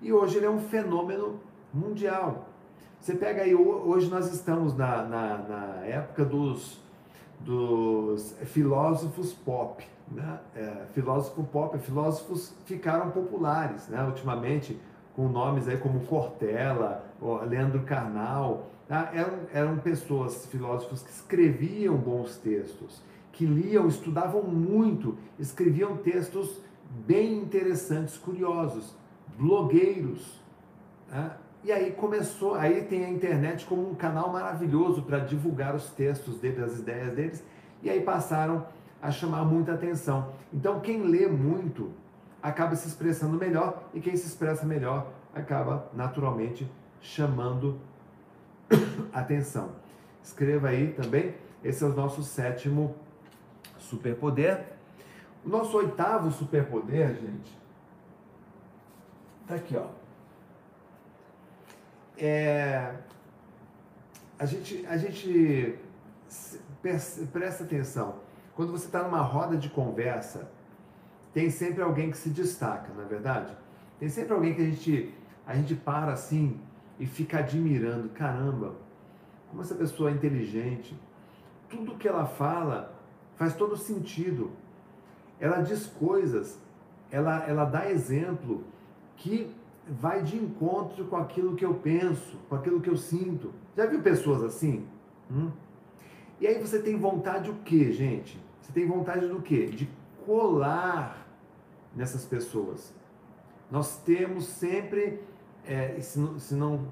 E 0.03 0.13
hoje 0.13 0.37
ele 0.37 0.47
é 0.47 0.51
um 0.51 0.61
fenômeno 0.61 1.41
mundial. 1.73 2.49
Você 3.01 3.15
pega 3.15 3.43
aí, 3.43 3.55
hoje 3.55 4.11
nós 4.11 4.33
estamos 4.33 4.77
na, 4.77 5.03
na, 5.05 5.39
na 5.39 5.87
época 5.87 6.25
dos, 6.25 6.79
dos 7.41 8.35
filósofos 8.45 9.33
pop. 9.33 9.87
Né? 10.11 10.39
É, 10.55 10.87
filósofo 10.93 11.43
pop, 11.45 11.79
filósofos 11.79 12.55
ficaram 12.67 13.11
populares 13.11 13.89
né? 13.89 14.05
ultimamente, 14.05 14.79
com 15.21 15.29
nomes 15.29 15.69
aí 15.69 15.77
como 15.77 16.01
Cortella, 16.07 17.05
Leandro 17.47 17.83
Carnal. 17.83 18.71
Tá? 18.89 19.11
Eram, 19.13 19.41
eram 19.53 19.77
pessoas, 19.77 20.47
filósofos 20.47 21.03
que 21.03 21.11
escreviam 21.11 21.95
bons 21.95 22.39
textos, 22.39 23.03
que 23.31 23.45
liam, 23.45 23.87
estudavam 23.87 24.43
muito, 24.43 25.19
escreviam 25.39 25.99
textos 25.99 26.59
bem 27.07 27.37
interessantes, 27.37 28.17
curiosos, 28.17 28.97
blogueiros. 29.39 30.41
Né? 31.11 31.33
E 31.65 31.71
aí 31.71 31.93
começou, 31.93 32.55
aí 32.55 32.85
tem 32.85 33.05
a 33.05 33.11
internet 33.11 33.67
como 33.67 33.91
um 33.91 33.95
canal 33.95 34.33
maravilhoso 34.33 35.03
para 35.03 35.19
divulgar 35.19 35.75
os 35.75 35.91
textos 35.91 36.41
deles, 36.41 36.61
as 36.61 36.79
ideias 36.79 37.15
deles, 37.15 37.45
e 37.83 37.91
aí 37.91 38.01
passaram 38.01 38.65
a 39.03 39.11
chamar 39.11 39.45
muita 39.45 39.75
atenção. 39.75 40.33
Então 40.51 40.81
quem 40.81 41.03
lê 41.03 41.27
muito 41.27 41.91
acaba 42.43 42.75
se 42.77 42.89
expressando 42.89 43.37
melhor 43.37 43.89
e 43.93 44.01
quem 44.01 44.17
se 44.17 44.27
expressa 44.27 44.65
melhor 44.65 45.13
acaba 45.35 45.89
naturalmente 45.93 46.71
chamando 47.01 47.81
atenção. 49.13 49.71
Escreva 50.23 50.69
aí 50.69 50.93
também, 50.93 51.35
esse 51.63 51.83
é 51.83 51.87
o 51.87 51.95
nosso 51.95 52.23
sétimo 52.23 52.95
superpoder. 53.79 54.65
O 55.45 55.49
nosso 55.49 55.77
oitavo 55.77 56.31
superpoder, 56.31 57.15
gente, 57.15 57.59
tá 59.47 59.55
aqui, 59.55 59.77
ó 59.77 60.01
é, 62.21 62.93
a 64.39 64.45
gente, 64.45 64.85
a 64.87 64.97
gente 64.97 65.79
presta 66.83 67.65
atenção. 67.65 68.17
Quando 68.55 68.73
você 68.73 68.87
está 68.87 69.03
numa 69.03 69.23
roda 69.23 69.57
de 69.57 69.71
conversa, 69.71 70.51
tem 71.33 71.51
sempre 71.51 71.83
alguém 71.83 72.11
que 72.11 72.17
se 72.17 72.31
destaca, 72.31 72.93
não 72.95 73.05
é 73.05 73.07
verdade? 73.07 73.57
Tem 73.99 74.09
sempre 74.09 74.33
alguém 74.33 74.55
que 74.55 74.63
a 74.63 74.65
gente, 74.65 75.15
a 75.47 75.55
gente 75.55 75.75
para 75.75 76.13
assim 76.13 76.59
e 76.99 77.07
fica 77.07 77.39
admirando. 77.39 78.09
Caramba, 78.11 78.75
como 79.49 79.63
essa 79.63 79.75
pessoa 79.75 80.11
é 80.11 80.13
inteligente. 80.13 80.97
Tudo 81.69 81.97
que 81.97 82.09
ela 82.09 82.27
fala 82.27 82.95
faz 83.37 83.55
todo 83.55 83.77
sentido. 83.77 84.51
Ela 85.39 85.63
diz 85.63 85.87
coisas, 85.87 86.59
ela, 87.11 87.45
ela 87.49 87.65
dá 87.65 87.91
exemplo 87.91 88.65
que 89.17 89.55
vai 89.89 90.23
de 90.23 90.37
encontro 90.37 91.07
com 91.07 91.17
aquilo 91.17 91.57
que 91.57 91.65
eu 91.65 91.75
penso, 91.75 92.39
com 92.49 92.55
aquilo 92.55 92.81
que 92.81 92.91
eu 92.91 92.97
sinto. 92.97 93.53
Já 93.77 93.87
viu 93.87 94.03
pessoas 94.03 94.43
assim? 94.43 94.87
Hum? 95.31 95.51
E 96.41 96.47
aí 96.47 96.61
você 96.61 96.81
tem 96.81 96.97
vontade 96.97 97.51
o 97.51 97.55
quê, 97.65 97.93
gente? 97.93 98.39
Você 98.61 98.73
tem 98.73 98.87
vontade 98.87 99.27
do 99.27 99.41
quê? 99.41 99.67
De 99.67 99.89
colar 100.25 101.20
nessas 101.95 102.25
pessoas. 102.25 102.93
Nós 103.71 103.99
temos 103.99 104.47
sempre, 104.47 105.21
é, 105.65 106.01
se, 106.01 106.19
não, 106.19 106.39
se, 106.39 106.55
não, 106.55 106.89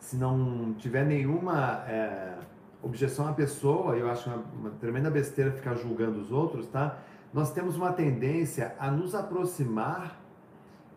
se 0.00 0.16
não 0.16 0.74
tiver 0.74 1.04
nenhuma 1.04 1.84
é, 1.86 2.38
objeção 2.82 3.28
à 3.28 3.32
pessoa, 3.32 3.96
eu 3.96 4.10
acho 4.10 4.28
uma, 4.28 4.44
uma 4.58 4.70
tremenda 4.70 5.10
besteira 5.10 5.52
ficar 5.52 5.74
julgando 5.74 6.20
os 6.20 6.32
outros, 6.32 6.66
tá? 6.68 6.98
Nós 7.32 7.52
temos 7.52 7.76
uma 7.76 7.92
tendência 7.92 8.74
a 8.78 8.90
nos 8.90 9.14
aproximar 9.14 10.18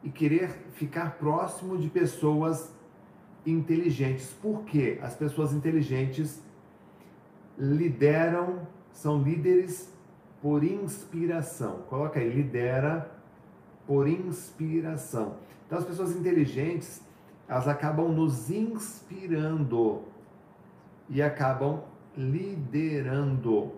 e 0.04 0.10
querer 0.10 0.50
ficar 0.72 1.18
próximo 1.18 1.78
de 1.78 1.90
pessoas 1.90 2.74
inteligentes. 3.46 4.34
Porque 4.42 4.98
as 5.02 5.16
pessoas 5.16 5.54
inteligentes 5.54 6.42
lideram, 7.58 8.68
são 8.92 9.22
líderes 9.22 9.92
por 10.42 10.64
inspiração. 10.64 11.84
Coloca 11.90 12.20
aí, 12.20 12.30
lidera 12.30 13.12
por 13.86 14.08
inspiração. 14.08 15.36
Então 15.66 15.78
as 15.78 15.86
pessoas 15.86 16.16
inteligentes, 16.16 17.02
elas 17.48 17.68
acabam 17.68 18.10
nos 18.10 18.50
inspirando 18.50 20.04
e 21.10 21.22
acabam 21.22 21.84
liderando. 22.18 23.74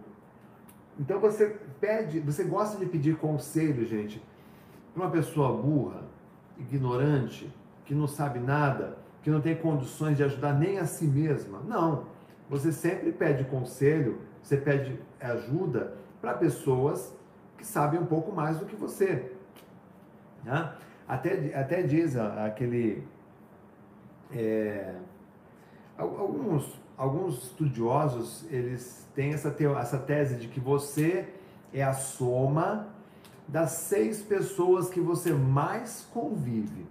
Então 1.00 1.20
você 1.20 1.58
pede, 1.80 2.20
você 2.20 2.44
gosta 2.44 2.78
de 2.78 2.86
pedir 2.86 3.18
conselho, 3.18 3.86
gente, 3.86 4.24
para 4.94 5.04
uma 5.04 5.12
pessoa 5.12 5.56
burra, 5.60 6.04
ignorante, 6.58 7.52
que 7.86 7.96
não 7.96 8.08
sabe 8.08 8.40
nada, 8.40 8.98
que 9.22 9.30
não 9.30 9.42
tem 9.42 9.56
condições 9.56 10.18
de 10.18 10.24
ajudar 10.24 10.54
nem 10.54 10.78
a 10.78 10.86
si 10.86 11.06
mesma. 11.06 11.60
Não. 11.68 12.06
Você 12.50 12.72
sempre 12.72 13.12
pede 13.12 13.46
conselho, 13.46 14.20
você 14.42 14.58
pede 14.58 15.00
ajuda 15.20 15.96
para 16.24 16.36
pessoas 16.36 17.14
que 17.58 17.66
sabem 17.66 18.00
um 18.00 18.06
pouco 18.06 18.32
mais 18.32 18.58
do 18.58 18.66
que 18.66 18.78
você. 18.78 19.30
Né? 20.42 20.74
Até, 21.06 21.54
até 21.54 21.82
diz 21.82 22.16
aquele. 22.16 23.06
É, 24.32 24.96
alguns, 25.98 26.80
alguns 26.98 27.44
estudiosos 27.44 28.46
eles 28.50 29.06
têm 29.14 29.34
essa, 29.34 29.54
essa 29.78 30.00
tese 30.00 30.38
de 30.38 30.48
que 30.48 30.62
você 30.62 31.28
é 31.74 31.84
a 31.84 31.92
soma 31.92 32.88
das 33.46 33.72
seis 33.72 34.22
pessoas 34.22 34.90
que 34.90 35.02
você 35.02 35.34
mais 35.34 36.08
convive. 36.14 36.88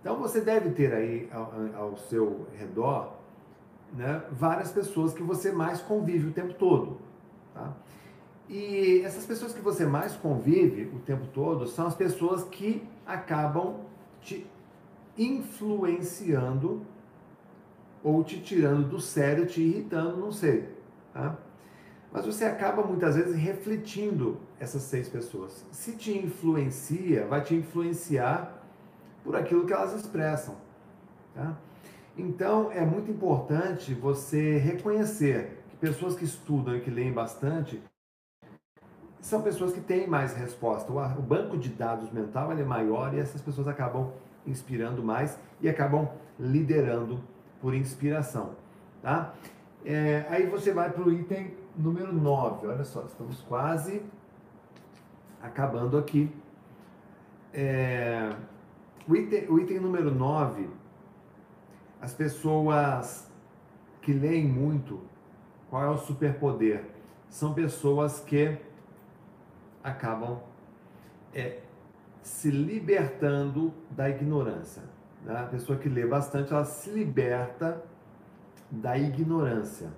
Então 0.00 0.16
você 0.18 0.40
deve 0.40 0.70
ter 0.70 0.94
aí 0.94 1.28
ao, 1.32 1.52
ao 1.76 1.96
seu 1.96 2.46
redor 2.56 3.14
né, 3.92 4.22
várias 4.30 4.70
pessoas 4.70 5.12
que 5.12 5.22
você 5.22 5.50
mais 5.50 5.80
convive 5.80 6.28
o 6.28 6.32
tempo 6.32 6.54
todo. 6.54 6.98
Tá? 7.52 7.72
E 8.48 9.00
essas 9.04 9.24
pessoas 9.24 9.52
que 9.52 9.60
você 9.60 9.86
mais 9.86 10.14
convive 10.14 10.90
o 10.94 10.98
tempo 10.98 11.26
todo 11.32 11.66
são 11.66 11.86
as 11.86 11.94
pessoas 11.94 12.44
que 12.44 12.82
acabam 13.06 13.76
te 14.20 14.46
influenciando 15.16 16.84
ou 18.02 18.24
te 18.24 18.40
tirando 18.40 18.88
do 18.88 19.00
sério, 19.00 19.46
te 19.46 19.60
irritando, 19.60 20.16
não 20.16 20.32
sei. 20.32 20.68
Tá? 21.12 21.38
Mas 22.12 22.26
você 22.26 22.44
acaba 22.44 22.82
muitas 22.82 23.16
vezes 23.16 23.34
refletindo 23.34 24.38
essas 24.58 24.82
seis 24.82 25.08
pessoas. 25.08 25.64
Se 25.70 25.96
te 25.96 26.16
influencia, 26.16 27.26
vai 27.26 27.42
te 27.42 27.54
influenciar 27.54 28.62
por 29.24 29.36
aquilo 29.36 29.64
que 29.64 29.72
elas 29.72 29.94
expressam. 29.94 30.56
Tá? 31.34 31.56
Então 32.16 32.70
é 32.70 32.84
muito 32.84 33.10
importante 33.10 33.94
você 33.94 34.58
reconhecer 34.58 35.62
que 35.70 35.76
pessoas 35.76 36.14
que 36.14 36.24
estudam 36.24 36.76
e 36.76 36.80
que 36.80 36.90
leem 36.90 37.12
bastante 37.12 37.80
são 39.22 39.40
pessoas 39.40 39.72
que 39.72 39.80
têm 39.80 40.06
mais 40.08 40.34
resposta. 40.34 40.92
O 40.92 41.22
banco 41.22 41.56
de 41.56 41.68
dados 41.68 42.10
mental 42.10 42.50
é 42.50 42.64
maior 42.64 43.14
e 43.14 43.20
essas 43.20 43.40
pessoas 43.40 43.68
acabam 43.68 44.10
inspirando 44.44 45.00
mais 45.00 45.38
e 45.60 45.68
acabam 45.68 46.10
liderando 46.38 47.22
por 47.60 47.72
inspiração. 47.72 48.50
Tá? 49.00 49.32
É, 49.84 50.26
aí 50.28 50.46
você 50.46 50.72
vai 50.72 50.90
para 50.90 51.04
o 51.04 51.12
item 51.12 51.54
número 51.76 52.12
9. 52.12 52.66
Olha 52.66 52.84
só, 52.84 53.02
estamos 53.02 53.40
quase 53.42 54.02
acabando 55.40 55.96
aqui. 55.96 56.28
É, 57.54 58.28
o, 59.08 59.14
item, 59.14 59.48
o 59.48 59.60
item 59.60 59.78
número 59.78 60.12
9, 60.12 60.68
as 62.00 62.12
pessoas 62.12 63.30
que 64.00 64.12
leem 64.12 64.48
muito, 64.48 65.00
qual 65.70 65.84
é 65.84 65.88
o 65.88 65.96
superpoder? 65.96 66.84
São 67.28 67.54
pessoas 67.54 68.18
que 68.18 68.58
acabam 69.82 70.40
é, 71.34 71.60
se 72.22 72.50
libertando 72.50 73.72
da 73.90 74.08
ignorância. 74.08 74.82
Né? 75.24 75.36
A 75.36 75.44
pessoa 75.44 75.78
que 75.78 75.88
lê 75.88 76.06
bastante, 76.06 76.52
ela 76.52 76.64
se 76.64 76.90
liberta 76.90 77.82
da 78.70 78.96
ignorância. 78.96 79.90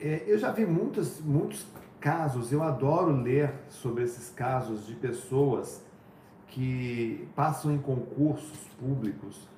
É, 0.00 0.24
eu 0.26 0.38
já 0.38 0.50
vi 0.50 0.66
muitos, 0.66 1.20
muitos 1.20 1.66
casos, 2.00 2.52
eu 2.52 2.62
adoro 2.62 3.12
ler 3.12 3.52
sobre 3.68 4.02
esses 4.02 4.30
casos 4.30 4.86
de 4.86 4.94
pessoas 4.94 5.84
que 6.48 7.28
passam 7.36 7.72
em 7.72 7.78
concursos 7.78 8.58
públicos 8.78 9.48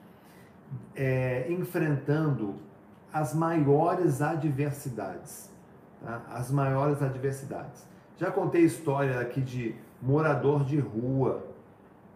é, 0.95 1.51
enfrentando 1.51 2.57
as 3.13 3.35
maiores 3.35 4.21
adversidades. 4.21 5.51
Tá? 6.03 6.23
As 6.29 6.51
maiores 6.51 7.03
adversidades. 7.03 7.87
Já 8.17 8.31
contei 8.31 8.63
história 8.63 9.19
aqui 9.19 9.41
de 9.41 9.75
morador 10.01 10.65
de 10.65 10.79
rua, 10.79 11.45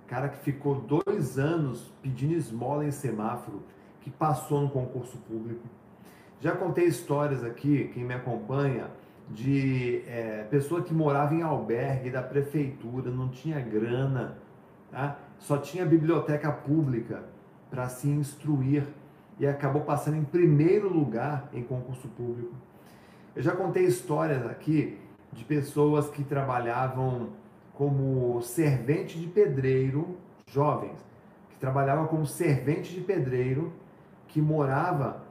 cara 0.06 0.28
que 0.28 0.38
ficou 0.38 0.76
dois 0.76 1.38
anos 1.38 1.92
pedindo 2.00 2.34
esmola 2.34 2.84
em 2.84 2.92
semáforo 2.92 3.62
que 4.00 4.08
passou 4.08 4.60
no 4.60 4.70
concurso 4.70 5.18
público. 5.18 5.66
Já 6.40 6.52
contei 6.52 6.84
histórias 6.84 7.42
aqui, 7.42 7.90
quem 7.92 8.04
me 8.04 8.14
acompanha, 8.14 8.90
de 9.28 10.02
é, 10.06 10.46
pessoa 10.48 10.82
que 10.82 10.94
morava 10.94 11.34
em 11.34 11.42
albergue 11.42 12.10
da 12.10 12.22
prefeitura, 12.22 13.10
não 13.10 13.28
tinha 13.28 13.60
grana, 13.60 14.38
tá? 14.92 15.18
só 15.38 15.58
tinha 15.58 15.84
biblioteca 15.84 16.50
pública 16.52 17.24
para 17.68 17.88
se 17.88 18.08
instruir 18.08 18.84
e 19.38 19.46
acabou 19.46 19.82
passando 19.82 20.16
em 20.16 20.24
primeiro 20.24 20.88
lugar 20.88 21.48
em 21.52 21.62
concurso 21.62 22.06
público. 22.08 22.54
Eu 23.34 23.42
já 23.42 23.54
contei 23.54 23.84
histórias 23.84 24.46
aqui 24.46 24.96
de 25.32 25.44
pessoas 25.44 26.08
que 26.08 26.24
trabalhavam 26.24 27.28
como 27.74 28.40
servente 28.42 29.18
de 29.18 29.26
pedreiro, 29.26 30.16
jovens, 30.50 30.98
que 31.50 31.58
trabalhavam 31.58 32.06
como 32.06 32.26
servente 32.26 32.92
de 32.92 33.00
pedreiro 33.00 33.72
que 34.26 34.40
morava 34.40 35.22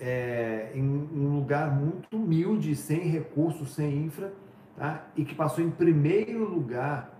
é, 0.00 0.70
em 0.74 0.82
um 0.82 1.36
lugar 1.36 1.70
muito 1.74 2.16
humilde, 2.16 2.74
sem 2.76 3.00
recursos, 3.00 3.74
sem 3.74 4.04
infra, 4.04 4.32
tá? 4.76 5.06
e 5.16 5.24
que 5.24 5.34
passou 5.34 5.64
em 5.64 5.70
primeiro 5.70 6.44
lugar 6.44 7.10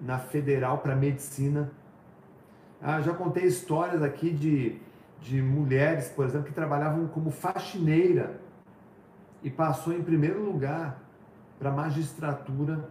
na 0.00 0.18
federal 0.18 0.78
para 0.78 0.96
medicina. 0.96 1.70
Ah, 2.80 3.00
já 3.00 3.14
contei 3.14 3.44
histórias 3.44 4.02
aqui 4.02 4.30
de, 4.30 4.80
de 5.20 5.40
mulheres, 5.40 6.08
por 6.08 6.24
exemplo, 6.24 6.46
que 6.46 6.54
trabalhavam 6.54 7.06
como 7.06 7.30
faxineira 7.30 8.40
e 9.42 9.50
passou 9.50 9.92
em 9.92 10.02
primeiro 10.02 10.42
lugar 10.42 11.00
para 11.62 11.70
magistratura, 11.70 12.90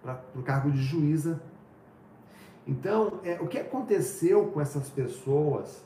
para 0.00 0.22
o 0.36 0.42
cargo 0.44 0.70
de 0.70 0.80
juíza. 0.80 1.42
Então, 2.64 3.18
é, 3.24 3.40
o 3.40 3.48
que 3.48 3.58
aconteceu 3.58 4.46
com 4.52 4.60
essas 4.60 4.88
pessoas 4.88 5.84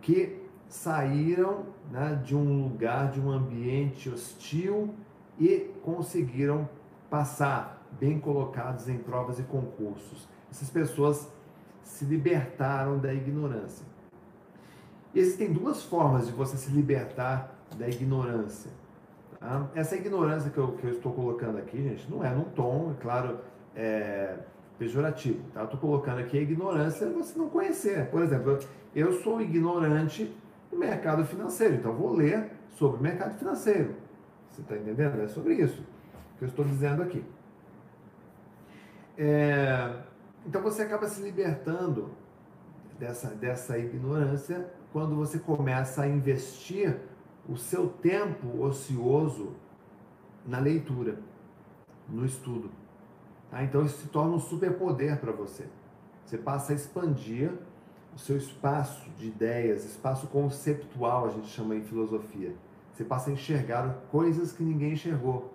que 0.00 0.40
saíram 0.68 1.66
né, 1.90 2.22
de 2.24 2.36
um 2.36 2.62
lugar, 2.62 3.10
de 3.10 3.20
um 3.20 3.28
ambiente 3.28 4.08
hostil 4.08 4.94
e 5.36 5.72
conseguiram 5.82 6.68
passar 7.10 7.84
bem 7.98 8.20
colocados 8.20 8.88
em 8.88 8.96
provas 8.96 9.40
e 9.40 9.42
concursos. 9.42 10.28
Essas 10.48 10.70
pessoas 10.70 11.28
se 11.82 12.04
libertaram 12.04 12.98
da 12.98 13.12
ignorância. 13.12 13.84
Existem 15.12 15.52
duas 15.52 15.82
formas 15.82 16.28
de 16.28 16.32
você 16.32 16.56
se 16.56 16.70
libertar 16.70 17.52
da 17.76 17.88
ignorância. 17.88 18.83
Tá? 19.44 19.68
Essa 19.74 19.94
ignorância 19.94 20.50
que 20.50 20.56
eu, 20.56 20.72
que 20.72 20.86
eu 20.86 20.90
estou 20.92 21.12
colocando 21.12 21.58
aqui, 21.58 21.76
gente, 21.76 22.10
não 22.10 22.24
é 22.24 22.30
num 22.30 22.44
tom, 22.44 22.94
é 22.98 23.02
claro, 23.02 23.40
é, 23.76 24.38
pejorativo. 24.78 25.38
Tá? 25.52 25.60
Eu 25.60 25.64
estou 25.66 25.78
colocando 25.78 26.20
aqui 26.20 26.38
a 26.38 26.40
ignorância 26.40 27.06
você 27.10 27.38
não 27.38 27.50
conhecer. 27.50 28.06
Por 28.06 28.22
exemplo, 28.22 28.58
eu 28.96 29.12
sou 29.20 29.42
ignorante 29.42 30.34
do 30.70 30.78
mercado 30.78 31.26
financeiro, 31.26 31.74
então 31.74 31.92
vou 31.92 32.14
ler 32.14 32.52
sobre 32.70 32.98
o 32.98 33.02
mercado 33.02 33.38
financeiro. 33.38 33.94
Você 34.50 34.62
está 34.62 34.76
entendendo? 34.76 35.20
É 35.20 35.28
sobre 35.28 35.56
isso 35.56 35.84
que 36.38 36.44
eu 36.44 36.48
estou 36.48 36.64
dizendo 36.64 37.02
aqui. 37.02 37.22
É, 39.18 39.94
então 40.46 40.62
você 40.62 40.84
acaba 40.84 41.06
se 41.06 41.20
libertando 41.20 42.10
dessa, 42.98 43.28
dessa 43.34 43.78
ignorância 43.78 44.70
quando 44.90 45.14
você 45.14 45.38
começa 45.38 46.00
a 46.00 46.08
investir 46.08 46.96
o 47.48 47.56
seu 47.56 47.88
tempo 47.88 48.62
ocioso 48.62 49.52
na 50.46 50.58
leitura, 50.58 51.18
no 52.08 52.24
estudo. 52.24 52.70
Tá? 53.50 53.62
Então 53.62 53.84
isso 53.84 54.02
se 54.02 54.08
torna 54.08 54.34
um 54.34 54.40
superpoder 54.40 55.18
para 55.20 55.32
você. 55.32 55.66
Você 56.24 56.38
passa 56.38 56.72
a 56.72 56.76
expandir 56.76 57.52
o 58.14 58.18
seu 58.18 58.36
espaço 58.36 59.10
de 59.18 59.26
ideias, 59.26 59.84
espaço 59.84 60.26
conceptual, 60.28 61.26
a 61.26 61.30
gente 61.30 61.48
chama 61.48 61.74
em 61.74 61.82
filosofia. 61.82 62.54
Você 62.92 63.04
passa 63.04 63.30
a 63.30 63.32
enxergar 63.32 64.02
coisas 64.10 64.52
que 64.52 64.62
ninguém 64.62 64.92
enxergou. 64.92 65.52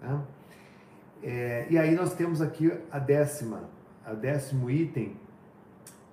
Tá? 0.00 0.22
É, 1.22 1.66
e 1.68 1.76
aí 1.76 1.94
nós 1.94 2.14
temos 2.14 2.40
aqui 2.40 2.72
a 2.90 2.98
décima, 2.98 3.68
a 4.04 4.14
décimo 4.14 4.70
item. 4.70 5.16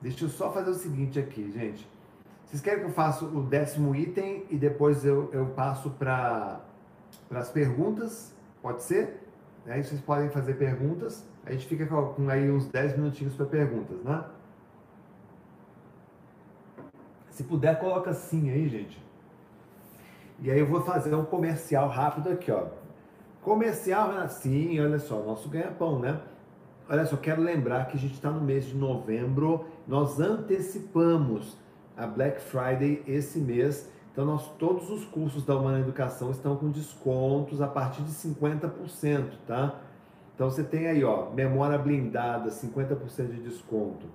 Deixa 0.02 0.26
eu 0.26 0.30
só 0.30 0.52
fazer 0.52 0.72
o 0.72 0.74
seguinte 0.74 1.20
aqui, 1.20 1.52
gente. 1.52 1.88
Vocês 2.46 2.62
querem 2.62 2.82
que 2.82 2.86
eu 2.86 2.94
faça 2.94 3.26
o 3.26 3.42
décimo 3.42 3.96
item 3.96 4.46
e 4.50 4.56
depois 4.56 5.04
eu, 5.04 5.30
eu 5.34 5.48
passo 5.48 5.90
para 5.90 6.62
as 7.32 7.50
perguntas? 7.50 8.34
Pode 8.62 8.84
ser? 8.84 9.20
Aí 9.66 9.84
vocês 9.84 10.00
podem 10.00 10.30
fazer 10.30 10.54
perguntas. 10.54 11.28
A 11.44 11.52
gente 11.52 11.66
fica 11.66 11.86
com 11.88 12.30
aí 12.30 12.50
uns 12.52 12.68
10 12.68 12.98
minutinhos 12.98 13.34
para 13.34 13.48
perguntas, 13.48 13.98
né? 14.04 14.24
Se 17.32 17.44
puder, 17.44 17.80
coloca 17.80 18.14
sim 18.14 18.50
aí, 18.50 18.70
gente. 18.70 19.04
E 20.40 20.52
aí 20.52 20.60
eu 20.60 20.66
vou 20.66 20.82
fazer 20.82 21.14
um 21.16 21.26
comercial 21.26 21.90
rápido 21.90 22.30
aqui, 22.30 22.52
ó. 22.52 22.68
Comercial, 23.42 24.28
sim, 24.30 24.80
olha 24.80 25.00
só, 25.00 25.22
nosso 25.24 25.50
ganha-pão, 25.50 26.00
né? 26.00 26.22
Olha 26.88 27.06
só, 27.06 27.18
quero 27.18 27.42
lembrar 27.42 27.88
que 27.88 27.98
a 27.98 28.00
gente 28.00 28.14
está 28.14 28.30
no 28.30 28.42
mês 28.42 28.66
de 28.66 28.76
novembro, 28.76 29.66
nós 29.88 30.20
antecipamos 30.20 31.58
a 31.98 32.06
Black 32.06 32.42
Friday 32.42 33.04
esse 33.08 33.40
mês. 33.40 33.90
Então, 34.12 34.26
nós, 34.26 34.48
todos 34.58 34.90
os 34.90 35.04
cursos 35.06 35.46
da 35.46 35.56
Humana 35.56 35.80
Educação 35.80 36.32
estão 36.32 36.56
com 36.56 36.70
descontos 36.70 37.62
a 37.62 37.68
partir 37.68 38.02
de 38.04 38.12
50%, 38.12 39.26
tá? 39.46 39.82
Então, 40.34 40.50
você 40.50 40.64
tem 40.64 40.88
aí, 40.88 41.04
ó, 41.04 41.30
memória 41.32 41.78
blindada, 41.78 42.50
50% 42.50 43.28
de 43.28 43.42
desconto. 43.42 44.06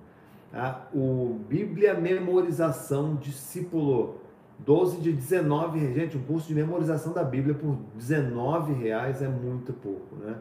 Tá? 0.51 0.87
O 0.93 1.39
Bíblia 1.47 1.93
Memorização 1.93 3.15
Discípulo, 3.15 4.17
12 4.59 4.97
de 5.01 5.11
19, 5.13 5.93
gente, 5.93 6.17
um 6.17 6.23
curso 6.23 6.47
de 6.47 6.55
memorização 6.55 7.13
da 7.13 7.23
Bíblia 7.23 7.55
por 7.55 7.77
19 7.95 8.73
reais 8.73 9.21
é 9.21 9.27
muito 9.27 9.73
pouco, 9.73 10.15
né? 10.17 10.35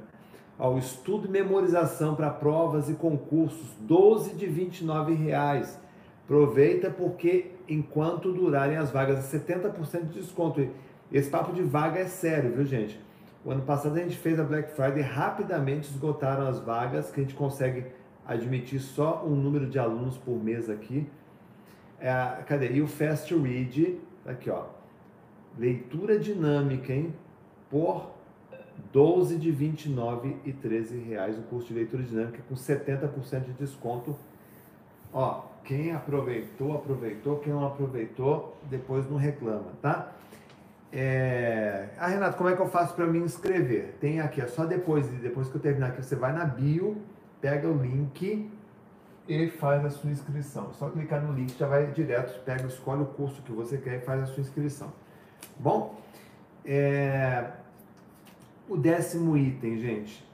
O 0.58 0.76
estudo 0.76 1.26
e 1.26 1.30
memorização 1.30 2.14
para 2.14 2.28
provas 2.28 2.90
e 2.90 2.94
concursos, 2.94 3.74
12 3.80 4.34
de 4.34 4.46
29 4.46 5.14
reais. 5.14 5.80
Aproveita 6.30 6.92
porque 6.92 7.50
enquanto 7.68 8.32
durarem 8.32 8.76
as 8.76 8.92
vagas, 8.92 9.34
é 9.34 9.38
70% 9.38 10.10
de 10.10 10.20
desconto. 10.20 10.64
Esse 11.10 11.28
papo 11.28 11.52
de 11.52 11.60
vaga 11.60 11.98
é 11.98 12.06
sério, 12.06 12.52
viu, 12.52 12.64
gente? 12.64 13.00
O 13.44 13.50
ano 13.50 13.62
passado 13.62 13.96
a 13.96 13.98
gente 13.98 14.16
fez 14.16 14.38
a 14.38 14.44
Black 14.44 14.70
Friday, 14.70 15.00
rapidamente 15.00 15.90
esgotaram 15.90 16.46
as 16.46 16.60
vagas, 16.60 17.10
que 17.10 17.18
a 17.18 17.24
gente 17.24 17.34
consegue 17.34 17.84
admitir 18.24 18.78
só 18.78 19.24
um 19.26 19.34
número 19.34 19.66
de 19.66 19.76
alunos 19.76 20.16
por 20.18 20.40
mês 20.40 20.70
aqui. 20.70 21.04
É, 21.98 22.12
cadê? 22.46 22.74
E 22.74 22.80
o 22.80 22.86
Fast 22.86 23.34
Read, 23.36 23.98
tá 24.22 24.30
aqui 24.30 24.50
ó, 24.50 24.66
leitura 25.58 26.16
dinâmica, 26.16 26.92
hein? 26.92 27.12
Por 27.68 28.08
12 28.92 29.36
de 29.36 29.50
29 29.50 30.36
e 30.44 30.52
13 30.52 30.96
reais 30.96 31.36
o 31.36 31.42
curso 31.42 31.66
de 31.66 31.74
leitura 31.74 32.04
dinâmica 32.04 32.40
com 32.48 32.54
70% 32.54 33.46
de 33.46 33.52
desconto. 33.54 34.16
Ó, 35.12 35.49
quem 35.64 35.92
aproveitou, 35.92 36.74
aproveitou. 36.74 37.38
Quem 37.38 37.52
não 37.52 37.66
aproveitou, 37.66 38.56
depois 38.68 39.08
não 39.10 39.16
reclama, 39.16 39.72
tá? 39.80 40.12
É... 40.92 41.90
Ah, 41.98 42.08
Renato, 42.08 42.36
como 42.36 42.48
é 42.48 42.56
que 42.56 42.62
eu 42.62 42.68
faço 42.68 42.94
para 42.94 43.06
me 43.06 43.18
inscrever? 43.18 43.94
Tem 44.00 44.20
aqui, 44.20 44.40
é 44.40 44.46
só 44.46 44.64
depois, 44.64 45.06
depois 45.06 45.48
que 45.48 45.56
eu 45.56 45.60
terminar 45.60 45.88
aqui, 45.88 46.02
você 46.02 46.16
vai 46.16 46.32
na 46.32 46.44
bio, 46.44 47.00
pega 47.40 47.68
o 47.68 47.76
link 47.76 48.50
e 49.28 49.48
faz 49.48 49.84
a 49.84 49.90
sua 49.90 50.10
inscrição. 50.10 50.72
Só 50.74 50.90
clicar 50.90 51.22
no 51.22 51.32
link, 51.32 51.56
já 51.56 51.68
vai 51.68 51.86
direto, 51.92 52.42
pega, 52.44 52.66
escolhe 52.66 53.02
o 53.02 53.06
curso 53.06 53.40
que 53.42 53.52
você 53.52 53.78
quer 53.78 53.98
e 53.98 54.00
faz 54.00 54.22
a 54.22 54.26
sua 54.26 54.40
inscrição. 54.40 54.92
Bom, 55.58 56.00
é... 56.64 57.50
o 58.68 58.76
décimo 58.76 59.36
item, 59.36 59.78
gente. 59.78 60.28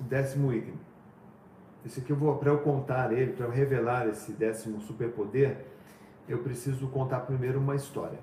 O 0.00 0.02
décimo 0.04 0.52
item. 0.52 0.85
Esse 1.86 2.00
aqui 2.00 2.10
eu 2.10 2.16
vou, 2.16 2.36
para 2.36 2.50
eu 2.50 2.58
contar 2.58 3.12
ele, 3.12 3.32
para 3.32 3.46
eu 3.46 3.50
revelar 3.50 4.08
esse 4.08 4.32
décimo 4.32 4.80
superpoder, 4.80 5.64
eu 6.28 6.38
preciso 6.38 6.88
contar 6.88 7.20
primeiro 7.20 7.60
uma 7.60 7.76
história. 7.76 8.18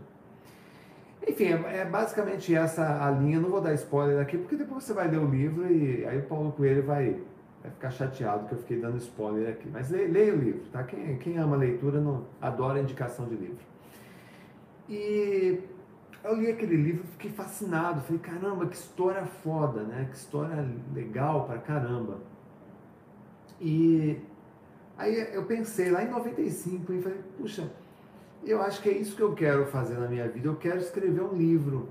Enfim, 1.27 1.45
é, 1.45 1.77
é, 1.77 1.85
basicamente 1.85 2.53
essa 2.53 3.05
a 3.05 3.11
linha. 3.11 3.39
Não 3.39 3.49
vou 3.49 3.61
dar 3.61 3.73
spoiler 3.73 4.21
aqui, 4.21 4.37
porque 4.37 4.55
depois 4.55 4.83
você 4.83 4.93
vai 4.93 5.07
ler 5.07 5.19
o 5.19 5.29
livro 5.29 5.71
e 5.71 6.05
aí 6.05 6.19
o 6.19 6.23
Paulo 6.23 6.51
Coelho 6.51 6.83
vai 6.83 7.19
vai 7.61 7.71
ficar 7.71 7.91
chateado 7.91 8.47
que 8.47 8.53
eu 8.53 8.57
fiquei 8.57 8.79
dando 8.79 8.97
spoiler 8.97 9.49
aqui. 9.49 9.69
Mas 9.69 9.89
leia, 9.89 10.07
leia 10.09 10.33
o 10.33 10.37
livro, 10.37 10.61
tá? 10.71 10.83
Quem, 10.83 11.17
quem 11.17 11.37
ama 11.37 11.55
leitura 11.55 12.01
não, 12.01 12.25
adora 12.41 12.79
a 12.79 12.81
indicação 12.81 13.27
de 13.27 13.35
livro. 13.35 13.63
E 14.89 15.61
eu 16.23 16.35
li 16.35 16.49
aquele 16.49 16.75
livro, 16.75 17.03
fiquei 17.11 17.31
fascinado, 17.31 18.01
falei, 18.01 18.19
caramba, 18.19 18.65
que 18.65 18.75
história 18.75 19.23
foda, 19.25 19.83
né? 19.83 20.07
Que 20.09 20.17
história 20.17 20.67
legal 20.93 21.45
pra 21.45 21.59
caramba. 21.59 22.17
E 23.59 24.19
aí 25.01 25.33
eu 25.33 25.43
pensei 25.45 25.89
lá 25.89 26.03
em 26.03 26.09
95 26.09 26.93
e 26.93 27.01
falei, 27.01 27.19
puxa, 27.37 27.69
eu 28.45 28.61
acho 28.61 28.81
que 28.81 28.89
é 28.89 28.93
isso 28.93 29.15
que 29.15 29.21
eu 29.21 29.33
quero 29.33 29.65
fazer 29.67 29.95
na 29.95 30.07
minha 30.07 30.27
vida. 30.27 30.47
Eu 30.47 30.55
quero 30.55 30.79
escrever 30.79 31.21
um 31.21 31.33
livro. 31.33 31.89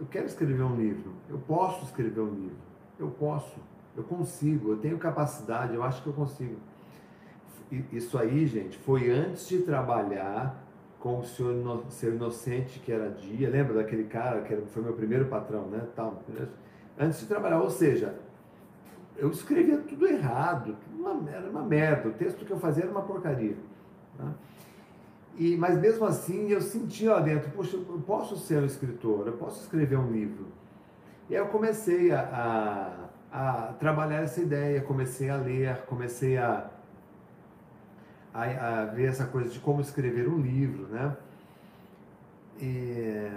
Eu 0.00 0.06
quero 0.06 0.26
escrever 0.26 0.62
um 0.62 0.76
livro. 0.76 1.12
Eu 1.28 1.38
posso 1.38 1.84
escrever 1.84 2.20
um 2.20 2.34
livro. 2.34 2.56
Eu 2.98 3.08
posso. 3.10 3.58
Eu 3.96 4.04
consigo, 4.04 4.72
eu 4.72 4.76
tenho 4.76 4.98
capacidade, 4.98 5.74
eu 5.74 5.82
acho 5.82 6.02
que 6.02 6.08
eu 6.08 6.12
consigo. 6.12 6.56
Isso 7.90 8.18
aí, 8.18 8.46
gente, 8.46 8.76
foi 8.78 9.10
antes 9.10 9.48
de 9.48 9.58
trabalhar 9.58 10.62
com 11.00 11.20
o 11.20 11.24
senhor 11.24 11.82
seu 11.88 12.14
inocente 12.14 12.78
que 12.78 12.92
era 12.92 13.08
dia, 13.08 13.48
lembra 13.48 13.74
daquele 13.74 14.04
cara 14.04 14.42
que 14.42 14.54
foi 14.66 14.82
meu 14.82 14.92
primeiro 14.92 15.26
patrão, 15.26 15.66
né? 15.68 15.86
Tal, 15.96 16.22
antes 16.98 17.20
de 17.20 17.26
trabalhar, 17.26 17.60
ou 17.60 17.70
seja, 17.70 18.14
eu 19.16 19.30
escrevia 19.30 19.78
tudo 19.78 20.06
errado, 20.06 20.76
uma, 20.98 21.30
era 21.30 21.48
uma 21.48 21.62
merda, 21.62 22.08
o 22.08 22.12
texto 22.12 22.44
que 22.44 22.50
eu 22.50 22.58
fazia 22.58 22.84
era 22.84 22.92
uma 22.92 23.02
porcaria. 23.02 23.56
Né? 24.18 24.34
E, 25.38 25.56
mas 25.56 25.78
mesmo 25.78 26.04
assim 26.04 26.48
eu 26.50 26.60
sentia 26.60 27.12
lá 27.12 27.20
dentro, 27.20 27.50
poxa, 27.50 27.76
eu 27.76 28.02
posso 28.06 28.36
ser 28.36 28.62
um 28.62 28.66
escritor, 28.66 29.26
eu 29.26 29.34
posso 29.34 29.62
escrever 29.62 29.96
um 29.96 30.10
livro. 30.10 30.46
E 31.28 31.34
aí 31.34 31.40
eu 31.40 31.48
comecei 31.48 32.12
a, 32.12 32.20
a 32.20 33.06
a 33.38 33.74
trabalhar 33.78 34.22
essa 34.22 34.40
ideia, 34.40 34.80
comecei 34.80 35.28
a 35.28 35.36
ler, 35.36 35.76
comecei 35.82 36.38
a, 36.38 36.70
a, 38.32 38.42
a 38.42 38.84
ver 38.86 39.08
essa 39.08 39.26
coisa 39.26 39.50
de 39.50 39.58
como 39.58 39.82
escrever 39.82 40.26
um 40.26 40.40
livro, 40.40 40.86
né? 40.86 41.14
E 42.58 43.30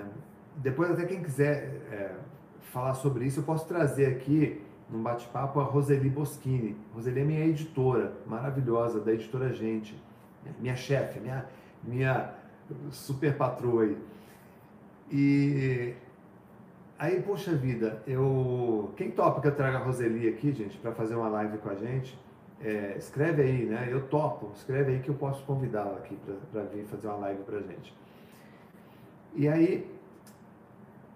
depois 0.55 0.89
até 0.91 1.05
quem 1.05 1.21
quiser 1.21 1.81
é, 1.91 2.11
falar 2.71 2.93
sobre 2.93 3.25
isso, 3.25 3.41
eu 3.41 3.43
posso 3.43 3.67
trazer 3.67 4.05
aqui 4.05 4.61
num 4.89 5.03
bate-papo 5.03 5.59
a 5.59 5.63
Roseli 5.63 6.09
Boschini. 6.09 6.75
Roseli 6.93 7.21
é 7.21 7.23
minha 7.23 7.45
editora, 7.45 8.13
maravilhosa, 8.25 8.99
da 8.99 9.13
editora 9.13 9.53
Gente, 9.53 9.95
minha 10.59 10.75
chefe, 10.75 11.19
minha, 11.19 11.45
minha 11.83 12.33
super 12.91 13.35
patroa 13.37 13.83
aí. 13.83 13.97
E 15.11 15.95
Aí, 16.99 17.21
poxa 17.21 17.55
vida, 17.55 18.03
eu. 18.05 18.91
Quem 18.97 19.09
topa 19.09 19.39
que 19.39 19.47
eu 19.47 19.55
traga 19.55 19.77
a 19.77 19.81
Roseli 19.81 20.27
aqui, 20.27 20.51
gente, 20.51 20.77
para 20.79 20.91
fazer 20.91 21.15
uma 21.15 21.29
live 21.29 21.57
com 21.59 21.69
a 21.69 21.75
gente? 21.75 22.19
É, 22.59 22.95
escreve 22.97 23.41
aí, 23.41 23.65
né? 23.65 23.87
Eu 23.89 24.09
topo, 24.09 24.51
escreve 24.53 24.91
aí 24.91 24.99
que 24.99 25.07
eu 25.07 25.15
posso 25.15 25.41
convidá-la 25.45 25.95
aqui 25.95 26.17
para 26.51 26.63
vir 26.63 26.83
fazer 26.87 27.07
uma 27.07 27.15
live 27.15 27.43
para 27.43 27.59
a 27.59 27.61
gente. 27.61 27.95
E 29.33 29.47
aí, 29.47 29.89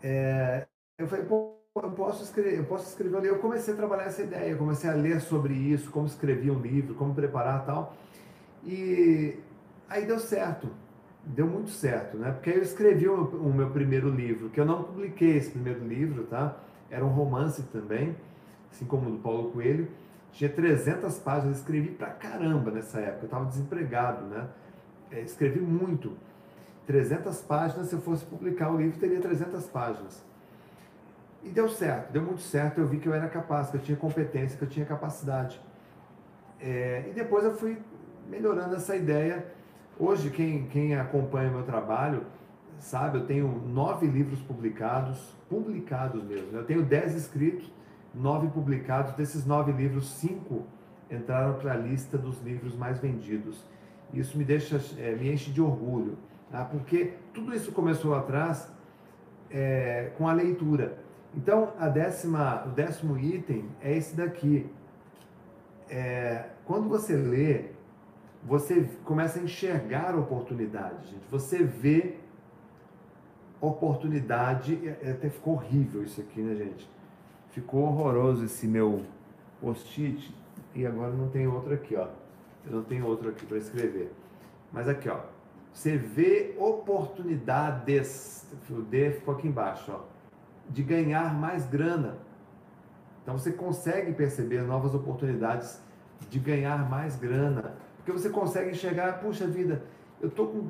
é, 0.02 0.66
eu 0.98 1.06
falei, 1.06 1.26
pô, 1.26 1.58
eu 1.76 1.92
posso 1.92 2.24
escrever, 2.24 2.60
eu 2.60 2.66
posso 2.66 2.88
escrever. 2.90 3.26
Eu 3.26 3.40
comecei 3.40 3.74
a 3.74 3.78
trabalhar 3.78 4.04
essa 4.04 4.22
ideia, 4.22 4.56
comecei 4.56 4.90
a 4.90 4.94
ler 4.94 5.20
sobre 5.22 5.54
isso, 5.54 5.90
como 5.90 6.06
escrever 6.06 6.52
um 6.52 6.60
livro, 6.60 6.94
como 6.96 7.16
preparar 7.16 7.66
tal. 7.66 7.96
E 8.64 9.40
aí 9.90 10.06
deu 10.06 10.20
certo 10.20 10.70
deu 11.26 11.48
muito 11.48 11.70
certo, 11.70 12.18
né? 12.18 12.32
Porque 12.32 12.50
aí 12.50 12.58
eu 12.58 12.64
escrevi 12.64 13.08
o, 13.08 13.16
o, 13.16 13.54
meu 13.54 13.70
primeiro 13.70 14.10
livro, 14.10 14.50
que 14.50 14.60
eu 14.60 14.66
não 14.66 14.84
publiquei 14.84 15.38
esse 15.38 15.52
primeiro 15.52 15.86
livro, 15.86 16.26
tá? 16.26 16.58
Era 16.92 17.06
um 17.06 17.10
romance 17.10 17.64
também, 17.64 18.16
assim 18.72 18.86
como 18.86 19.10
o 19.10 19.12
do 19.14 19.20
Paulo 19.20 19.52
Coelho. 19.52 19.88
Tinha 20.34 20.50
300 20.50 21.18
páginas, 21.20 21.60
escrevi 21.60 21.92
pra 21.92 22.08
caramba 22.10 22.72
nessa 22.72 23.00
época, 23.00 23.24
eu 23.24 23.26
estava 23.26 23.46
desempregado, 23.46 24.26
né? 24.26 24.48
É, 25.12 25.22
escrevi 25.22 25.60
muito. 25.60 26.12
300 26.86 27.40
páginas, 27.42 27.88
se 27.88 27.96
eu 27.96 28.02
fosse 28.02 28.26
publicar 28.26 28.70
o 28.72 28.78
livro, 28.78 29.00
teria 29.00 29.22
300 29.22 29.66
páginas. 29.68 30.33
E 31.44 31.50
deu 31.50 31.68
certo, 31.68 32.12
deu 32.12 32.22
muito 32.22 32.42
certo, 32.42 32.80
eu 32.80 32.88
vi 32.88 33.00
que 33.00 33.08
eu 33.08 33.14
era 33.14 33.28
capaz, 33.28 33.70
que 33.70 33.78
eu 33.78 33.82
tinha 33.82 33.98
competência, 33.98 34.58
que 34.58 34.64
eu 34.64 34.70
tinha 34.70 34.86
capacidade. 34.86 35.60
É, 36.60 37.06
e 37.10 37.12
depois 37.12 37.44
eu 37.44 37.54
fui 37.54 37.78
melhorando 38.30 38.76
essa 38.76 38.96
ideia 38.96 39.46
Hoje, 40.00 40.32
quem, 40.32 40.66
quem 40.70 40.96
acompanha 40.96 41.52
meu 41.52 41.62
trabalho 41.64 42.26
sabe, 42.80 43.20
eu 43.20 43.26
tenho 43.28 43.48
nove 43.68 44.08
livros 44.08 44.42
publicados, 44.42 45.20
publicados 45.48 46.24
mesmo. 46.24 46.58
Eu 46.58 46.66
tenho 46.66 46.84
dez 46.84 47.16
escritos, 47.16 47.72
nove 48.14 48.48
publicados. 48.48 49.14
Desses 49.14 49.46
nove 49.46 49.72
livros, 49.72 50.10
cinco 50.14 50.64
entraram 51.12 51.54
para 51.60 51.74
a 51.74 51.78
lista 51.78 52.18
dos 52.18 52.42
livros 52.42 52.76
mais 52.76 53.00
vendidos. 53.00 53.64
Isso 54.12 54.36
me 54.36 54.44
deixa, 54.44 54.82
é, 54.98 55.16
me 55.16 55.32
enche 55.32 55.52
de 55.52 55.62
orgulho, 55.62 56.18
tá? 56.52 56.66
porque 56.66 57.14
tudo 57.32 57.54
isso 57.54 57.72
começou 57.72 58.16
atrás 58.16 58.74
é, 59.52 60.12
com 60.18 60.28
a 60.28 60.34
leitura. 60.34 61.03
Então, 61.36 61.74
a 61.80 61.90
décima, 61.90 62.64
o 62.66 62.70
décimo 62.70 63.18
item 63.18 63.70
é 63.82 63.96
esse 63.96 64.16
daqui. 64.16 64.70
É, 65.90 66.46
quando 66.66 66.88
você 66.88 67.16
lê, 67.16 67.72
você 68.44 68.90
começa 69.04 69.40
a 69.40 69.44
enxergar 69.44 70.16
oportunidade, 70.16 71.08
gente. 71.08 71.26
Você 71.30 71.64
vê 71.64 72.18
oportunidade. 73.60 74.80
É, 75.02 75.12
até 75.12 75.30
ficou 75.30 75.54
horrível 75.56 76.04
isso 76.04 76.22
aqui, 76.22 76.42
né, 76.42 76.56
gente? 76.56 76.90
Ficou 77.52 77.84
horroroso 77.84 78.46
esse 78.46 78.68
meu 78.68 79.04
post-it. 79.60 80.34
E 80.76 80.86
agora 80.86 81.12
não 81.12 81.30
tem 81.30 81.48
outro 81.48 81.74
aqui, 81.74 81.96
ó. 81.96 82.08
Eu 82.66 82.74
não 82.74 82.84
tenho 82.84 83.06
outro 83.06 83.30
aqui 83.30 83.46
para 83.46 83.58
escrever. 83.58 84.12
Mas 84.72 84.88
aqui, 84.88 85.10
ó. 85.10 85.20
Você 85.74 85.98
vê 85.98 86.56
oportunidades, 86.60 88.48
o 88.70 88.82
D 88.82 89.12
ficou 89.14 89.34
aqui 89.34 89.48
embaixo, 89.48 89.92
ó, 89.92 90.02
de 90.70 90.84
ganhar 90.84 91.34
mais 91.34 91.66
grana. 91.66 92.18
Então 93.22 93.38
você 93.38 93.52
consegue 93.52 94.14
perceber 94.14 94.62
novas 94.64 94.94
oportunidades 94.94 95.80
de 96.30 96.40
ganhar 96.40 96.90
mais 96.90 97.16
grana. 97.16 97.76
Porque 97.98 98.12
você 98.12 98.30
consegue 98.30 98.72
enxergar, 98.72 99.20
puxa 99.20 99.48
vida, 99.48 99.84
eu 100.22 100.28
estou 100.28 100.48
com 100.48 100.68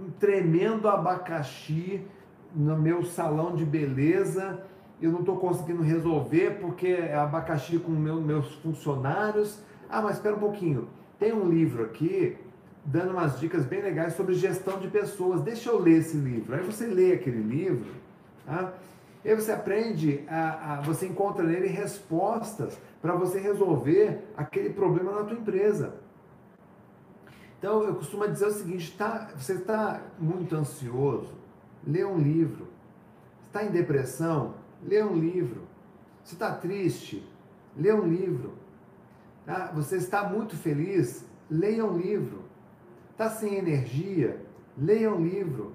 um 0.00 0.10
tremendo 0.18 0.88
abacaxi 0.88 2.04
no 2.54 2.76
meu 2.76 3.04
salão 3.04 3.54
de 3.54 3.64
beleza, 3.64 4.62
eu 5.00 5.12
não 5.12 5.20
estou 5.20 5.36
conseguindo 5.36 5.82
resolver 5.82 6.58
porque 6.60 6.88
é 6.88 7.14
abacaxi 7.14 7.78
com 7.78 7.92
meu, 7.92 8.20
meus 8.20 8.54
funcionários. 8.56 9.62
Ah, 9.88 10.02
mas 10.02 10.16
espera 10.16 10.34
um 10.34 10.40
pouquinho, 10.40 10.88
tem 11.18 11.32
um 11.32 11.48
livro 11.48 11.84
aqui 11.84 12.36
dando 12.84 13.10
umas 13.10 13.38
dicas 13.38 13.64
bem 13.66 13.82
legais 13.82 14.14
sobre 14.14 14.34
gestão 14.34 14.78
de 14.78 14.88
pessoas. 14.88 15.42
Deixa 15.42 15.70
eu 15.70 15.78
ler 15.78 15.98
esse 15.98 16.16
livro. 16.16 16.54
Aí 16.54 16.62
você 16.62 16.86
lê 16.86 17.12
aquele 17.12 17.42
livro, 17.42 17.90
tá? 18.46 18.72
E 19.24 19.30
aí 19.30 19.34
você 19.34 19.50
aprende, 19.50 20.24
a, 20.28 20.74
a 20.74 20.80
você 20.80 21.06
encontra 21.06 21.42
nele 21.42 21.66
respostas 21.66 22.78
para 23.02 23.14
você 23.14 23.40
resolver 23.40 24.24
aquele 24.36 24.70
problema 24.70 25.12
na 25.12 25.24
tua 25.24 25.36
empresa. 25.36 25.94
Então 27.58 27.82
eu 27.82 27.94
costumo 27.96 28.28
dizer 28.28 28.46
o 28.46 28.52
seguinte: 28.52 28.96
tá, 28.96 29.30
você 29.36 29.54
está 29.54 30.02
muito 30.18 30.54
ansioso, 30.54 31.34
lê 31.86 32.04
um 32.04 32.18
livro. 32.18 32.68
Está 33.46 33.64
em 33.64 33.70
depressão, 33.70 34.54
lê 34.82 35.02
um 35.02 35.16
livro. 35.16 35.62
Você 36.22 36.34
está 36.34 36.54
triste, 36.54 37.26
lê 37.76 37.92
um 37.92 38.06
livro. 38.06 38.52
Tá? 39.44 39.72
Você 39.74 39.96
está 39.96 40.28
muito 40.28 40.56
feliz, 40.56 41.24
leia 41.50 41.84
um 41.84 41.96
livro. 41.96 42.44
Está 43.12 43.30
sem 43.30 43.56
energia, 43.56 44.40
leia 44.76 45.12
um 45.12 45.24
livro. 45.24 45.72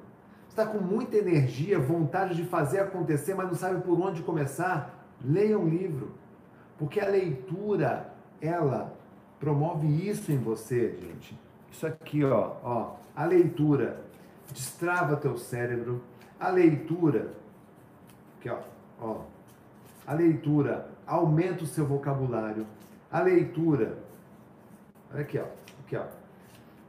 Está 0.54 0.68
com 0.68 0.78
muita 0.78 1.18
energia, 1.18 1.80
vontade 1.80 2.36
de 2.36 2.44
fazer 2.44 2.82
acontecer, 2.82 3.34
mas 3.34 3.48
não 3.48 3.56
sabe 3.56 3.82
por 3.82 4.00
onde 4.00 4.22
começar, 4.22 5.04
leia 5.20 5.58
um 5.58 5.68
livro. 5.68 6.12
Porque 6.78 7.00
a 7.00 7.10
leitura, 7.10 8.14
ela 8.40 8.96
promove 9.40 9.88
isso 10.08 10.32
em 10.32 10.38
você, 10.38 10.96
gente. 11.02 11.36
Isso 11.72 11.88
aqui, 11.88 12.24
ó, 12.24 12.58
ó, 12.64 12.96
a 13.16 13.26
leitura 13.26 14.00
destrava 14.54 15.18
teu 15.18 15.38
cérebro. 15.38 16.04
A 16.40 16.50
leitura, 16.50 17.34
aqui, 18.38 18.48
ó, 18.48 18.60
ó, 19.02 19.22
a 20.06 20.14
leitura 20.14 20.88
aumenta 21.08 21.64
o 21.64 21.68
seu 21.68 21.88
vocabulário. 21.88 22.68
A 23.12 23.22
leitura, 23.22 23.98
olha 25.12 25.22
aqui, 25.22 25.40
ó, 25.40 25.46
aqui, 25.84 25.98
ó, 25.98 26.06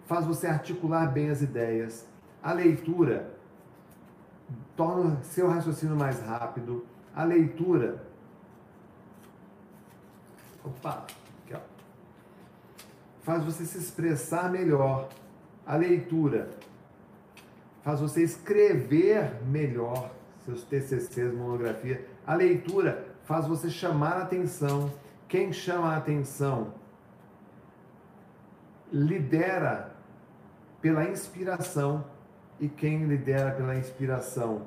faz 0.04 0.26
você 0.26 0.48
articular 0.48 1.10
bem 1.10 1.30
as 1.30 1.40
ideias. 1.40 2.06
A 2.42 2.52
leitura 2.52 3.32
torna 4.76 5.22
seu 5.22 5.48
raciocínio 5.48 5.96
mais 5.96 6.20
rápido. 6.20 6.84
A 7.14 7.24
leitura, 7.24 8.02
opa, 10.64 11.06
aqui, 11.44 11.54
ó, 11.54 11.60
faz 13.22 13.44
você 13.44 13.64
se 13.64 13.78
expressar 13.78 14.50
melhor. 14.50 15.08
A 15.66 15.76
leitura 15.76 16.50
faz 17.82 18.00
você 18.00 18.22
escrever 18.22 19.42
melhor 19.44 20.10
seus 20.44 20.62
TCCs, 20.64 21.32
monografia. 21.32 22.06
A 22.26 22.34
leitura 22.34 23.06
faz 23.24 23.46
você 23.46 23.70
chamar 23.70 24.16
a 24.18 24.22
atenção. 24.22 24.92
Quem 25.28 25.52
chama 25.52 25.94
a 25.94 25.96
atenção 25.96 26.74
lidera 28.92 29.94
pela 30.80 31.08
inspiração 31.08 32.04
e 32.60 32.68
quem 32.68 33.04
lidera 33.04 33.52
pela 33.52 33.74
inspiração 33.74 34.62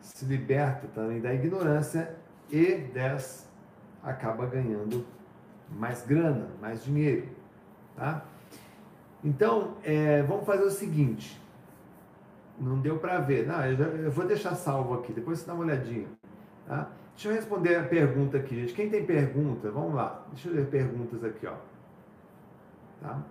se 0.00 0.24
liberta 0.24 0.88
também 0.88 1.20
da 1.20 1.32
ignorância 1.32 2.16
e 2.50 2.74
des 2.76 3.48
acaba 4.02 4.46
ganhando 4.46 5.04
mais 5.70 6.04
grana, 6.04 6.48
mais 6.60 6.82
dinheiro, 6.82 7.28
tá? 7.96 8.24
Então, 9.22 9.76
é, 9.84 10.22
vamos 10.22 10.46
fazer 10.46 10.64
o 10.64 10.70
seguinte. 10.70 11.40
Não 12.58 12.80
deu 12.80 12.98
para 12.98 13.18
ver. 13.20 13.46
Não, 13.46 13.64
eu, 13.64 13.76
já, 13.76 13.84
eu, 13.84 14.10
vou 14.10 14.26
deixar 14.26 14.54
salvo 14.54 14.94
aqui, 14.94 15.12
depois 15.12 15.38
você 15.38 15.46
dá 15.46 15.54
uma 15.54 15.64
olhadinha. 15.64 16.08
Tá? 16.66 16.90
Deixa 17.14 17.28
eu 17.28 17.34
responder 17.34 17.76
a 17.76 17.82
pergunta 17.82 18.38
aqui, 18.38 18.60
gente. 18.60 18.72
Quem 18.72 18.88
tem 18.88 19.04
pergunta, 19.04 19.70
vamos 19.70 19.94
lá. 19.94 20.24
Deixa 20.30 20.48
eu 20.48 20.54
ler 20.54 20.66
perguntas 20.66 21.22
aqui, 21.22 21.46
ó. 21.46 21.54
Tá? 23.02 23.22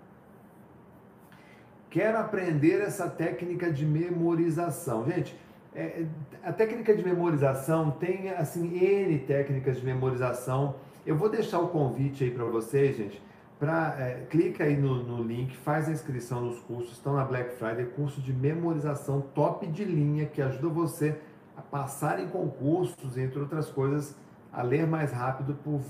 Quero 1.89 2.17
aprender 2.17 2.81
essa 2.81 3.09
técnica 3.09 3.71
de 3.71 3.85
memorização. 3.85 5.05
Gente, 5.05 5.35
é, 5.75 6.05
a 6.43 6.53
técnica 6.53 6.95
de 6.95 7.03
memorização 7.03 7.91
tem 7.91 8.29
assim 8.29 8.77
N 8.77 9.19
técnicas 9.19 9.77
de 9.77 9.85
memorização. 9.85 10.75
Eu 11.05 11.15
vou 11.15 11.29
deixar 11.29 11.59
o 11.59 11.69
convite 11.69 12.23
aí 12.23 12.31
para 12.31 12.45
vocês, 12.45 12.97
gente 12.97 13.21
Pra, 13.59 13.93
é, 13.99 14.25
clica 14.29 14.63
aí 14.63 14.77
no, 14.77 15.03
no, 15.03 15.21
link, 15.21 15.53
faz 15.57 15.89
a 15.89 15.91
inscrição 15.91 16.39
nos 16.39 16.59
cursos, 16.59 16.93
estão 16.93 17.13
na 17.13 17.25
Black 17.25 17.55
Friday, 17.55 17.87
curso 17.87 18.21
de 18.21 18.31
memorização 18.31 19.19
top 19.19 19.67
de 19.67 19.83
linha 19.83 20.25
que 20.25 20.41
ajuda 20.41 20.69
você 20.69 21.19
a 21.57 21.61
passar 21.61 22.21
em 22.21 22.29
concursos, 22.29 23.17
entre 23.17 23.37
outras 23.37 23.69
coisas, 23.69 24.15
a 24.53 24.61
ler 24.61 24.87
mais 24.87 25.11
rápido 25.11 25.55
por 25.55 25.81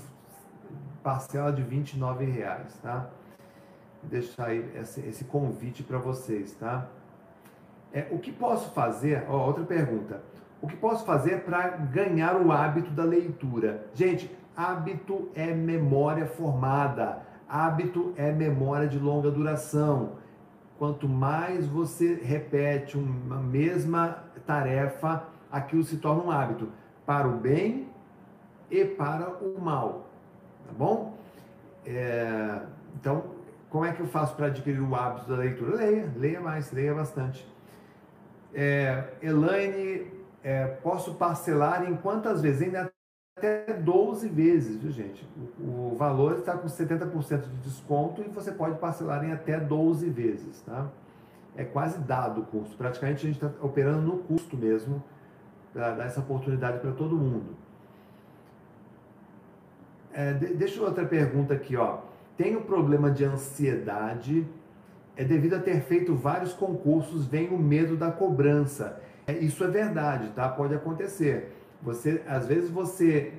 parcela 1.00 1.52
de 1.52 1.62
R$ 1.62 1.84
reais, 2.24 2.76
tá? 2.82 3.08
Deixar 4.02 4.54
esse, 4.54 5.00
esse 5.00 5.24
convite 5.24 5.82
para 5.82 5.98
vocês, 5.98 6.54
tá? 6.54 6.88
É, 7.92 8.06
o 8.10 8.18
que 8.18 8.32
posso 8.32 8.70
fazer? 8.70 9.26
Ó, 9.28 9.46
outra 9.46 9.64
pergunta. 9.64 10.22
O 10.62 10.66
que 10.66 10.76
posso 10.76 11.04
fazer 11.04 11.42
para 11.44 11.68
ganhar 11.68 12.36
o 12.36 12.52
hábito 12.52 12.90
da 12.90 13.04
leitura? 13.04 13.86
Gente, 13.94 14.30
hábito 14.56 15.30
é 15.34 15.52
memória 15.52 16.26
formada. 16.26 17.22
Hábito 17.48 18.12
é 18.16 18.30
memória 18.30 18.86
de 18.86 18.98
longa 18.98 19.30
duração. 19.30 20.12
Quanto 20.78 21.08
mais 21.08 21.66
você 21.66 22.14
repete 22.14 22.96
uma 22.96 23.36
mesma 23.36 24.24
tarefa, 24.46 25.24
aquilo 25.50 25.82
se 25.82 25.96
torna 25.98 26.22
um 26.22 26.30
hábito 26.30 26.68
para 27.04 27.28
o 27.28 27.32
bem 27.32 27.88
e 28.70 28.84
para 28.84 29.28
o 29.28 29.60
mal. 29.60 30.06
Tá 30.66 30.72
bom? 30.76 31.14
É, 31.84 32.62
então, 32.94 33.24
como 33.70 33.84
é 33.84 33.92
que 33.92 34.00
eu 34.00 34.06
faço 34.06 34.34
para 34.34 34.46
adquirir 34.46 34.80
o 34.80 34.94
hábito 34.94 35.28
da 35.28 35.36
leitura? 35.36 35.76
Leia, 35.76 36.12
leia 36.16 36.40
mais, 36.40 36.72
leia 36.72 36.92
bastante. 36.92 37.46
É, 38.52 39.04
Elaine, 39.22 40.10
é, 40.42 40.66
posso 40.66 41.14
parcelar 41.14 41.88
em 41.88 41.96
quantas 41.96 42.42
vezes? 42.42 42.62
Ainda 42.62 42.92
até 43.38 43.72
12 43.72 44.28
vezes, 44.28 44.76
viu 44.76 44.90
gente? 44.90 45.26
O, 45.58 45.92
o 45.92 45.96
valor 45.96 46.38
está 46.38 46.56
com 46.56 46.66
70% 46.66 47.42
de 47.42 47.56
desconto 47.58 48.22
e 48.22 48.28
você 48.28 48.50
pode 48.50 48.76
parcelar 48.78 49.24
em 49.24 49.32
até 49.32 49.58
12 49.58 50.10
vezes, 50.10 50.60
tá? 50.62 50.88
É 51.56 51.64
quase 51.64 52.00
dado 52.00 52.42
o 52.42 52.44
custo. 52.46 52.76
Praticamente 52.76 53.24
a 53.24 53.32
gente 53.32 53.44
está 53.44 53.64
operando 53.64 54.02
no 54.02 54.18
custo 54.18 54.56
mesmo 54.56 55.02
para 55.72 55.92
dar 55.92 56.04
essa 56.06 56.20
oportunidade 56.20 56.80
para 56.80 56.90
todo 56.90 57.16
mundo. 57.16 57.56
É, 60.12 60.32
de, 60.32 60.54
deixa 60.54 60.82
outra 60.82 61.06
pergunta 61.06 61.54
aqui, 61.54 61.76
ó. 61.76 62.09
Tenho 62.40 62.62
problema 62.62 63.10
de 63.10 63.22
ansiedade, 63.22 64.46
é 65.14 65.22
devido 65.22 65.56
a 65.56 65.58
ter 65.58 65.82
feito 65.82 66.14
vários 66.14 66.54
concursos, 66.54 67.26
vem 67.26 67.50
o 67.50 67.58
medo 67.58 67.98
da 67.98 68.10
cobrança. 68.10 68.98
É, 69.26 69.34
isso 69.34 69.62
é 69.62 69.68
verdade, 69.68 70.30
tá? 70.30 70.48
Pode 70.48 70.74
acontecer 70.74 71.54
você, 71.82 72.22
às 72.26 72.46
vezes 72.46 72.70
você 72.70 73.34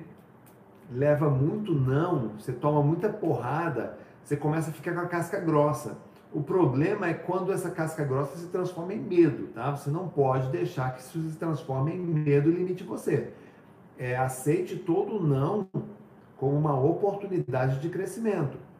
leva 0.88 1.28
muito 1.28 1.74
não, 1.74 2.28
você 2.38 2.52
toma 2.52 2.80
muita 2.80 3.08
porrada, 3.08 3.98
você 4.22 4.36
começa 4.36 4.70
a 4.70 4.72
ficar 4.72 4.94
com 4.94 5.00
a 5.00 5.06
casca 5.06 5.40
grossa. 5.40 5.98
O 6.32 6.40
problema 6.40 7.08
é 7.08 7.14
quando 7.14 7.52
essa 7.52 7.72
casca 7.72 8.04
grossa 8.04 8.38
se 8.38 8.46
transforma 8.50 8.94
em 8.94 9.00
medo, 9.00 9.48
tá? 9.48 9.72
Você 9.72 9.90
não 9.90 10.06
pode 10.06 10.48
deixar 10.52 10.94
que 10.94 11.00
isso 11.00 11.28
se 11.28 11.36
transforme 11.36 11.92
em 11.92 11.98
medo 11.98 12.48
e 12.48 12.54
limite 12.54 12.84
você. 12.84 13.32
É, 13.98 14.16
aceite 14.16 14.76
todo 14.76 15.20
não 15.20 15.66
como 16.36 16.56
uma 16.56 16.80
oportunidade 16.80 17.80
de 17.80 17.88
crescimento. 17.88 18.70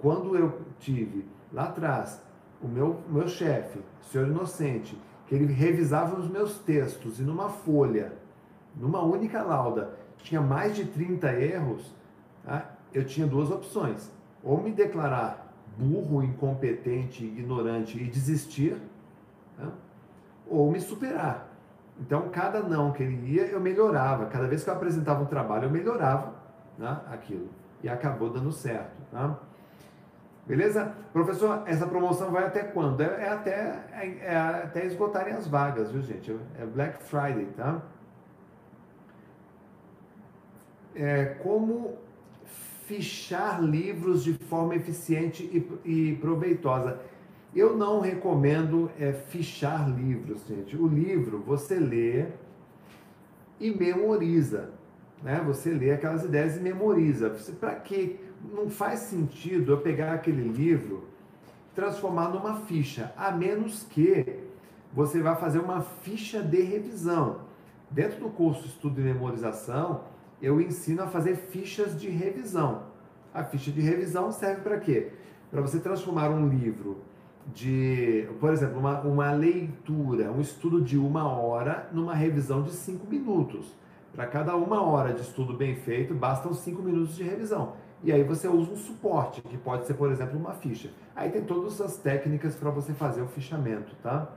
Quando 0.00 0.36
eu 0.36 0.60
tive 0.78 1.26
lá 1.52 1.64
atrás 1.64 2.22
o 2.62 2.68
meu, 2.68 3.00
meu 3.08 3.28
chefe, 3.28 3.80
senhor 4.02 4.28
inocente, 4.28 5.00
que 5.26 5.34
ele 5.34 5.52
revisava 5.52 6.18
os 6.18 6.28
meus 6.28 6.58
textos 6.58 7.20
e 7.20 7.22
numa 7.22 7.48
folha 7.48 8.12
numa 8.78 9.02
única 9.02 9.42
lauda 9.42 9.94
tinha 10.18 10.40
mais 10.40 10.74
de 10.74 10.84
30 10.84 11.32
erros, 11.32 11.94
tá? 12.44 12.70
eu 12.92 13.04
tinha 13.04 13.26
duas 13.26 13.50
opções. 13.50 14.10
Ou 14.42 14.62
me 14.62 14.72
declarar 14.72 15.52
burro, 15.76 16.22
incompetente, 16.22 17.24
ignorante 17.24 17.98
e 17.98 18.08
desistir, 18.08 18.76
tá? 19.56 19.70
ou 20.46 20.70
me 20.70 20.80
superar. 20.80 21.48
Então, 22.00 22.28
cada 22.30 22.62
não 22.62 22.92
que 22.92 23.02
ele 23.02 23.34
ia, 23.34 23.46
eu 23.46 23.60
melhorava. 23.60 24.26
Cada 24.26 24.46
vez 24.46 24.62
que 24.62 24.70
eu 24.70 24.74
apresentava 24.74 25.22
um 25.22 25.26
trabalho, 25.26 25.64
eu 25.64 25.70
melhorava 25.70 26.32
né, 26.78 27.00
aquilo. 27.10 27.48
E 27.82 27.88
acabou 27.88 28.30
dando 28.30 28.52
certo. 28.52 28.96
Tá? 29.10 29.36
Beleza? 30.48 30.94
Professor, 31.12 31.62
essa 31.66 31.86
promoção 31.86 32.30
vai 32.30 32.46
até 32.46 32.62
quando? 32.62 33.02
É, 33.02 33.24
é 33.24 33.28
até, 33.28 33.84
é, 33.92 34.18
é, 34.22 34.36
até 34.36 34.86
esgotarem 34.86 35.34
as 35.34 35.46
vagas, 35.46 35.92
viu, 35.92 36.00
gente? 36.00 36.34
É 36.58 36.64
Black 36.64 37.02
Friday, 37.02 37.48
tá? 37.54 37.82
É, 40.94 41.26
como 41.42 41.98
fichar 42.86 43.62
livros 43.62 44.24
de 44.24 44.32
forma 44.32 44.74
eficiente 44.74 45.42
e, 45.84 45.88
e 45.88 46.16
proveitosa. 46.16 46.98
Eu 47.54 47.76
não 47.76 48.00
recomendo 48.00 48.90
é, 48.98 49.12
fichar 49.12 49.86
livros, 49.90 50.46
gente. 50.46 50.74
O 50.74 50.86
livro 50.86 51.42
você 51.46 51.78
lê 51.78 52.24
e 53.60 53.70
memoriza. 53.70 54.70
Né? 55.22 55.42
Você 55.46 55.70
lê 55.70 55.90
aquelas 55.90 56.24
ideias 56.24 56.56
e 56.56 56.60
memoriza. 56.60 57.36
Para 57.60 57.74
quê? 57.74 58.16
Não 58.42 58.70
faz 58.70 59.00
sentido 59.00 59.72
eu 59.72 59.78
pegar 59.78 60.12
aquele 60.12 60.42
livro 60.42 61.08
transformar 61.74 62.30
numa 62.30 62.56
ficha, 62.56 63.12
a 63.16 63.30
menos 63.30 63.84
que 63.84 64.40
você 64.92 65.22
vá 65.22 65.36
fazer 65.36 65.60
uma 65.60 65.80
ficha 65.80 66.42
de 66.42 66.60
revisão. 66.60 67.42
Dentro 67.88 68.18
do 68.18 68.30
curso 68.30 68.66
Estudo 68.66 69.00
e 69.00 69.04
Memorização, 69.04 70.02
eu 70.42 70.60
ensino 70.60 71.04
a 71.04 71.06
fazer 71.06 71.36
fichas 71.36 71.98
de 71.98 72.08
revisão. 72.08 72.82
A 73.32 73.44
ficha 73.44 73.70
de 73.70 73.80
revisão 73.80 74.32
serve 74.32 74.62
para 74.62 74.80
quê? 74.80 75.12
Para 75.52 75.60
você 75.60 75.78
transformar 75.78 76.30
um 76.30 76.48
livro 76.48 76.98
de, 77.54 78.28
por 78.40 78.52
exemplo, 78.52 78.78
uma, 78.78 79.00
uma 79.02 79.30
leitura, 79.30 80.32
um 80.32 80.40
estudo 80.40 80.80
de 80.80 80.98
uma 80.98 81.28
hora 81.28 81.88
numa 81.92 82.14
revisão 82.14 82.62
de 82.62 82.72
cinco 82.72 83.06
minutos. 83.06 83.72
Para 84.12 84.26
cada 84.26 84.56
uma 84.56 84.82
hora 84.82 85.12
de 85.12 85.20
estudo 85.20 85.54
bem 85.54 85.76
feito, 85.76 86.12
bastam 86.12 86.52
cinco 86.52 86.82
minutos 86.82 87.14
de 87.14 87.22
revisão. 87.22 87.74
E 88.02 88.12
aí 88.12 88.22
você 88.22 88.46
usa 88.46 88.70
um 88.70 88.76
suporte, 88.76 89.42
que 89.42 89.56
pode 89.56 89.86
ser, 89.86 89.94
por 89.94 90.10
exemplo, 90.10 90.38
uma 90.38 90.54
ficha. 90.54 90.90
Aí 91.16 91.30
tem 91.30 91.42
todas 91.42 91.80
as 91.80 91.96
técnicas 91.96 92.54
para 92.54 92.70
você 92.70 92.92
fazer 92.92 93.22
o 93.22 93.26
fichamento, 93.26 93.94
tá? 94.02 94.28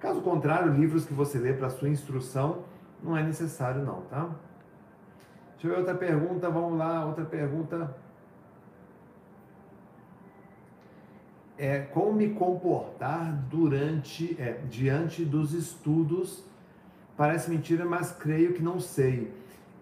Caso 0.00 0.20
contrário, 0.22 0.72
livros 0.72 1.04
que 1.04 1.12
você 1.12 1.38
lê 1.38 1.52
para 1.52 1.68
sua 1.68 1.88
instrução 1.88 2.64
não 3.02 3.16
é 3.16 3.22
necessário 3.22 3.84
não, 3.84 4.02
tá? 4.02 4.30
Deixa 5.52 5.66
eu 5.66 5.70
ver 5.70 5.78
outra 5.78 5.94
pergunta, 5.94 6.50
vamos 6.50 6.78
lá, 6.78 7.04
outra 7.04 7.24
pergunta. 7.24 7.94
É, 11.58 11.80
como 11.80 12.12
me 12.14 12.30
comportar 12.30 13.32
durante, 13.48 14.36
é, 14.40 14.60
diante 14.68 15.24
dos 15.24 15.52
estudos? 15.52 16.42
Parece 17.16 17.50
mentira, 17.50 17.84
mas 17.84 18.10
creio 18.10 18.54
que 18.54 18.62
não 18.62 18.80
sei. 18.80 19.32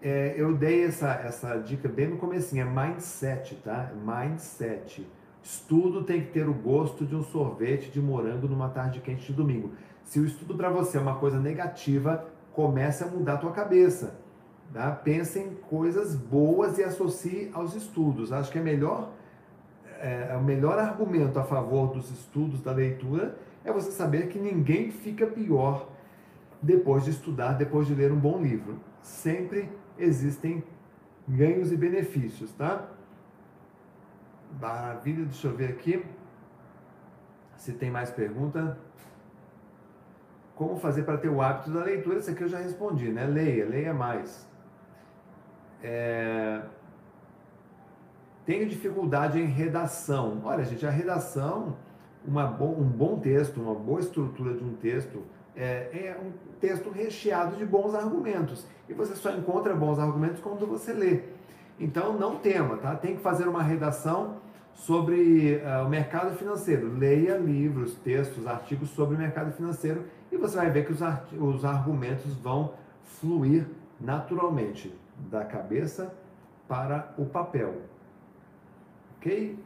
É, 0.01 0.33
eu 0.35 0.53
dei 0.53 0.85
essa, 0.85 1.11
essa 1.11 1.57
dica 1.57 1.87
bem 1.87 2.07
no 2.07 2.17
começo, 2.17 2.57
é 2.57 2.63
mindset, 2.63 3.55
tá? 3.63 3.91
Mindset. 3.95 5.07
Estudo 5.43 6.03
tem 6.03 6.21
que 6.21 6.31
ter 6.31 6.47
o 6.47 6.53
gosto 6.53 7.05
de 7.05 7.15
um 7.15 7.23
sorvete 7.23 7.91
de 7.91 8.01
morango 8.01 8.47
numa 8.47 8.69
tarde 8.69 8.99
quente 8.99 9.27
de 9.27 9.33
domingo. 9.33 9.73
Se 10.03 10.19
o 10.19 10.25
estudo 10.25 10.55
para 10.55 10.69
você 10.69 10.97
é 10.97 11.01
uma 11.01 11.15
coisa 11.15 11.39
negativa, 11.39 12.25
comece 12.53 13.03
a 13.03 13.07
mudar 13.07 13.33
a 13.33 13.37
tua 13.37 13.51
cabeça. 13.51 14.19
Tá? 14.73 14.91
Pense 14.91 15.39
em 15.39 15.53
coisas 15.55 16.15
boas 16.15 16.77
e 16.77 16.83
associe 16.83 17.49
aos 17.53 17.75
estudos. 17.75 18.31
Acho 18.31 18.51
que 18.51 18.57
é 18.57 18.61
melhor 18.61 19.11
é, 20.01 20.29
é, 20.31 20.35
o 20.35 20.43
melhor 20.43 20.79
argumento 20.79 21.39
a 21.39 21.43
favor 21.43 21.93
dos 21.93 22.09
estudos 22.09 22.59
da 22.61 22.71
leitura 22.71 23.37
é 23.63 23.71
você 23.71 23.91
saber 23.91 24.29
que 24.29 24.39
ninguém 24.39 24.89
fica 24.89 25.27
pior 25.27 25.87
depois 26.59 27.05
de 27.05 27.11
estudar, 27.11 27.53
depois 27.53 27.85
de 27.85 27.93
ler 27.93 28.11
um 28.11 28.19
bom 28.19 28.41
livro. 28.41 28.79
Sempre 29.03 29.69
existem 29.97 30.63
ganhos 31.27 31.71
e 31.71 31.77
benefícios, 31.77 32.51
tá? 32.53 32.87
Maravilha, 34.59 35.25
deixa 35.25 35.47
eu 35.47 35.55
ver 35.55 35.69
aqui 35.69 36.05
se 37.55 37.73
tem 37.73 37.91
mais 37.91 38.09
pergunta. 38.09 38.77
Como 40.55 40.75
fazer 40.77 41.03
para 41.03 41.17
ter 41.17 41.29
o 41.29 41.41
hábito 41.41 41.71
da 41.71 41.83
leitura? 41.83 42.19
Isso 42.19 42.29
aqui 42.31 42.43
eu 42.43 42.47
já 42.47 42.59
respondi, 42.59 43.09
né? 43.09 43.25
Leia, 43.25 43.65
leia 43.65 43.93
mais. 43.93 44.47
É... 45.81 46.61
Tenho 48.45 48.67
dificuldade 48.67 49.39
em 49.39 49.45
redação. 49.45 50.41
Olha, 50.43 50.63
gente, 50.63 50.85
a 50.85 50.89
redação, 50.89 51.77
uma 52.25 52.49
um 52.49 52.83
bom 52.83 53.19
texto, 53.19 53.61
uma 53.61 53.75
boa 53.75 53.99
estrutura 53.99 54.55
de 54.55 54.63
um 54.63 54.75
texto, 54.75 55.23
é, 55.55 55.89
é, 55.93 56.17
um 56.21 56.31
texto 56.59 56.89
recheado 56.89 57.55
de 57.55 57.65
bons 57.65 57.93
argumentos. 57.93 58.65
E 58.87 58.93
você 58.93 59.15
só 59.15 59.31
encontra 59.31 59.75
bons 59.75 59.99
argumentos 59.99 60.39
quando 60.41 60.65
você 60.65 60.93
lê. 60.93 61.21
Então, 61.79 62.17
não 62.17 62.37
tema, 62.37 62.77
tá? 62.77 62.95
Tem 62.95 63.15
que 63.15 63.21
fazer 63.21 63.47
uma 63.47 63.63
redação 63.63 64.37
sobre 64.73 65.61
uh, 65.63 65.85
o 65.85 65.89
mercado 65.89 66.35
financeiro. 66.37 66.95
Leia 66.97 67.37
livros, 67.37 67.95
textos, 67.95 68.47
artigos 68.47 68.89
sobre 68.91 69.15
o 69.15 69.17
mercado 69.17 69.51
financeiro 69.51 70.05
e 70.31 70.37
você 70.37 70.55
vai 70.55 70.69
ver 70.69 70.85
que 70.85 70.93
os, 70.93 71.01
os 71.39 71.65
argumentos 71.65 72.33
vão 72.35 72.73
fluir 73.03 73.65
naturalmente 73.99 74.95
da 75.29 75.43
cabeça 75.43 76.13
para 76.67 77.13
o 77.17 77.25
papel. 77.25 77.81
Ok? 79.17 79.57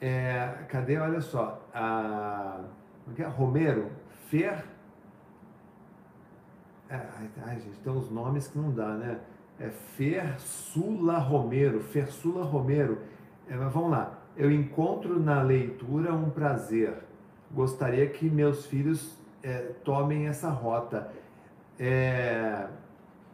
É, 0.00 0.64
cadê? 0.68 0.96
Olha 0.96 1.20
só. 1.20 1.60
A, 1.74 2.60
é, 3.18 3.22
é? 3.22 3.26
Romero, 3.26 3.90
Fer. 4.28 4.64
É, 6.88 7.00
ai, 7.44 7.60
gente, 7.60 7.78
tem 7.80 7.92
uns 7.92 8.10
nomes 8.10 8.48
que 8.48 8.58
não 8.58 8.72
dá, 8.72 8.94
né? 8.94 9.20
É 9.58 9.68
Fersula 9.68 11.18
Romero, 11.18 11.80
Fersula 11.80 12.44
Romero. 12.44 13.02
É, 13.48 13.54
mas 13.54 13.72
vamos 13.72 13.90
lá. 13.90 14.18
Eu 14.36 14.50
encontro 14.50 15.20
na 15.20 15.42
leitura 15.42 16.14
um 16.14 16.30
prazer. 16.30 16.94
Gostaria 17.52 18.08
que 18.08 18.28
meus 18.30 18.66
filhos 18.66 19.18
é, 19.42 19.72
tomem 19.84 20.28
essa 20.28 20.48
rota. 20.48 21.12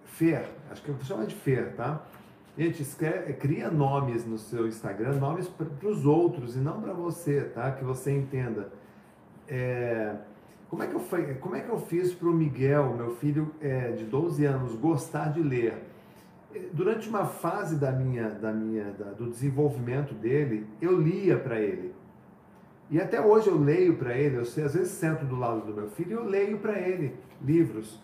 Fer, 0.04 0.48
acho 0.70 0.82
que 0.82 0.88
eu 0.88 0.94
vou 0.94 1.04
chamar 1.04 1.26
de 1.26 1.34
Fer, 1.34 1.74
tá? 1.74 2.00
Gente, 2.56 2.80
escreve, 2.80 3.34
cria 3.34 3.70
nomes 3.70 4.24
no 4.24 4.38
seu 4.38 4.66
Instagram, 4.66 5.16
nomes 5.16 5.46
para 5.46 5.88
os 5.88 6.06
outros 6.06 6.56
e 6.56 6.58
não 6.58 6.80
para 6.80 6.94
você, 6.94 7.42
tá? 7.42 7.70
Que 7.72 7.84
você 7.84 8.10
entenda. 8.10 8.72
É, 9.46 10.14
como, 10.70 10.82
é 10.82 10.86
que 10.86 10.94
eu, 10.94 11.02
como 11.38 11.54
é 11.54 11.60
que 11.60 11.68
eu 11.68 11.78
fiz 11.78 12.14
para 12.14 12.28
o 12.28 12.32
Miguel, 12.32 12.94
meu 12.96 13.14
filho 13.16 13.54
é, 13.60 13.92
de 13.92 14.04
12 14.04 14.46
anos, 14.46 14.74
gostar 14.74 15.32
de 15.32 15.42
ler? 15.42 15.84
É, 16.54 16.60
durante 16.72 17.06
uma 17.10 17.26
fase 17.26 17.76
da 17.76 17.92
minha, 17.92 18.30
da 18.30 18.52
minha, 18.52 18.90
da, 18.92 19.10
do 19.10 19.28
desenvolvimento 19.28 20.14
dele, 20.14 20.66
eu 20.80 20.98
lia 20.98 21.36
para 21.36 21.60
ele. 21.60 21.94
E 22.90 22.98
até 22.98 23.20
hoje 23.20 23.48
eu 23.48 23.58
leio 23.58 23.96
para 23.96 24.16
ele, 24.16 24.36
eu 24.36 24.46
sei, 24.46 24.64
às 24.64 24.72
vezes 24.72 24.92
sento 24.92 25.26
do 25.26 25.36
lado 25.36 25.66
do 25.66 25.74
meu 25.74 25.90
filho 25.90 26.10
e 26.10 26.14
eu 26.14 26.24
leio 26.24 26.58
para 26.58 26.78
ele 26.78 27.14
livros. 27.42 28.00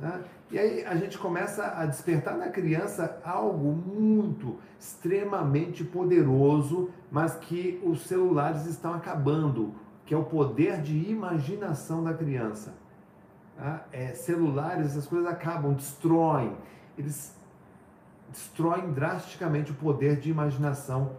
Né? 0.00 0.24
E 0.50 0.58
aí 0.58 0.84
a 0.84 0.96
gente 0.96 1.18
começa 1.18 1.74
a 1.76 1.84
despertar 1.84 2.36
na 2.36 2.48
criança 2.48 3.20
algo 3.22 3.70
muito, 3.70 4.58
extremamente 4.78 5.84
poderoso, 5.84 6.90
mas 7.10 7.34
que 7.36 7.80
os 7.84 8.06
celulares 8.06 8.64
estão 8.64 8.94
acabando, 8.94 9.74
que 10.06 10.14
é 10.14 10.16
o 10.16 10.24
poder 10.24 10.80
de 10.80 11.10
imaginação 11.10 12.02
da 12.02 12.14
criança. 12.14 12.74
Tá? 13.56 13.84
É, 13.92 14.14
celulares, 14.14 14.86
essas 14.86 15.06
coisas 15.06 15.28
acabam, 15.28 15.74
destroem. 15.74 16.56
Eles 16.96 17.36
destroem 18.30 18.92
drasticamente 18.92 19.70
o 19.70 19.74
poder 19.74 20.16
de 20.16 20.30
imaginação 20.30 21.12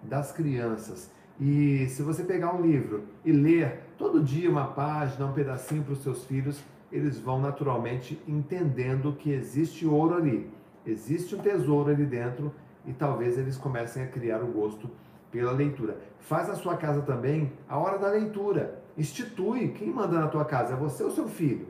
das 0.00 0.30
crianças. 0.30 1.10
E 1.40 1.88
se 1.88 2.02
você 2.02 2.22
pegar 2.22 2.54
um 2.54 2.62
livro 2.62 3.04
e 3.24 3.32
ler 3.32 3.82
todo 3.98 4.22
dia 4.22 4.48
uma 4.48 4.68
página, 4.68 5.26
um 5.26 5.32
pedacinho 5.32 5.82
para 5.82 5.92
os 5.92 6.02
seus 6.02 6.24
filhos, 6.24 6.62
eles 6.90 7.18
vão 7.18 7.40
naturalmente 7.40 8.20
entendendo 8.26 9.12
que 9.12 9.30
existe 9.30 9.86
ouro 9.86 10.14
ali, 10.14 10.50
existe 10.86 11.34
um 11.34 11.38
tesouro 11.38 11.90
ali 11.90 12.06
dentro 12.06 12.52
e 12.86 12.92
talvez 12.92 13.36
eles 13.36 13.56
comecem 13.56 14.02
a 14.02 14.06
criar 14.06 14.42
o 14.42 14.46
gosto 14.46 14.88
pela 15.30 15.52
leitura. 15.52 15.98
Faz 16.20 16.48
na 16.48 16.54
sua 16.54 16.76
casa 16.76 17.02
também 17.02 17.52
a 17.68 17.78
hora 17.78 17.98
da 17.98 18.08
leitura. 18.08 18.82
Institui. 18.96 19.68
Quem 19.68 19.88
manda 19.88 20.18
na 20.18 20.26
tua 20.26 20.44
casa? 20.44 20.72
É 20.72 20.76
você 20.76 21.04
ou 21.04 21.10
seu 21.10 21.28
filho? 21.28 21.68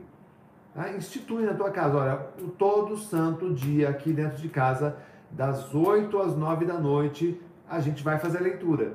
Tá? 0.75 0.91
Institui 0.93 1.45
na 1.45 1.55
tua 1.55 1.71
casa. 1.71 1.99
Olha, 1.99 2.17
todo 2.57 2.97
santo 2.97 3.53
dia 3.53 3.89
aqui 3.89 4.13
dentro 4.13 4.39
de 4.39 4.49
casa, 4.49 4.97
das 5.31 5.75
8 5.75 6.17
às 6.21 6.37
9 6.37 6.65
da 6.65 6.79
noite, 6.79 7.41
a 7.69 7.81
gente 7.81 8.03
vai 8.03 8.19
fazer 8.19 8.39
a 8.39 8.43
leitura. 8.43 8.95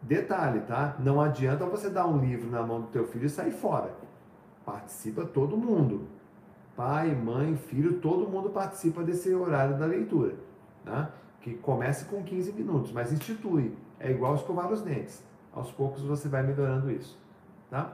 Detalhe, 0.00 0.60
tá? 0.60 0.96
Não 0.98 1.20
adianta 1.20 1.64
você 1.66 1.88
dar 1.88 2.06
um 2.06 2.18
livro 2.18 2.50
na 2.50 2.62
mão 2.62 2.80
do 2.80 2.88
teu 2.88 3.06
filho 3.06 3.26
e 3.26 3.30
sair 3.30 3.52
fora. 3.52 3.90
Participa 4.64 5.24
todo 5.24 5.56
mundo. 5.56 6.06
Pai, 6.76 7.14
mãe, 7.14 7.56
filho, 7.56 8.00
todo 8.00 8.28
mundo 8.28 8.50
participa 8.50 9.02
desse 9.02 9.34
horário 9.34 9.78
da 9.78 9.86
leitura. 9.86 10.34
Né? 10.84 11.08
Que 11.40 11.54
comece 11.54 12.06
com 12.06 12.22
15 12.22 12.52
minutos, 12.52 12.92
mas 12.92 13.12
institui. 13.12 13.76
É 13.98 14.10
igual 14.10 14.34
escovar 14.34 14.70
os 14.72 14.82
dentes. 14.82 15.22
Aos 15.52 15.70
poucos 15.70 16.02
você 16.02 16.28
vai 16.28 16.42
melhorando 16.42 16.90
isso. 16.90 17.18
Tá? 17.70 17.92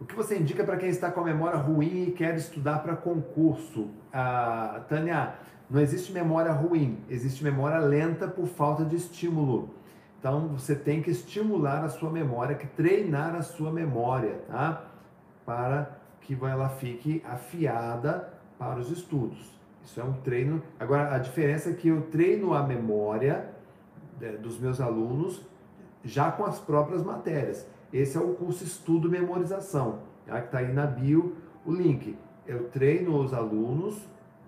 O 0.00 0.04
que 0.04 0.14
você 0.14 0.38
indica 0.38 0.64
para 0.64 0.76
quem 0.76 0.88
está 0.88 1.10
com 1.10 1.20
a 1.20 1.24
memória 1.24 1.58
ruim 1.58 2.08
e 2.08 2.12
quer 2.12 2.34
estudar 2.36 2.82
para 2.82 2.96
concurso? 2.96 3.88
Ah, 4.12 4.82
Tânia, 4.88 5.34
Não 5.70 5.80
existe 5.80 6.12
memória 6.12 6.52
ruim, 6.52 6.98
existe 7.08 7.42
memória 7.42 7.78
lenta 7.78 8.28
por 8.28 8.46
falta 8.46 8.84
de 8.84 8.96
estímulo. 8.96 9.70
Então 10.24 10.48
você 10.48 10.74
tem 10.74 11.02
que 11.02 11.10
estimular 11.10 11.84
a 11.84 11.88
sua 11.90 12.08
memória, 12.08 12.56
que 12.56 12.66
treinar 12.66 13.34
a 13.34 13.42
sua 13.42 13.70
memória, 13.70 14.40
tá? 14.48 14.86
Para 15.44 15.98
que 16.22 16.32
ela 16.42 16.70
fique 16.70 17.22
afiada 17.28 18.32
para 18.58 18.80
os 18.80 18.90
estudos. 18.90 19.52
Isso 19.84 20.00
é 20.00 20.02
um 20.02 20.14
treino. 20.14 20.62
Agora 20.80 21.14
a 21.14 21.18
diferença 21.18 21.68
é 21.68 21.72
que 21.74 21.88
eu 21.88 22.00
treino 22.10 22.54
a 22.54 22.62
memória 22.62 23.50
né, 24.18 24.30
dos 24.30 24.58
meus 24.58 24.80
alunos 24.80 25.42
já 26.02 26.32
com 26.32 26.46
as 26.46 26.58
próprias 26.58 27.02
matérias. 27.02 27.68
Esse 27.92 28.16
é 28.16 28.20
o 28.20 28.32
curso 28.32 28.64
Estudo 28.64 29.10
Memorização, 29.10 29.98
tá? 30.26 30.40
que 30.40 30.46
está 30.46 30.58
aí 30.60 30.72
na 30.72 30.86
bio 30.86 31.36
o 31.66 31.70
link. 31.70 32.16
Eu 32.46 32.70
treino 32.70 33.20
os 33.20 33.34
alunos 33.34 34.00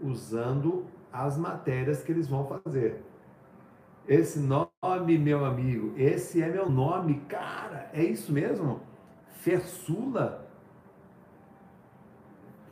usando 0.03 0.87
as 1.12 1.37
matérias 1.37 2.03
que 2.03 2.12
eles 2.12 2.29
vão 2.29 2.47
fazer. 2.47 3.05
Esse 4.09 4.39
nome, 4.39 5.19
meu 5.19 5.45
amigo, 5.45 5.93
esse 5.97 6.41
é 6.41 6.49
meu 6.49 6.71
nome, 6.71 7.23
cara, 7.29 7.91
é 7.93 8.05
isso 8.05 8.33
mesmo? 8.33 8.81
Fersula? 9.41 10.47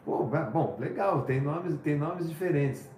Pô, 0.05 0.23
bom, 0.23 0.77
legal, 0.79 1.23
tem 1.23 1.41
nomes, 1.41 1.77
tem 1.81 1.99
nomes 1.99 2.29
diferentes. 2.29 2.89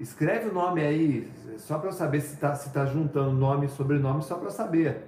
Escreve 0.00 0.48
o 0.48 0.52
nome 0.52 0.80
aí, 0.80 1.30
só 1.58 1.78
para 1.78 1.90
eu 1.90 1.92
saber 1.92 2.20
se 2.20 2.34
está 2.34 2.54
se 2.54 2.72
tá 2.72 2.86
juntando 2.86 3.32
nome 3.32 3.66
e 3.66 3.68
sobrenome, 3.68 4.22
só 4.22 4.36
para 4.36 4.50
saber. 4.50 5.04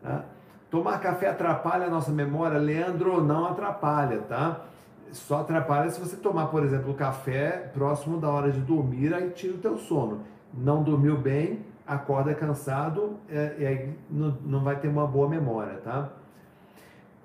Tá? 0.00 0.24
Tomar 0.70 1.00
café 1.00 1.28
atrapalha 1.28 1.86
a 1.86 1.90
nossa 1.90 2.10
memória? 2.10 2.58
Leandro, 2.58 3.22
não 3.22 3.44
atrapalha, 3.44 4.22
tá? 4.22 4.62
Só 5.12 5.42
atrapalha 5.42 5.90
se 5.90 6.00
você 6.00 6.16
tomar, 6.16 6.46
por 6.46 6.64
exemplo, 6.64 6.94
café 6.94 7.70
próximo 7.74 8.18
da 8.18 8.30
hora 8.30 8.50
de 8.50 8.60
dormir, 8.60 9.12
aí 9.12 9.30
tira 9.30 9.54
o 9.54 9.58
teu 9.58 9.76
sono. 9.76 10.22
Não 10.54 10.82
dormiu 10.82 11.16
bem, 11.16 11.60
acorda 11.86 12.34
cansado, 12.34 13.16
é, 13.28 13.66
aí 13.66 13.94
não, 14.10 14.36
não 14.44 14.64
vai 14.64 14.78
ter 14.78 14.88
uma 14.88 15.06
boa 15.06 15.28
memória, 15.28 15.78
tá? 15.78 16.12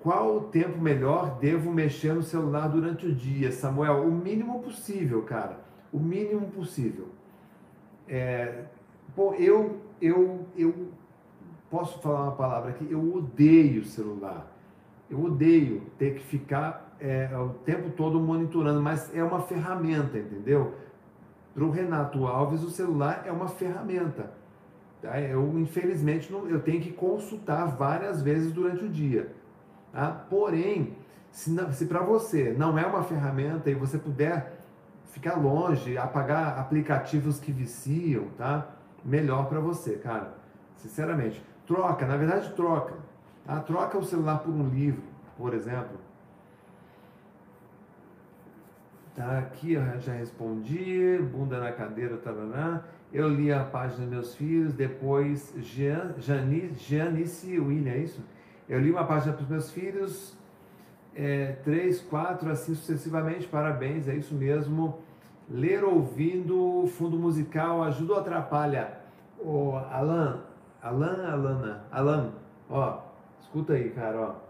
Qual 0.00 0.36
o 0.36 0.40
tempo 0.42 0.80
melhor 0.80 1.38
devo 1.38 1.72
mexer 1.72 2.14
no 2.14 2.22
celular 2.22 2.68
durante 2.68 3.06
o 3.06 3.14
dia, 3.14 3.50
Samuel? 3.50 4.06
O 4.06 4.12
mínimo 4.12 4.60
possível, 4.60 5.22
cara. 5.22 5.58
O 5.92 5.98
mínimo 5.98 6.48
possível. 6.48 7.08
É, 8.08 8.64
pô, 9.16 9.34
eu, 9.34 9.80
eu, 10.00 10.46
eu 10.56 10.88
posso 11.68 11.98
falar 12.00 12.22
uma 12.22 12.32
palavra 12.32 12.70
aqui. 12.70 12.86
Eu 12.88 13.14
odeio 13.14 13.84
celular. 13.84 14.46
Eu 15.10 15.24
odeio 15.24 15.82
ter 15.98 16.14
que 16.14 16.22
ficar 16.22 16.96
é, 17.00 17.28
o 17.36 17.50
tempo 17.64 17.90
todo 17.90 18.20
monitorando, 18.20 18.80
mas 18.80 19.14
é 19.14 19.22
uma 19.22 19.40
ferramenta, 19.40 20.16
entendeu? 20.16 20.74
Para 21.58 21.66
o 21.66 21.70
Renato 21.72 22.24
Alves, 22.24 22.62
o 22.62 22.70
celular 22.70 23.24
é 23.26 23.32
uma 23.32 23.48
ferramenta. 23.48 24.30
Tá? 25.02 25.20
Eu, 25.20 25.58
infelizmente, 25.58 26.30
não, 26.30 26.48
eu 26.48 26.60
tenho 26.60 26.80
que 26.80 26.92
consultar 26.92 27.66
várias 27.76 28.22
vezes 28.22 28.52
durante 28.52 28.84
o 28.84 28.88
dia. 28.88 29.34
Tá? 29.92 30.08
Porém, 30.30 30.96
se, 31.32 31.52
se 31.72 31.86
para 31.86 31.98
você 31.98 32.54
não 32.56 32.78
é 32.78 32.86
uma 32.86 33.02
ferramenta 33.02 33.68
e 33.68 33.74
você 33.74 33.98
puder 33.98 34.60
ficar 35.06 35.34
longe, 35.34 35.98
apagar 35.98 36.60
aplicativos 36.60 37.40
que 37.40 37.50
viciam, 37.50 38.26
tá? 38.36 38.68
Melhor 39.04 39.48
para 39.48 39.58
você, 39.58 39.96
cara. 39.96 40.34
Sinceramente. 40.76 41.44
Troca, 41.66 42.06
na 42.06 42.16
verdade, 42.16 42.52
troca. 42.52 42.94
Tá? 43.44 43.58
Troca 43.58 43.98
o 43.98 44.04
celular 44.04 44.38
por 44.44 44.54
um 44.54 44.68
livro, 44.68 45.02
por 45.36 45.52
exemplo. 45.54 45.98
Tá 49.18 49.36
aqui, 49.38 49.72
eu 49.72 49.82
já 49.98 50.12
respondi. 50.12 51.18
Bunda 51.32 51.58
na 51.58 51.72
cadeira, 51.72 52.16
tarará. 52.18 52.84
Eu 53.12 53.28
li 53.28 53.52
a 53.52 53.64
página 53.64 54.02
dos 54.02 54.08
meus 54.08 54.34
filhos, 54.36 54.72
depois 54.72 55.52
Jean, 55.58 56.14
Janice, 56.18 56.74
Janice 56.88 57.58
William, 57.58 57.94
é 57.94 57.98
isso? 57.98 58.22
Eu 58.68 58.78
li 58.78 58.92
uma 58.92 59.02
página 59.04 59.32
para 59.32 59.42
os 59.42 59.48
meus 59.48 59.72
filhos, 59.72 60.38
é, 61.16 61.56
três, 61.64 62.00
quatro, 62.00 62.48
assim 62.48 62.76
sucessivamente. 62.76 63.48
Parabéns, 63.48 64.06
é 64.06 64.14
isso 64.14 64.36
mesmo. 64.36 65.00
Ler 65.50 65.82
ouvindo 65.82 66.86
fundo 66.86 67.18
musical 67.18 67.82
ajuda 67.82 68.12
ou 68.12 68.20
atrapalha? 68.20 69.00
Ô, 69.40 69.72
Alan, 69.90 70.44
Alan, 70.80 71.28
Alana, 71.28 71.84
Alan, 71.90 72.32
ó, 72.70 73.00
escuta 73.40 73.72
aí, 73.72 73.90
cara, 73.90 74.20
ó. 74.20 74.47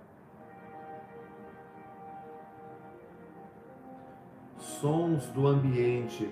Sons 4.58 5.26
do 5.26 5.46
ambiente, 5.46 6.28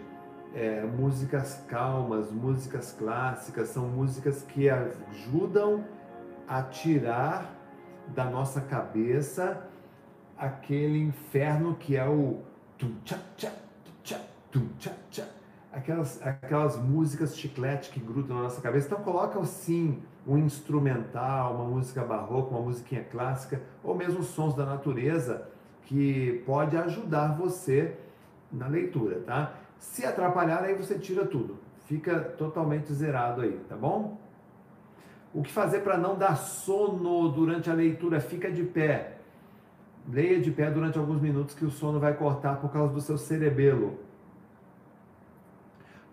é, 0.55 0.83
músicas 0.83 1.65
calmas, 1.69 2.31
músicas 2.31 2.93
clássicas, 2.93 3.69
são 3.69 3.87
músicas 3.87 4.43
que 4.43 4.69
ajudam 4.69 5.85
a 6.49 6.63
tirar 6.63 7.55
da 8.09 8.25
nossa 8.25 8.61
cabeça 8.61 9.69
aquele 10.37 10.99
inferno 10.99 11.77
que 11.77 11.97
é 11.97 12.07
o 12.07 12.41
aquelas 15.73 16.21
aquelas 16.23 16.77
músicas 16.77 17.37
chiclete 17.37 17.91
que 17.91 18.01
grudam 18.01 18.37
na 18.37 18.43
nossa 18.45 18.61
cabeça. 18.61 18.87
Então 18.87 19.03
coloca 19.03 19.43
sim 19.45 20.03
um 20.27 20.37
instrumental, 20.39 21.55
uma 21.55 21.65
música 21.65 22.03
barroca, 22.03 22.51
uma 22.51 22.63
musiquinha 22.63 23.05
clássica 23.05 23.63
ou 23.83 23.95
mesmo 23.95 24.23
sons 24.23 24.55
da 24.55 24.65
natureza 24.65 25.49
que 25.83 26.43
pode 26.45 26.77
ajudar 26.77 27.37
você 27.37 27.97
na 28.53 28.69
leitura, 28.69 29.21
tá? 29.27 29.55
Se 29.79 30.05
atrapalhar 30.05 30.63
aí 30.63 30.75
você 30.75 30.99
tira 30.99 31.27
tudo. 31.27 31.59
Fica 31.85 32.19
totalmente 32.21 32.93
zerado 32.93 33.43
aí, 33.43 33.61
tá 33.69 33.77
bom? 33.77 34.19
O 35.33 35.43
que 35.43 35.53
fazer 35.53 35.81
para 35.81 35.99
não 35.99 36.17
dar 36.17 36.37
sono 36.37 37.29
durante 37.29 37.71
a 37.71 37.75
leitura? 37.75 38.21
Fica 38.21 38.51
de 38.51 38.63
pé. 38.65 39.19
Leia 40.09 40.41
de 40.41 40.51
pé 40.51 40.71
durante 40.71 40.99
alguns 40.99 41.21
minutos 41.21 41.55
que 41.55 41.65
o 41.65 41.71
sono 41.71 42.01
vai 42.01 42.15
cortar 42.15 42.57
por 42.57 42.71
causa 42.73 42.93
do 42.93 43.01
seu 43.01 43.19
cerebelo. 43.19 43.99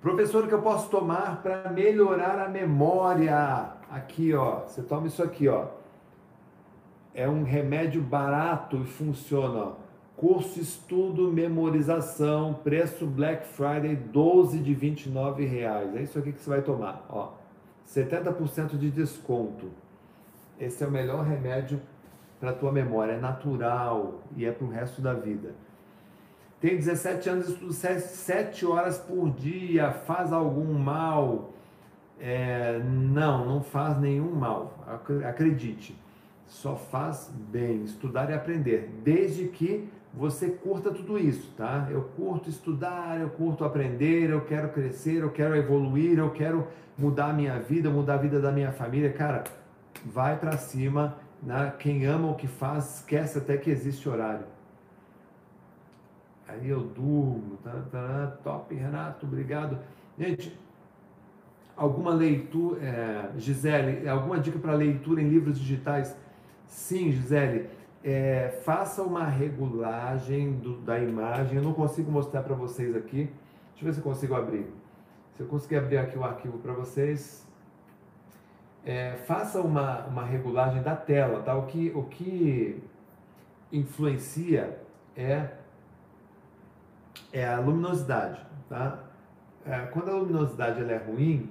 Professor, 0.02 0.44
o 0.44 0.48
que 0.48 0.54
eu 0.54 0.62
posso 0.62 0.90
tomar 0.90 1.42
para 1.42 1.72
melhorar 1.72 2.38
a 2.38 2.50
memória? 2.50 3.70
Aqui, 3.90 4.34
ó. 4.34 4.62
Você 4.68 4.82
toma 4.82 5.08
isso 5.08 5.24
aqui, 5.24 5.48
ó. 5.48 5.68
É 7.14 7.30
um 7.30 7.44
remédio 7.44 8.02
barato 8.02 8.78
e 8.78 8.86
funciona. 8.86 9.83
Curso 10.24 10.58
Estudo 10.58 11.30
Memorização, 11.34 12.54
preço 12.54 13.06
Black 13.06 13.46
Friday 13.46 13.94
12 13.94 14.58
de 14.60 14.74
29 14.74 15.44
reais. 15.44 15.94
É 15.98 16.02
isso 16.02 16.18
aqui 16.18 16.32
que 16.32 16.42
você 16.42 16.50
vai 16.50 16.62
tomar, 16.62 17.06
ó. 17.10 17.34
70% 17.86 18.78
de 18.78 18.90
desconto. 18.90 19.70
Esse 20.58 20.82
é 20.82 20.88
o 20.88 20.90
melhor 20.90 21.26
remédio 21.26 21.82
para 22.40 22.52
a 22.52 22.54
tua 22.54 22.72
memória, 22.72 23.12
é 23.12 23.20
natural 23.20 24.22
e 24.38 24.46
é 24.46 24.52
para 24.54 24.66
o 24.66 24.70
resto 24.70 25.02
da 25.02 25.14
vida. 25.14 25.56
Tem 26.62 26.78
17 26.78 27.30
anos, 27.30 27.50
estudo 27.50 27.74
7 27.74 28.66
horas 28.66 28.98
por 28.98 29.30
dia, 29.30 29.92
faz 29.92 30.32
algum 30.32 30.74
mal? 30.74 31.52
É, 32.18 32.80
não, 32.80 33.46
não 33.46 33.62
faz 33.62 34.00
nenhum 34.00 34.34
mal, 34.34 34.74
acredite. 35.28 36.02
Só 36.48 36.78
faz 36.78 37.30
bem, 37.52 37.84
estudar 37.84 38.30
e 38.30 38.34
aprender, 38.34 38.90
desde 39.04 39.50
que 39.50 39.90
você 40.14 40.52
curta 40.52 40.92
tudo 40.92 41.18
isso, 41.18 41.52
tá? 41.58 41.88
Eu 41.90 42.04
curto 42.16 42.48
estudar, 42.48 43.20
eu 43.20 43.32
curto 43.32 43.66
aprender, 43.66 44.30
eu 44.30 44.42
quero 44.42 44.70
crescer, 44.70 45.24
eu 45.24 45.32
quero 45.32 45.56
evoluir, 45.56 46.20
eu 46.20 46.30
quero 46.30 46.68
mudar 46.96 47.32
a 47.32 47.34
minha 47.34 47.60
vida, 47.60 47.90
mudar 47.90 48.16
a 48.16 48.18
vida 48.18 48.40
da 48.40 48.52
minha 48.52 48.72
família. 48.72 49.12
Cara, 49.12 49.44
vai 50.06 50.38
para 50.38 50.56
cima, 50.56 51.18
né? 51.42 51.74
Quem 51.80 52.06
ama 52.06 52.30
o 52.30 52.36
que 52.36 52.48
faz, 52.48 52.98
esquece 52.98 53.40
até 53.40 53.58
que 53.58 53.72
existe 53.72 54.08
horário. 54.08 54.46
Aí 56.48 56.70
eu 56.70 56.82
durmo, 56.82 57.58
tá, 57.64 57.72
tá, 57.92 58.38
top, 58.44 58.76
Renato, 58.76 59.26
obrigado. 59.26 59.80
Gente, 60.20 60.56
alguma 61.76 62.14
leitura, 62.14 62.80
é, 62.84 63.32
Gisele, 63.38 64.08
alguma 64.08 64.40
dica 64.40 64.60
para 64.60 64.74
leitura 64.74 65.24
em 65.24 65.28
livros 65.28 65.58
digitais? 65.58 66.16
Sim, 66.68 67.12
Gisele 67.12 67.68
é, 68.04 68.60
faça 68.64 69.02
uma 69.02 69.26
regulagem 69.26 70.54
do, 70.54 70.78
da 70.82 71.00
imagem. 71.00 71.58
Eu 71.58 71.64
não 71.64 71.74
consigo 71.74 72.12
mostrar 72.12 72.44
para 72.44 72.54
vocês 72.54 72.96
aqui. 72.96 73.32
Deixa 73.72 73.82
eu 73.82 73.86
ver 73.86 73.94
se 73.94 74.00
eu 74.00 74.04
consigo 74.04 74.36
abrir. 74.36 74.68
Se 75.32 75.42
eu 75.42 75.48
conseguir 75.48 75.78
abrir 75.78 75.98
aqui 75.98 76.18
o 76.18 76.24
arquivo 76.24 76.58
para 76.60 76.74
vocês. 76.74 77.48
É, 78.86 79.14
faça 79.26 79.62
uma, 79.62 80.06
uma 80.08 80.26
regulagem 80.26 80.84
da 80.84 80.96
tela, 80.96 81.42
tá? 81.42 81.56
O 81.56 81.66
que, 81.66 81.92
o 81.96 82.04
que 82.04 82.84
influencia 83.72 84.78
é, 85.16 85.48
é 87.32 87.48
a 87.48 87.60
luminosidade, 87.62 88.46
tá? 88.68 89.00
É, 89.66 89.86
quando 89.86 90.10
a 90.10 90.16
luminosidade 90.16 90.82
ela 90.82 90.92
é 90.92 90.98
ruim, 90.98 91.50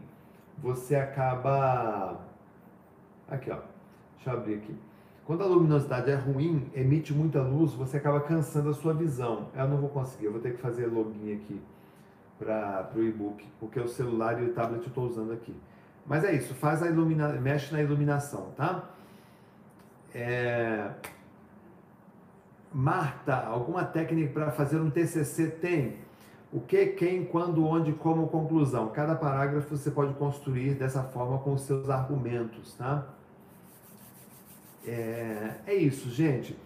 você 0.58 0.94
acaba... 0.94 2.20
Aqui, 3.30 3.50
ó. 3.50 3.60
Deixa 4.16 4.30
eu 4.30 4.34
abrir 4.34 4.56
aqui 4.56 4.76
quando 5.24 5.42
a 5.42 5.46
luminosidade 5.46 6.10
é 6.10 6.14
ruim, 6.14 6.70
emite 6.74 7.12
muita 7.12 7.40
luz, 7.42 7.72
você 7.72 7.96
acaba 7.96 8.20
cansando 8.20 8.70
a 8.70 8.74
sua 8.74 8.92
visão. 8.92 9.48
Eu 9.54 9.68
não 9.68 9.76
vou 9.76 9.88
conseguir, 9.88 10.26
eu 10.26 10.32
vou 10.32 10.40
ter 10.40 10.54
que 10.54 10.60
fazer 10.60 10.86
login 10.86 11.34
aqui 11.34 11.60
para 12.38 12.90
o 12.96 13.02
e-book, 13.02 13.46
porque 13.60 13.78
o 13.78 13.86
celular 13.86 14.42
e 14.42 14.46
o 14.46 14.52
tablet 14.52 14.82
eu 14.82 14.88
estou 14.88 15.06
usando 15.06 15.32
aqui. 15.32 15.54
Mas 16.04 16.24
é 16.24 16.32
isso, 16.34 16.54
faz 16.54 16.82
a 16.82 16.88
ilumina, 16.88 17.28
mexe 17.34 17.72
na 17.72 17.80
iluminação, 17.80 18.50
tá? 18.56 18.90
É... 20.12 20.90
Marta, 22.74 23.36
alguma 23.36 23.84
técnica 23.84 24.32
para 24.32 24.50
fazer 24.50 24.80
um 24.80 24.90
TCC? 24.90 25.48
Tem. 25.48 25.98
O 26.52 26.60
que, 26.60 26.86
quem, 26.86 27.24
quando, 27.24 27.64
onde, 27.64 27.92
como, 27.92 28.26
conclusão. 28.28 28.88
Cada 28.88 29.14
parágrafo 29.14 29.76
você 29.76 29.90
pode 29.90 30.14
construir 30.14 30.74
dessa 30.74 31.02
forma 31.02 31.38
com 31.38 31.52
os 31.52 31.62
seus 31.62 31.88
argumentos, 31.88 32.74
tá? 32.74 33.06
É, 34.86 35.54
é 35.66 35.74
isso, 35.74 36.10
gente. 36.10 36.56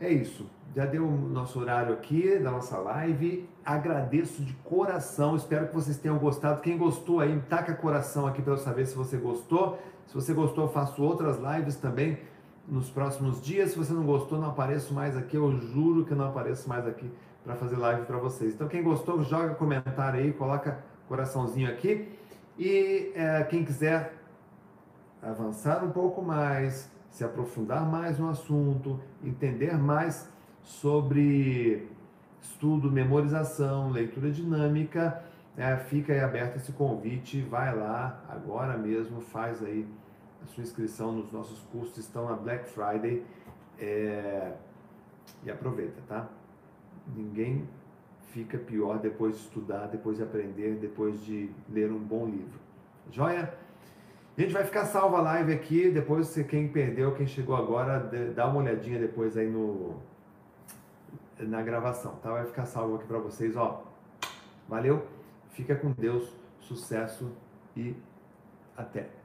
É 0.00 0.10
isso. 0.10 0.46
Já 0.74 0.86
deu 0.86 1.06
o 1.06 1.10
nosso 1.10 1.58
horário 1.58 1.92
aqui 1.92 2.38
da 2.38 2.50
nossa 2.50 2.78
live. 2.78 3.48
Agradeço 3.64 4.42
de 4.42 4.52
coração. 4.64 5.34
Espero 5.34 5.66
que 5.68 5.74
vocês 5.74 5.98
tenham 5.98 6.18
gostado. 6.18 6.60
Quem 6.60 6.78
gostou 6.78 7.20
aí, 7.20 7.40
taca 7.48 7.74
coração 7.74 8.26
aqui 8.26 8.40
para 8.40 8.52
eu 8.52 8.58
saber 8.58 8.86
se 8.86 8.94
você 8.94 9.16
gostou. 9.16 9.78
Se 10.06 10.14
você 10.14 10.32
gostou, 10.32 10.64
eu 10.64 10.70
faço 10.70 11.02
outras 11.02 11.38
lives 11.38 11.76
também 11.76 12.18
nos 12.66 12.90
próximos 12.90 13.42
dias. 13.42 13.70
Se 13.70 13.78
você 13.78 13.92
não 13.92 14.04
gostou, 14.04 14.38
não 14.38 14.50
apareço 14.50 14.94
mais 14.94 15.16
aqui. 15.16 15.36
Eu 15.36 15.50
juro 15.58 16.04
que 16.04 16.14
não 16.14 16.28
apareço 16.28 16.68
mais 16.68 16.86
aqui 16.86 17.10
para 17.42 17.56
fazer 17.56 17.76
live 17.76 18.04
para 18.04 18.18
vocês. 18.18 18.54
Então, 18.54 18.68
quem 18.68 18.82
gostou, 18.82 19.22
joga 19.22 19.54
comentário 19.54 20.20
aí, 20.20 20.32
coloca 20.32 20.78
coraçãozinho 21.08 21.68
aqui. 21.68 22.08
E 22.58 23.12
é, 23.14 23.42
quem 23.44 23.64
quiser 23.64 24.14
avançar 25.22 25.82
um 25.84 25.90
pouco 25.90 26.22
mais, 26.22 26.90
se 27.18 27.24
aprofundar 27.24 27.84
mais 27.84 28.16
no 28.16 28.30
assunto, 28.30 29.00
entender 29.24 29.76
mais 29.76 30.30
sobre 30.62 31.88
estudo, 32.40 32.92
memorização, 32.92 33.90
leitura 33.90 34.30
dinâmica, 34.30 35.20
é, 35.56 35.76
fica 35.78 36.12
aí 36.12 36.20
aberto 36.20 36.58
esse 36.58 36.70
convite, 36.70 37.40
vai 37.42 37.74
lá 37.74 38.22
agora 38.28 38.78
mesmo, 38.78 39.20
faz 39.20 39.60
aí 39.64 39.84
a 40.44 40.46
sua 40.46 40.62
inscrição 40.62 41.10
nos 41.10 41.32
nossos 41.32 41.58
cursos, 41.72 41.98
estão 41.98 42.26
na 42.26 42.36
Black 42.36 42.68
Friday 42.68 43.26
é, 43.80 44.52
e 45.42 45.50
aproveita, 45.50 46.00
tá? 46.06 46.28
Ninguém 47.16 47.68
fica 48.28 48.56
pior 48.58 49.00
depois 49.00 49.34
de 49.34 49.40
estudar, 49.40 49.88
depois 49.88 50.18
de 50.18 50.22
aprender, 50.22 50.76
depois 50.76 51.20
de 51.24 51.50
ler 51.68 51.90
um 51.90 51.98
bom 51.98 52.26
livro. 52.26 52.60
Joia? 53.10 53.52
Gente 54.38 54.52
vai 54.52 54.62
ficar 54.62 54.84
salva 54.84 55.18
a 55.18 55.20
live 55.20 55.52
aqui, 55.52 55.90
depois 55.90 56.28
você, 56.28 56.44
quem 56.44 56.68
perdeu, 56.68 57.12
quem 57.12 57.26
chegou 57.26 57.56
agora, 57.56 57.98
dá 58.32 58.46
uma 58.46 58.60
olhadinha 58.60 58.96
depois 58.96 59.36
aí 59.36 59.50
no 59.50 59.96
na 61.40 61.60
gravação, 61.60 62.14
tá? 62.22 62.30
Vai 62.30 62.46
ficar 62.46 62.64
salvo 62.64 62.94
aqui 62.94 63.06
para 63.08 63.18
vocês, 63.18 63.56
ó. 63.56 63.82
Valeu, 64.68 65.04
fica 65.50 65.74
com 65.74 65.90
Deus, 65.90 66.32
sucesso 66.60 67.32
e 67.76 67.96
até. 68.76 69.17